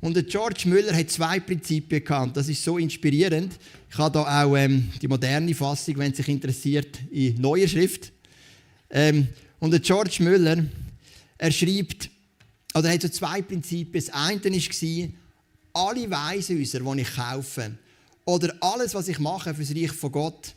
Und 0.00 0.16
der 0.16 0.22
George 0.22 0.62
Müller 0.66 0.94
hat 0.96 1.10
zwei 1.10 1.38
Prinzipien 1.40 2.02
gehabt. 2.02 2.36
Das 2.36 2.48
ist 2.48 2.64
so 2.64 2.78
inspirierend. 2.78 3.58
Ich 3.90 3.98
habe 3.98 4.12
da 4.12 4.44
auch 4.44 4.56
ähm, 4.56 4.90
die 5.00 5.08
moderne 5.08 5.54
Fassung, 5.54 5.98
wenn 5.98 6.12
es 6.12 6.16
sich 6.16 6.28
interessiert, 6.28 6.98
in 7.10 7.40
neuer 7.40 7.68
Schrift. 7.68 8.12
Ähm, 8.90 9.28
und 9.64 9.70
der 9.70 9.80
George 9.80 10.18
Müller, 10.20 10.62
er 11.38 11.50
schreibt, 11.50 12.10
oder 12.74 12.88
er 12.88 12.94
hat 12.96 13.02
so 13.02 13.08
zwei 13.08 13.40
Prinzipien. 13.40 14.04
Das 14.04 14.12
eine 14.12 14.44
war, 14.44 15.08
alle 15.72 16.10
Weishäuser, 16.10 16.80
die 16.80 17.00
ich 17.00 17.14
kaufe, 17.16 17.72
oder 18.26 18.54
alles, 18.60 18.94
was 18.94 19.08
ich 19.08 19.18
mache 19.18 19.54
für 19.54 19.62
das 19.62 19.74
Reich 19.74 19.92
von 19.92 20.12
Gott, 20.12 20.54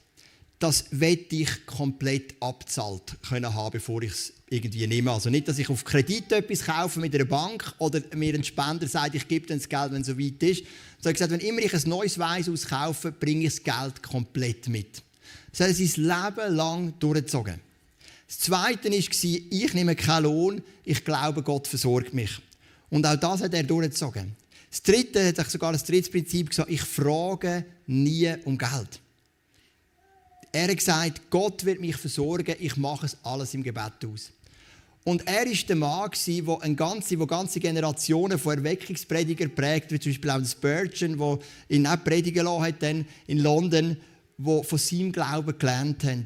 das 0.60 0.88
wette 0.91 1.38
ich 1.38 1.65
komplett 1.65 2.36
abzahlt 2.41 3.15
können 3.30 3.54
haben, 3.54 3.72
bevor 3.72 4.02
ich 4.02 4.12
es 4.12 4.34
irgendwie 4.50 4.86
nehme. 4.88 5.10
Also 5.10 5.30
nicht, 5.30 5.48
dass 5.48 5.58
ich 5.58 5.70
auf 5.70 5.86
Kredit 5.86 6.30
etwas 6.34 6.65
kaufe 6.65 7.00
mit 7.00 7.15
einer 7.15 7.24
Bank 7.24 7.76
oder 7.78 8.02
mir 8.13 8.34
ein 8.34 8.43
Spender 8.43 8.89
sagt, 8.89 9.15
ich 9.15 9.26
gebe 9.30 9.48
dann 9.48 9.60
das 9.60 9.70
Geld, 9.70 9.93
wenn 9.93 10.02
es 10.02 10.08
so 10.08 10.20
weit 10.20 10.43
ist. 10.43 10.65
Sondern 10.98 11.13
gesagt, 11.13 11.32
wenn 11.32 11.39
immer 11.39 11.62
ich 11.62 11.74
ein 11.74 11.89
neues 11.89 12.20
Weißhaus 12.20 12.67
kaufe, 12.67 13.13
bringe 13.13 13.46
ich 13.46 13.56
das 13.56 13.63
Geld 13.63 14.04
komplett 14.04 14.67
mit. 14.67 15.02
Das 15.52 15.62
hat 15.62 15.67
er 15.70 15.74
sein 15.76 16.04
Leben 16.04 16.56
lang 16.56 17.00
durchgezogen. 17.00 17.66
Das 18.27 18.39
Zweite 18.39 18.91
war, 18.91 18.97
ich 18.97 19.73
nehme 19.73 19.95
keinen 19.95 20.23
Lohn, 20.23 20.61
ich 20.83 21.03
glaube, 21.03 21.41
Gott 21.41 21.67
versorgt 21.67 22.13
mich. 22.13 22.41
Und 22.89 23.05
auch 23.05 23.15
das 23.15 23.41
hat 23.41 23.53
er 23.53 23.63
durchgezogen. 23.63 24.35
Das 24.69 24.81
Dritte, 24.83 25.25
hat 25.25 25.49
sogar 25.49 25.71
das 25.71 25.85
dritte 25.85 26.11
Prinzip 26.11 26.49
gesagt, 26.49 26.69
ich 26.69 26.81
frage 26.81 27.65
nie 27.85 28.33
um 28.43 28.57
Geld. 28.57 28.99
Er 30.51 30.67
hat 30.67 30.77
gesagt, 30.77 31.29
Gott 31.29 31.63
wird 31.65 31.79
mich 31.79 31.95
versorgen, 31.95 32.55
ich 32.59 32.75
mache 32.75 33.05
es 33.05 33.17
alles 33.23 33.53
im 33.53 33.63
Gebet 33.63 33.93
aus. 34.05 34.31
Und 35.03 35.25
er 35.25 35.45
war 35.45 35.53
der 35.53 35.75
Mann, 35.77 36.11
der 36.27 36.61
eine 36.61 36.75
ganze, 36.75 37.17
wo 37.17 37.25
ganze 37.25 37.61
Generationen 37.61 38.37
von 38.37 38.57
Erweckungspredigern 38.57 39.55
prägt, 39.55 39.91
wie 39.91 39.99
zum 39.99 40.11
Beispiel 40.11 40.29
auch 40.31 40.45
Spurgeon, 40.45 41.17
der 41.17 41.77
ihn 41.77 41.87
auch 41.87 42.03
predigen 42.03 42.43
lassen 42.43 42.63
hat, 42.63 42.83
in 43.27 43.37
London, 43.37 43.95
die 44.37 44.63
von 44.63 44.77
seinem 44.77 45.13
Glauben 45.13 45.57
gelernt 45.57 46.03
haben. 46.03 46.25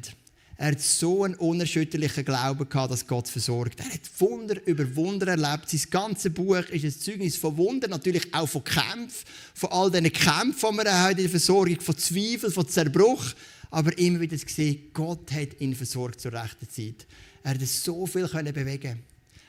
Er 0.62 0.70
hat 0.70 0.80
so 0.80 1.24
einen 1.24 1.34
unerschütterlichen 1.34 2.24
Glauben 2.24 2.68
gehabt, 2.68 2.92
dass 2.92 3.04
Gott 3.04 3.26
versorgt. 3.26 3.80
Er 3.80 3.86
hat 3.86 4.00
Wunder 4.20 4.64
über 4.64 4.94
Wunder 4.94 5.26
erlebt. 5.26 5.68
Sein 5.68 5.80
ganzes 5.90 6.32
Buch 6.32 6.54
ist 6.70 6.84
ein 6.84 7.00
Zeugnis 7.00 7.36
von 7.36 7.56
Wunder, 7.56 7.88
natürlich 7.88 8.32
auch 8.32 8.48
von 8.48 8.62
Kämpfen, 8.62 9.26
von 9.54 9.72
all 9.72 9.90
diesen 9.90 10.12
Kämpfen, 10.12 10.70
die 10.70 10.76
man 10.76 10.86
hat 10.86 11.10
in 11.10 11.16
der 11.16 11.30
Versorgung, 11.30 11.80
von 11.80 11.98
Zweifel, 11.98 12.52
von 12.52 12.68
Zerbruch 12.68 13.34
aber 13.72 13.98
immer 13.98 14.20
wieder 14.20 14.36
gesehen, 14.36 14.90
Gott 14.92 15.32
hat 15.32 15.60
ihn 15.60 15.74
versorgt 15.74 16.20
zur 16.20 16.32
rechten 16.32 16.68
Zeit. 16.70 17.06
Er 17.42 17.54
hat 17.54 17.60
so 17.62 18.06
viel 18.06 18.28
bewegen 18.28 19.02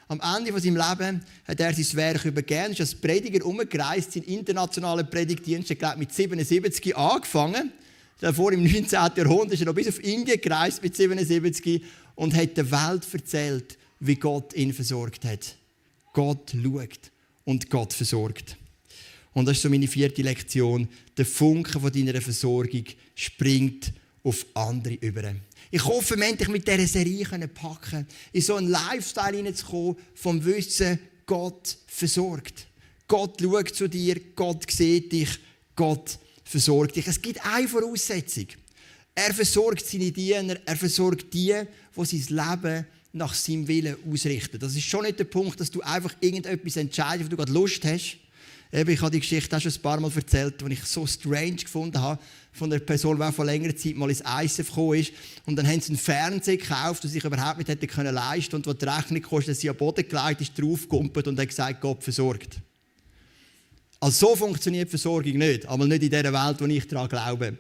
am 0.08 0.20
Ende 0.38 0.52
von 0.52 0.62
seinem 0.62 0.78
Leben 0.78 1.24
hat 1.48 1.60
er 1.60 1.74
sein 1.74 1.96
Werk 1.96 2.26
übergeben, 2.26 2.72
ist 2.72 2.82
als 2.82 2.96
Prediger 2.96 3.46
umgereist, 3.46 4.14
sein 4.14 4.24
internationaler 4.24 5.04
Predigtdienst 5.04 5.76
mit 5.98 6.14
77 6.14 6.96
angefangen. 6.96 7.72
Davor 8.20 8.52
im 8.54 8.64
19. 8.72 8.90
Jahrhundert 8.92 9.54
ist 9.54 9.62
er 9.62 9.66
noch 9.66 9.76
bis 9.76 9.88
auf 9.88 10.04
Indien 10.04 10.40
gereist 10.40 10.82
mit 10.82 10.96
77 10.96 11.84
und 12.16 12.36
hat 12.36 12.58
der 12.58 12.70
Welt 12.72 13.06
erzählt, 13.12 13.78
wie 14.00 14.16
Gott 14.16 14.54
ihn 14.54 14.74
versorgt 14.74 15.26
hat. 15.26 15.56
Gott 16.14 16.52
schaut 16.52 17.12
und 17.46 17.70
Gott 17.70 17.94
versorgt. 17.94 18.58
Und 19.34 19.46
das 19.46 19.58
ist 19.58 19.64
so 19.64 19.70
meine 19.70 19.88
vierte 19.88 20.22
Lektion. 20.22 20.88
Der 21.18 21.26
Funke 21.26 21.80
von 21.80 21.92
deiner 21.92 22.22
Versorgung 22.22 22.86
springt 23.16 23.92
auf 24.24 24.46
andere 24.54 24.94
über. 24.96 25.34
Ich 25.72 25.84
hoffe, 25.84 26.16
wir 26.18 26.28
endlich 26.28 26.50
mit 26.50 26.68
dieser 26.68 26.88
Serie 26.88 27.26
packen 27.26 28.08
in 28.32 28.42
so 28.42 28.56
einen 28.56 28.70
Lifestyle 28.70 29.36
hineinzukommen, 29.36 29.96
vom 30.14 30.44
Wissen, 30.46 31.00
Gott 31.26 31.78
versorgt. 31.88 32.68
Gott 33.08 33.42
schaut 33.42 33.76
zu 33.76 33.88
dir, 33.88 34.20
Gott 34.36 34.70
sieht 34.72 35.12
dich, 35.12 35.40
Gott 35.76 36.20
versorgt 36.54 36.96
dich. 36.96 37.08
Es 37.08 37.20
gibt 37.20 37.44
eine 37.44 37.68
Voraussetzung. 37.68 38.46
Er 39.16 39.34
versorgt 39.34 39.84
seine 39.84 40.12
Diener, 40.12 40.58
er 40.64 40.76
versorgt 40.76 41.34
die, 41.34 41.52
die 41.96 42.06
sein 42.06 42.38
Leben 42.38 42.86
nach 43.12 43.34
seinem 43.34 43.68
Willen 43.68 43.96
ausrichten. 44.08 44.60
Das 44.60 44.76
ist 44.76 44.84
schon 44.84 45.04
nicht 45.04 45.18
der 45.18 45.24
Punkt, 45.24 45.60
dass 45.60 45.72
du 45.72 45.82
einfach 45.82 46.14
irgendetwas 46.20 46.76
entscheidest, 46.76 47.26
wo 47.26 47.30
du 47.30 47.38
gerade 47.38 47.52
Lust 47.52 47.84
hast. 47.86 48.18
ich 48.72 49.02
habe 49.02 49.12
die 49.12 49.20
Geschichte 49.20 49.58
auch 49.58 49.62
schon 49.62 49.72
ein 49.72 49.82
paar 49.82 50.00
Mal 50.00 50.12
erzählt, 50.16 50.62
die 50.62 50.74
ich 50.74 50.84
so 50.84 51.08
strange 51.08 51.56
gefunden 51.56 52.00
habe 52.00 52.22
von 52.52 52.72
einer 52.72 52.84
Person, 52.84 53.20
die 53.20 53.32
vor 53.32 53.46
längerer 53.46 53.76
Zeit 53.76 53.96
mal 53.96 54.12
ins 54.12 54.22
ISF 54.22 54.70
gekommen 54.70 55.00
ist. 55.00 55.12
Und 55.48 55.56
dann 55.56 55.68
haben 55.68 55.82
sie 55.82 55.90
einen 55.90 55.98
Fernseher 55.98 56.58
gekauft, 56.58 57.04
den 57.04 57.10
sie 57.10 57.16
sich 57.16 57.26
überhaupt 57.26 57.58
nicht 57.58 57.68
hätte 57.68 57.88
können 57.88 58.14
leisten 58.14 58.58
Und 58.58 58.68
wo 58.68 58.74
die 58.74 58.86
Rechnung 58.86 59.24
kostet, 59.24 59.56
dass 59.56 59.60
sie 59.60 59.72
am 59.72 59.78
Boden 59.78 60.08
gelegt 60.08 60.42
ist, 60.42 60.60
draufgekumpelt 60.60 61.28
und 61.28 61.40
hat 61.40 61.50
gesagt, 61.50 61.82
Gott 61.82 62.04
versorgt. 62.04 62.62
Also 64.04 64.28
so 64.28 64.36
funktioniert 64.36 64.90
Versorgung 64.90 65.38
nicht, 65.38 65.66
aber 65.66 65.88
nicht 65.88 66.04
in 66.04 66.10
der 66.10 66.34
Welt, 66.34 66.60
wo 66.60 66.66
ich 66.66 66.86
daran 66.90 67.08
glaube. 67.08 67.58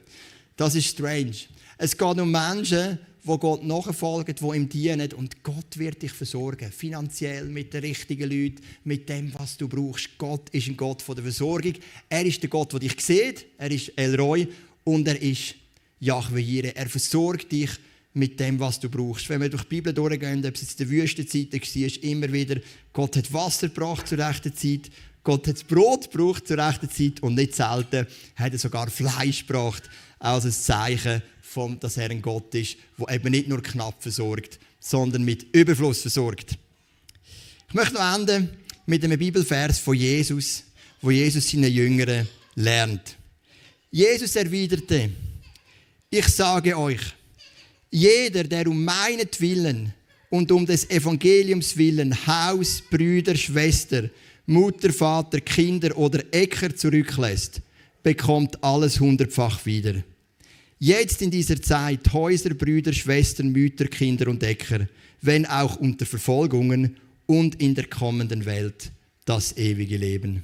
Das 0.57 0.75
ist 0.75 0.87
strange. 0.89 1.31
Es 1.77 1.97
geht 1.97 2.19
um 2.19 2.29
Menschen, 2.29 2.99
die 3.23 3.37
Gott 3.39 3.63
nachfolgen, 3.63 4.35
die 4.35 4.57
ihm 4.57 4.67
dienen 4.67 5.13
und 5.13 5.41
Gott 5.41 5.77
wird 5.77 6.01
dich 6.01 6.11
versorgen. 6.11 6.69
Finanziell, 6.69 7.45
mit 7.45 7.73
den 7.73 7.85
richtigen 7.85 8.29
Leuten, 8.29 8.61
mit 8.83 9.07
dem, 9.07 9.33
was 9.35 9.55
du 9.55 9.69
brauchst. 9.69 10.17
Gott 10.17 10.49
ist 10.49 10.67
ein 10.67 10.75
Gott 10.75 11.05
der 11.07 11.23
Versorgung. 11.23 11.75
Er 12.09 12.25
ist 12.25 12.41
der 12.41 12.49
Gott, 12.49 12.73
der 12.73 12.81
dich 12.81 12.99
sieht. 12.99 13.45
Er 13.57 13.71
ist 13.71 13.93
El 13.95 14.19
Roy 14.19 14.45
und 14.83 15.07
er 15.07 15.21
ist 15.21 15.55
Yahweh 16.01 16.41
Jireh. 16.41 16.73
Er 16.75 16.89
versorgt 16.89 17.53
dich 17.53 17.69
mit 18.15 18.37
dem, 18.37 18.59
was 18.59 18.81
du 18.81 18.89
brauchst. 18.89 19.29
Wenn 19.29 19.39
wir 19.39 19.49
durch 19.49 19.63
die 19.63 19.69
Bibel 19.69 19.93
durchgehen, 19.93 20.45
ob 20.45 20.55
es 20.55 20.61
jetzt 20.61 20.81
in 20.81 20.89
der 20.89 20.97
Wüstenzeit 20.97 21.53
war, 21.53 22.03
immer 22.03 22.33
wieder, 22.33 22.59
Gott 22.91 23.15
hat 23.15 23.31
Wasser 23.31 23.69
gebracht 23.69 24.09
zur 24.09 24.17
rechten 24.17 24.53
Zeit, 24.53 24.91
Gott 25.23 25.47
hat 25.47 25.55
das 25.55 25.63
Brot 25.63 26.11
gebraucht 26.11 26.47
zur 26.47 26.57
rechten 26.57 26.89
Zeit 26.89 27.21
und 27.21 27.35
nicht 27.35 27.55
selten 27.55 28.07
hat 28.35 28.51
er 28.53 28.59
sogar 28.59 28.89
Fleisch 28.89 29.47
gebracht, 29.47 29.83
als 30.19 30.45
ein 30.45 30.51
Zeichen, 30.51 31.21
von, 31.41 31.79
dass 31.79 31.97
er 31.97 32.09
ein 32.09 32.21
Gott 32.21 32.53
ist, 32.55 32.77
der 32.97 33.15
eben 33.15 33.31
nicht 33.31 33.47
nur 33.47 33.61
knapp 33.61 34.01
versorgt, 34.01 34.59
sondern 34.79 35.23
mit 35.23 35.45
Überfluss 35.55 36.01
versorgt. 36.01 36.57
Ich 37.69 37.73
möchte 37.73 37.93
noch 37.93 38.15
enden 38.15 38.49
mit 38.85 39.03
einem 39.03 39.19
Bibelvers 39.19 39.79
von 39.79 39.95
Jesus, 39.95 40.63
wo 41.01 41.11
Jesus 41.11 41.49
seinen 41.49 41.71
Jüngeren 41.71 42.27
lernt. 42.55 43.17
Jesus 43.91 44.35
erwiderte, 44.35 45.11
ich 46.09 46.27
sage 46.27 46.77
euch, 46.77 47.01
jeder, 47.91 48.43
der 48.43 48.67
um 48.67 48.83
meinetwillen 48.83 49.93
und 50.29 50.51
um 50.51 50.65
des 50.65 50.89
Evangeliums 50.89 51.77
willen 51.77 52.15
Haus, 52.25 52.81
Brüder, 52.89 53.35
Schwester, 53.35 54.09
Mutter, 54.45 54.91
Vater, 54.91 55.39
Kinder 55.39 55.97
oder 55.97 56.23
Äcker 56.31 56.75
zurücklässt, 56.75 57.61
bekommt 58.01 58.61
alles 58.63 58.99
hundertfach 58.99 59.65
wieder. 59.65 60.03
Jetzt 60.79 61.21
in 61.21 61.31
dieser 61.31 61.61
Zeit 61.61 62.11
Häuser, 62.11 62.53
Brüder, 62.53 62.91
Schwestern, 62.91 63.53
Mütter, 63.53 63.85
Kinder 63.85 64.27
und 64.27 64.43
Äcker, 64.43 64.87
wenn 65.21 65.45
auch 65.45 65.77
unter 65.77 66.05
Verfolgungen 66.05 66.97
und 67.25 67.61
in 67.61 67.73
der 67.73 67.85
kommenden 67.85 68.45
Welt 68.45 68.91
das 69.23 69.55
ewige 69.55 69.95
Leben. 69.95 70.43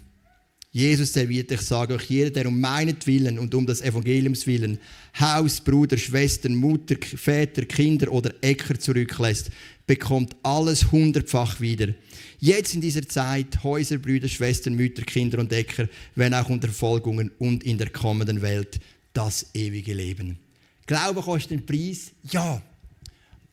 Jesus 0.72 1.14
serviert, 1.14 1.52
ich 1.52 1.62
sage 1.62 1.96
euch, 1.96 2.04
jeder, 2.04 2.30
der 2.30 2.48
um 2.48 2.60
meinetwillen 2.60 3.40
und 3.40 3.56
um 3.56 3.66
das 3.66 3.82
Evangeliums 3.82 4.46
willen 4.46 4.78
Haus, 5.20 5.62
Bruder, 5.62 5.98
Schwestern, 5.98 6.54
Mutter, 6.56 6.96
Väter, 7.02 7.66
Kinder 7.66 8.12
oder 8.12 8.36
Äcker 8.42 8.78
zurücklässt, 8.78 9.50
bekommt 9.88 10.36
alles 10.44 10.92
hundertfach 10.92 11.60
wieder. 11.60 11.96
Jetzt 12.40 12.76
in 12.76 12.82
dieser 12.82 13.08
Zeit 13.08 13.64
Häuser, 13.64 13.98
Brüder, 13.98 14.28
Schwestern, 14.28 14.76
Mütter, 14.76 15.02
Kinder 15.02 15.40
und 15.40 15.52
Äcker, 15.52 15.90
wenn 16.14 16.36
auch 16.36 16.50
unter 16.50 16.68
Verfolgungen 16.68 17.32
und 17.40 17.64
in 17.64 17.80
der 17.80 17.90
kommenden 17.90 18.44
Welt 18.44 18.80
das 19.14 19.48
ewige 19.56 19.96
Leben. 19.96 20.38
Glaube 20.86 21.24
kostet 21.24 21.54
einen 21.54 21.66
Preis, 21.66 22.12
ja, 22.32 22.62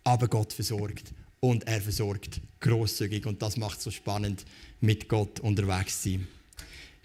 aber 0.05 0.29
Gott 0.29 0.53
versorgt 0.53 1.15
und 1.41 1.67
er 1.67 1.81
versorgt 1.81 2.43
großzügig 2.61 3.25
und 3.25 3.41
das 3.41 3.57
macht 3.57 3.79
es 3.79 3.85
so 3.85 3.91
spannend, 3.91 4.45
mit 4.83 5.09
Gott 5.09 5.41
unterwegs 5.41 6.03
zu 6.03 6.11
sein. 6.11 6.29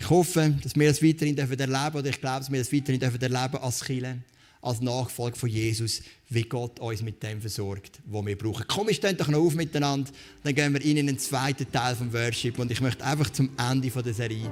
Ich 0.01 0.09
hoffe, 0.09 0.55
dass 0.63 0.75
wir 0.75 0.87
das 0.87 1.03
weiterhin 1.03 1.37
erleben 1.37 1.59
dürfen, 1.59 1.95
oder 1.95 2.09
ich 2.09 2.19
glaube, 2.19 2.39
dass 2.39 2.51
wir 2.51 2.57
das 2.57 2.73
weiterhin 2.73 2.99
erleben 2.99 3.19
dürfen 3.19 3.57
als 3.57 3.85
Chile, 3.85 4.17
als 4.59 4.81
Nachfolger 4.81 5.35
von 5.35 5.47
Jesus, 5.47 6.01
wie 6.27 6.41
Gott 6.41 6.79
uns 6.79 7.03
mit 7.03 7.21
dem 7.21 7.39
versorgt, 7.39 7.99
was 8.05 8.25
wir 8.25 8.35
brauchen. 8.35 8.65
Komm, 8.67 8.87
wir 8.87 8.95
stehen 8.95 9.15
doch 9.15 9.27
noch 9.27 9.37
auf 9.37 9.53
miteinander, 9.53 10.09
dann 10.43 10.55
gehen 10.55 10.73
wir 10.73 10.81
in 10.83 11.05
den 11.05 11.19
zweiten 11.19 11.71
Teil 11.71 11.95
vom 11.95 12.11
Worship 12.11 12.57
und 12.57 12.71
ich 12.71 12.81
möchte 12.81 13.05
einfach 13.05 13.29
zum 13.29 13.51
Ende 13.59 13.89
der 13.89 14.13
Serie 14.13 14.51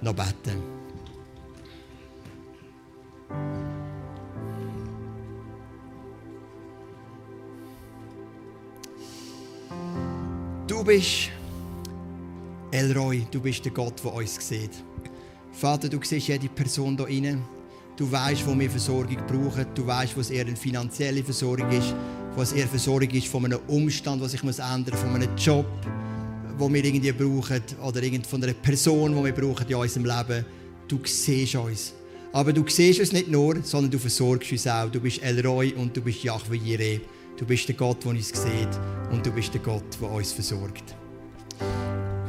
noch 0.00 0.14
beten. 0.14 0.62
Du 10.66 10.82
bist 10.82 11.35
Elroy, 12.76 13.26
du 13.30 13.40
bist 13.40 13.64
der 13.64 13.72
Gott, 13.72 14.04
der 14.04 14.12
uns 14.12 14.36
sieht. 14.46 14.72
Vater, 15.50 15.88
du 15.88 15.98
siehst 16.02 16.28
jede 16.28 16.46
Person 16.46 16.94
hier 16.94 17.06
rein. 17.06 17.42
Du 17.96 18.12
weißt, 18.12 18.46
wo 18.46 18.58
wir 18.58 18.68
Versorgung 18.68 19.16
brauchen. 19.26 19.64
Du 19.74 19.86
weißt, 19.86 20.14
was 20.14 20.28
eher 20.28 20.44
eine 20.44 20.56
finanzielle 20.56 21.24
Versorgung 21.24 21.70
ist, 21.70 21.94
was 22.34 22.52
eher 22.52 22.66
Versorgung 22.66 23.08
ist 23.08 23.28
von 23.28 23.46
einem 23.46 23.60
Umstand, 23.66 24.20
was 24.20 24.34
ändern 24.34 24.84
muss, 24.90 25.00
von 25.00 25.14
einem 25.14 25.34
Job, 25.38 25.64
die 26.60 26.74
wir 26.74 26.84
irgendwie 26.84 27.12
brauchen 27.12 27.62
oder 27.82 28.02
von 28.28 28.42
einer 28.42 28.52
Person, 28.52 29.16
die 29.16 29.24
wir 29.24 29.32
brauchen 29.32 29.66
in 29.66 29.74
unserem 29.74 30.04
Leben. 30.04 30.44
Du 30.86 30.98
siehst 31.02 31.54
uns. 31.54 31.94
Aber 32.34 32.52
du 32.52 32.62
siehst 32.68 33.00
uns 33.00 33.12
nicht 33.12 33.28
nur, 33.28 33.56
sondern 33.62 33.90
du 33.90 33.98
versorgst 33.98 34.52
uns 34.52 34.66
auch. 34.66 34.90
Du 34.90 35.00
bist 35.00 35.22
El 35.22 35.40
Roy 35.46 35.72
und 35.72 35.96
du 35.96 36.02
bist 36.02 36.22
Yahweh 36.22 36.58
Jireh. 36.58 37.00
Du 37.38 37.46
bist 37.46 37.68
der 37.68 37.74
Gott, 37.74 38.04
der 38.04 38.10
uns 38.10 38.28
sieht 38.28 38.80
und 39.10 39.24
du 39.24 39.30
bist 39.30 39.54
der 39.54 39.62
Gott, 39.62 39.98
der 39.98 40.10
uns 40.10 40.32
versorgt. 40.32 40.94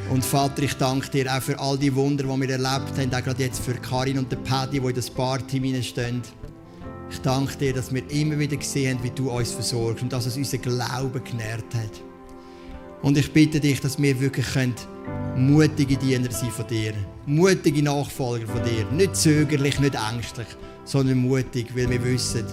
Und 0.09 0.23
Vater, 0.23 0.63
ich 0.63 0.73
danke 0.75 1.09
dir 1.09 1.35
auch 1.35 1.41
für 1.41 1.59
all 1.59 1.77
die 1.77 1.93
Wunder, 1.93 2.23
die 2.23 2.41
wir 2.41 2.49
erlebt 2.49 2.97
haben, 2.97 3.13
auch 3.13 3.23
gerade 3.23 3.43
jetzt 3.43 3.59
für 3.59 3.73
Karin 3.73 4.17
und 4.17 4.43
Paddy, 4.45 4.79
die 4.79 4.87
in 4.87 4.95
das 4.95 5.09
Barteam 5.09 5.83
stehen. 5.83 6.21
Ich 7.11 7.19
danke 7.19 7.57
dir, 7.57 7.73
dass 7.73 7.93
wir 7.93 8.09
immer 8.09 8.39
wieder 8.39 8.55
gesehen 8.55 8.97
haben, 8.97 9.03
wie 9.03 9.09
du 9.09 9.29
uns 9.29 9.51
versorgst 9.51 10.03
und 10.03 10.13
dass 10.13 10.25
es 10.25 10.37
unseren 10.37 10.61
Glauben 10.61 11.21
genährt 11.23 11.75
hat. 11.75 12.01
Und 13.01 13.17
ich 13.17 13.31
bitte 13.33 13.59
dich, 13.59 13.81
dass 13.81 14.01
wir 14.01 14.17
wirklich 14.19 14.45
mutige 15.35 15.97
Diener 15.97 16.31
sein 16.31 16.51
von 16.51 16.67
dir. 16.67 16.93
Mutige 17.25 17.83
Nachfolger 17.83 18.47
von 18.47 18.63
dir. 18.63 18.85
Nicht 18.91 19.15
zögerlich, 19.17 19.77
nicht 19.79 19.95
ängstlich, 19.95 20.47
sondern 20.85 21.17
mutig, 21.17 21.67
weil 21.75 21.89
wir 21.89 22.03
wissen, 22.03 22.45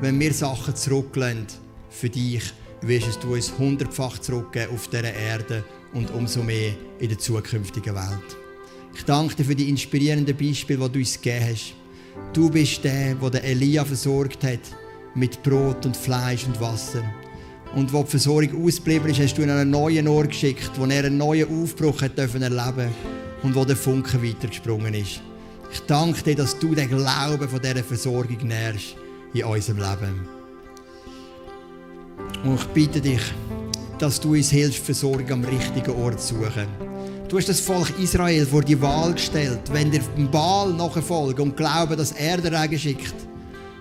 wenn 0.00 0.18
wir 0.18 0.32
Sachen 0.32 0.74
zurücklehnen 0.74 1.46
für 1.90 2.08
dich, 2.08 2.54
wirst 2.80 3.22
du 3.22 3.34
uns 3.34 3.52
hundertfach 3.58 4.18
zurückgeben 4.18 4.74
auf 4.74 4.88
dieser 4.88 5.12
Erde 5.12 5.62
und 5.94 6.10
umso 6.12 6.42
mehr 6.42 6.72
in 6.98 7.08
der 7.08 7.18
zukünftigen 7.18 7.94
Welt. 7.94 8.36
Ich 8.94 9.04
danke 9.04 9.34
dir 9.36 9.44
für 9.44 9.54
die 9.54 9.68
inspirierenden 9.68 10.36
Beispiele, 10.36 10.78
die 10.78 10.92
du 10.92 10.98
uns 10.98 11.20
gegeben 11.20 11.46
hast. 11.50 11.74
Du 12.32 12.50
bist 12.50 12.84
der, 12.84 13.14
der 13.14 13.44
Elia 13.44 13.84
versorgt 13.84 14.44
hat 14.44 14.60
mit 15.14 15.42
Brot 15.42 15.84
und 15.86 15.96
Fleisch 15.96 16.46
und 16.46 16.60
Wasser. 16.60 17.02
Und 17.74 17.92
wo 17.92 18.02
die 18.02 18.10
Versorgung 18.10 18.66
ausgeblieben 18.66 19.10
ist, 19.10 19.20
hast 19.20 19.38
du 19.38 19.42
an 19.42 19.50
einen 19.50 19.70
neuen 19.70 20.06
Ort 20.08 20.30
geschickt, 20.30 20.70
wo 20.76 20.84
er 20.84 21.04
einen 21.04 21.16
neuen 21.16 21.62
Aufbruch 21.62 22.02
hat 22.02 22.18
erleben 22.18 22.50
durfte 22.54 22.90
und 23.42 23.54
wo 23.54 23.64
der 23.64 23.76
Funke 23.76 24.22
weitergesprungen 24.22 24.92
ist. 24.94 25.22
Ich 25.72 25.80
danke 25.86 26.22
dir, 26.22 26.34
dass 26.34 26.58
du 26.58 26.74
den 26.74 26.88
Glauben 26.88 27.48
von 27.48 27.60
dieser 27.60 27.82
Versorgung 27.82 28.46
nährst 28.46 28.94
in 29.32 29.44
unserem 29.44 29.78
Leben. 29.78 30.28
Und 32.44 32.56
ich 32.56 32.66
bitte 32.66 33.00
dich, 33.00 33.22
dass 34.02 34.18
du 34.18 34.34
uns 34.34 34.50
hilfst, 34.50 34.84
Versorgung 34.84 35.30
am 35.30 35.44
richtigen 35.44 35.94
Ort 36.02 36.20
zu 36.20 36.34
suchen. 36.34 36.66
Du 37.28 37.38
hast 37.38 37.48
das 37.48 37.60
Volk 37.60 37.96
Israel 38.00 38.44
vor 38.44 38.62
die 38.62 38.80
Wahl 38.82 39.12
gestellt, 39.12 39.60
wenn 39.70 39.92
dir 39.92 40.00
dem 40.16 40.28
Baal 40.28 40.72
nachfolgen 40.72 41.50
und 41.50 41.56
glauben, 41.56 41.96
dass 41.96 42.10
er 42.10 42.38
den 42.38 42.52
Regen 42.52 42.78
schickt, 42.80 43.14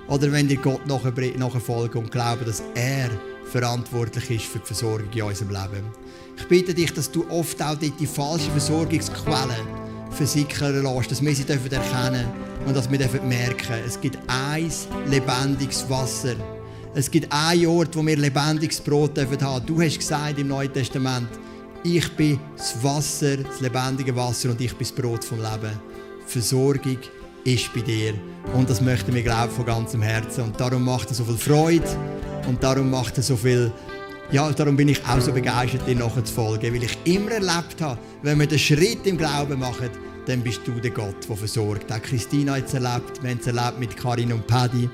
oder 0.07 0.31
wenn 0.31 0.47
dir 0.47 0.57
Gott 0.57 0.85
nachfolgen 0.85 2.03
und 2.03 2.11
glauben, 2.11 2.45
dass 2.45 2.61
er 2.75 3.09
verantwortlich 3.51 4.29
ist 4.29 4.45
für 4.45 4.59
die 4.59 4.65
Versorgung 4.67 5.09
in 5.11 5.23
unserem 5.23 5.49
Leben. 5.49 5.85
Ich 6.37 6.47
bitte 6.47 6.75
dich, 6.75 6.93
dass 6.93 7.09
du 7.09 7.25
oft 7.31 7.59
auch 7.63 7.75
die 7.75 8.05
falschen 8.05 8.51
Versorgungsquellen 8.51 9.65
versickern 10.11 10.83
lässt, 10.83 11.09
dass 11.09 11.23
wir 11.23 11.33
sie 11.33 11.49
erkennen 11.49 11.71
dürfen 11.79 12.67
und 12.67 12.75
dass 12.75 12.91
wir 12.91 12.99
merken, 13.23 13.75
es 13.87 13.99
gibt 13.99 14.19
ein 14.27 14.71
lebendiges 15.09 15.89
Wasser 15.89 16.35
es 16.93 17.09
gibt 17.09 17.31
einen 17.31 17.67
Ort, 17.67 17.95
wo 17.95 18.05
wir 18.05 18.17
lebendiges 18.17 18.81
Brot 18.81 19.17
haben 19.17 19.29
dürfen. 19.29 19.65
Du 19.65 19.81
hast 19.81 19.97
gesagt 19.97 20.39
im 20.39 20.47
Neuen 20.49 20.71
Testament, 20.73 21.29
ich 21.83 22.09
bin 22.15 22.39
das 22.55 22.75
Wasser, 22.83 23.37
das 23.37 23.61
lebendige 23.61 24.15
Wasser 24.15 24.49
und 24.49 24.59
ich 24.59 24.75
bin 24.75 24.87
das 24.87 24.91
Brot 24.91 25.23
vom 25.23 25.39
Leben. 25.39 25.79
Versorgung 26.27 26.97
ist 27.43 27.73
bei 27.73 27.81
dir. 27.81 28.13
Und 28.53 28.69
das 28.69 28.81
möchten 28.81 29.13
wir 29.13 29.23
glauben 29.23 29.51
von 29.51 29.65
ganzem 29.65 30.01
Herzen. 30.01 30.43
Und 30.43 30.59
darum 30.59 30.83
macht 30.83 31.09
es 31.11 31.17
so 31.17 31.23
viel 31.23 31.37
Freude 31.37 31.97
und 32.47 32.61
darum 32.61 32.91
macht 32.91 33.17
es 33.17 33.27
so 33.27 33.35
viel 33.35 33.71
ja, 34.31 34.49
darum 34.53 34.77
bin 34.77 34.87
ich 34.87 35.05
auch 35.05 35.19
so 35.19 35.33
begeistert, 35.33 35.85
dir 35.85 35.95
nachzufolgen, 35.95 36.73
weil 36.73 36.83
ich 36.83 36.97
immer 37.03 37.31
erlebt 37.31 37.81
habe, 37.81 37.99
wenn 38.21 38.39
wir 38.39 38.47
den 38.47 38.59
Schritt 38.59 39.05
im 39.05 39.17
Glauben 39.17 39.59
machen, 39.59 39.89
dann 40.25 40.41
bist 40.41 40.61
du 40.65 40.71
der 40.79 40.91
Gott, 40.91 41.27
der 41.27 41.35
versorgt. 41.35 41.91
Auch 41.91 42.01
Christina 42.01 42.55
hat 42.55 42.67
es 42.67 42.73
erlebt, 42.73 43.21
wir 43.21 43.29
haben 43.29 43.39
es 43.41 43.47
erlebt 43.47 43.79
mit 43.79 43.97
Karin 43.97 44.31
und 44.31 44.47
Paddy. 44.47 44.89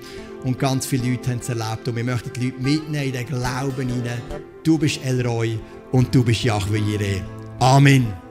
Und 0.48 0.58
ganz 0.58 0.86
viele 0.86 1.12
Leute 1.12 1.32
haben 1.32 1.40
es 1.40 1.50
erlebt. 1.50 1.90
Und 1.90 1.98
wir 1.98 2.06
möchten 2.06 2.32
die 2.32 2.46
Leute 2.46 2.62
mitnehmen 2.62 3.06
in 3.08 3.12
den 3.12 3.26
Glauben 3.26 3.90
hinein. 3.90 4.22
Du 4.64 4.78
bist 4.78 5.02
El 5.04 5.28
Roy 5.28 5.60
und 5.92 6.16
du 6.16 6.24
bist 6.24 6.46
Yahweh 6.46 6.80
Jireh. 6.80 7.22
Amen. 7.60 8.27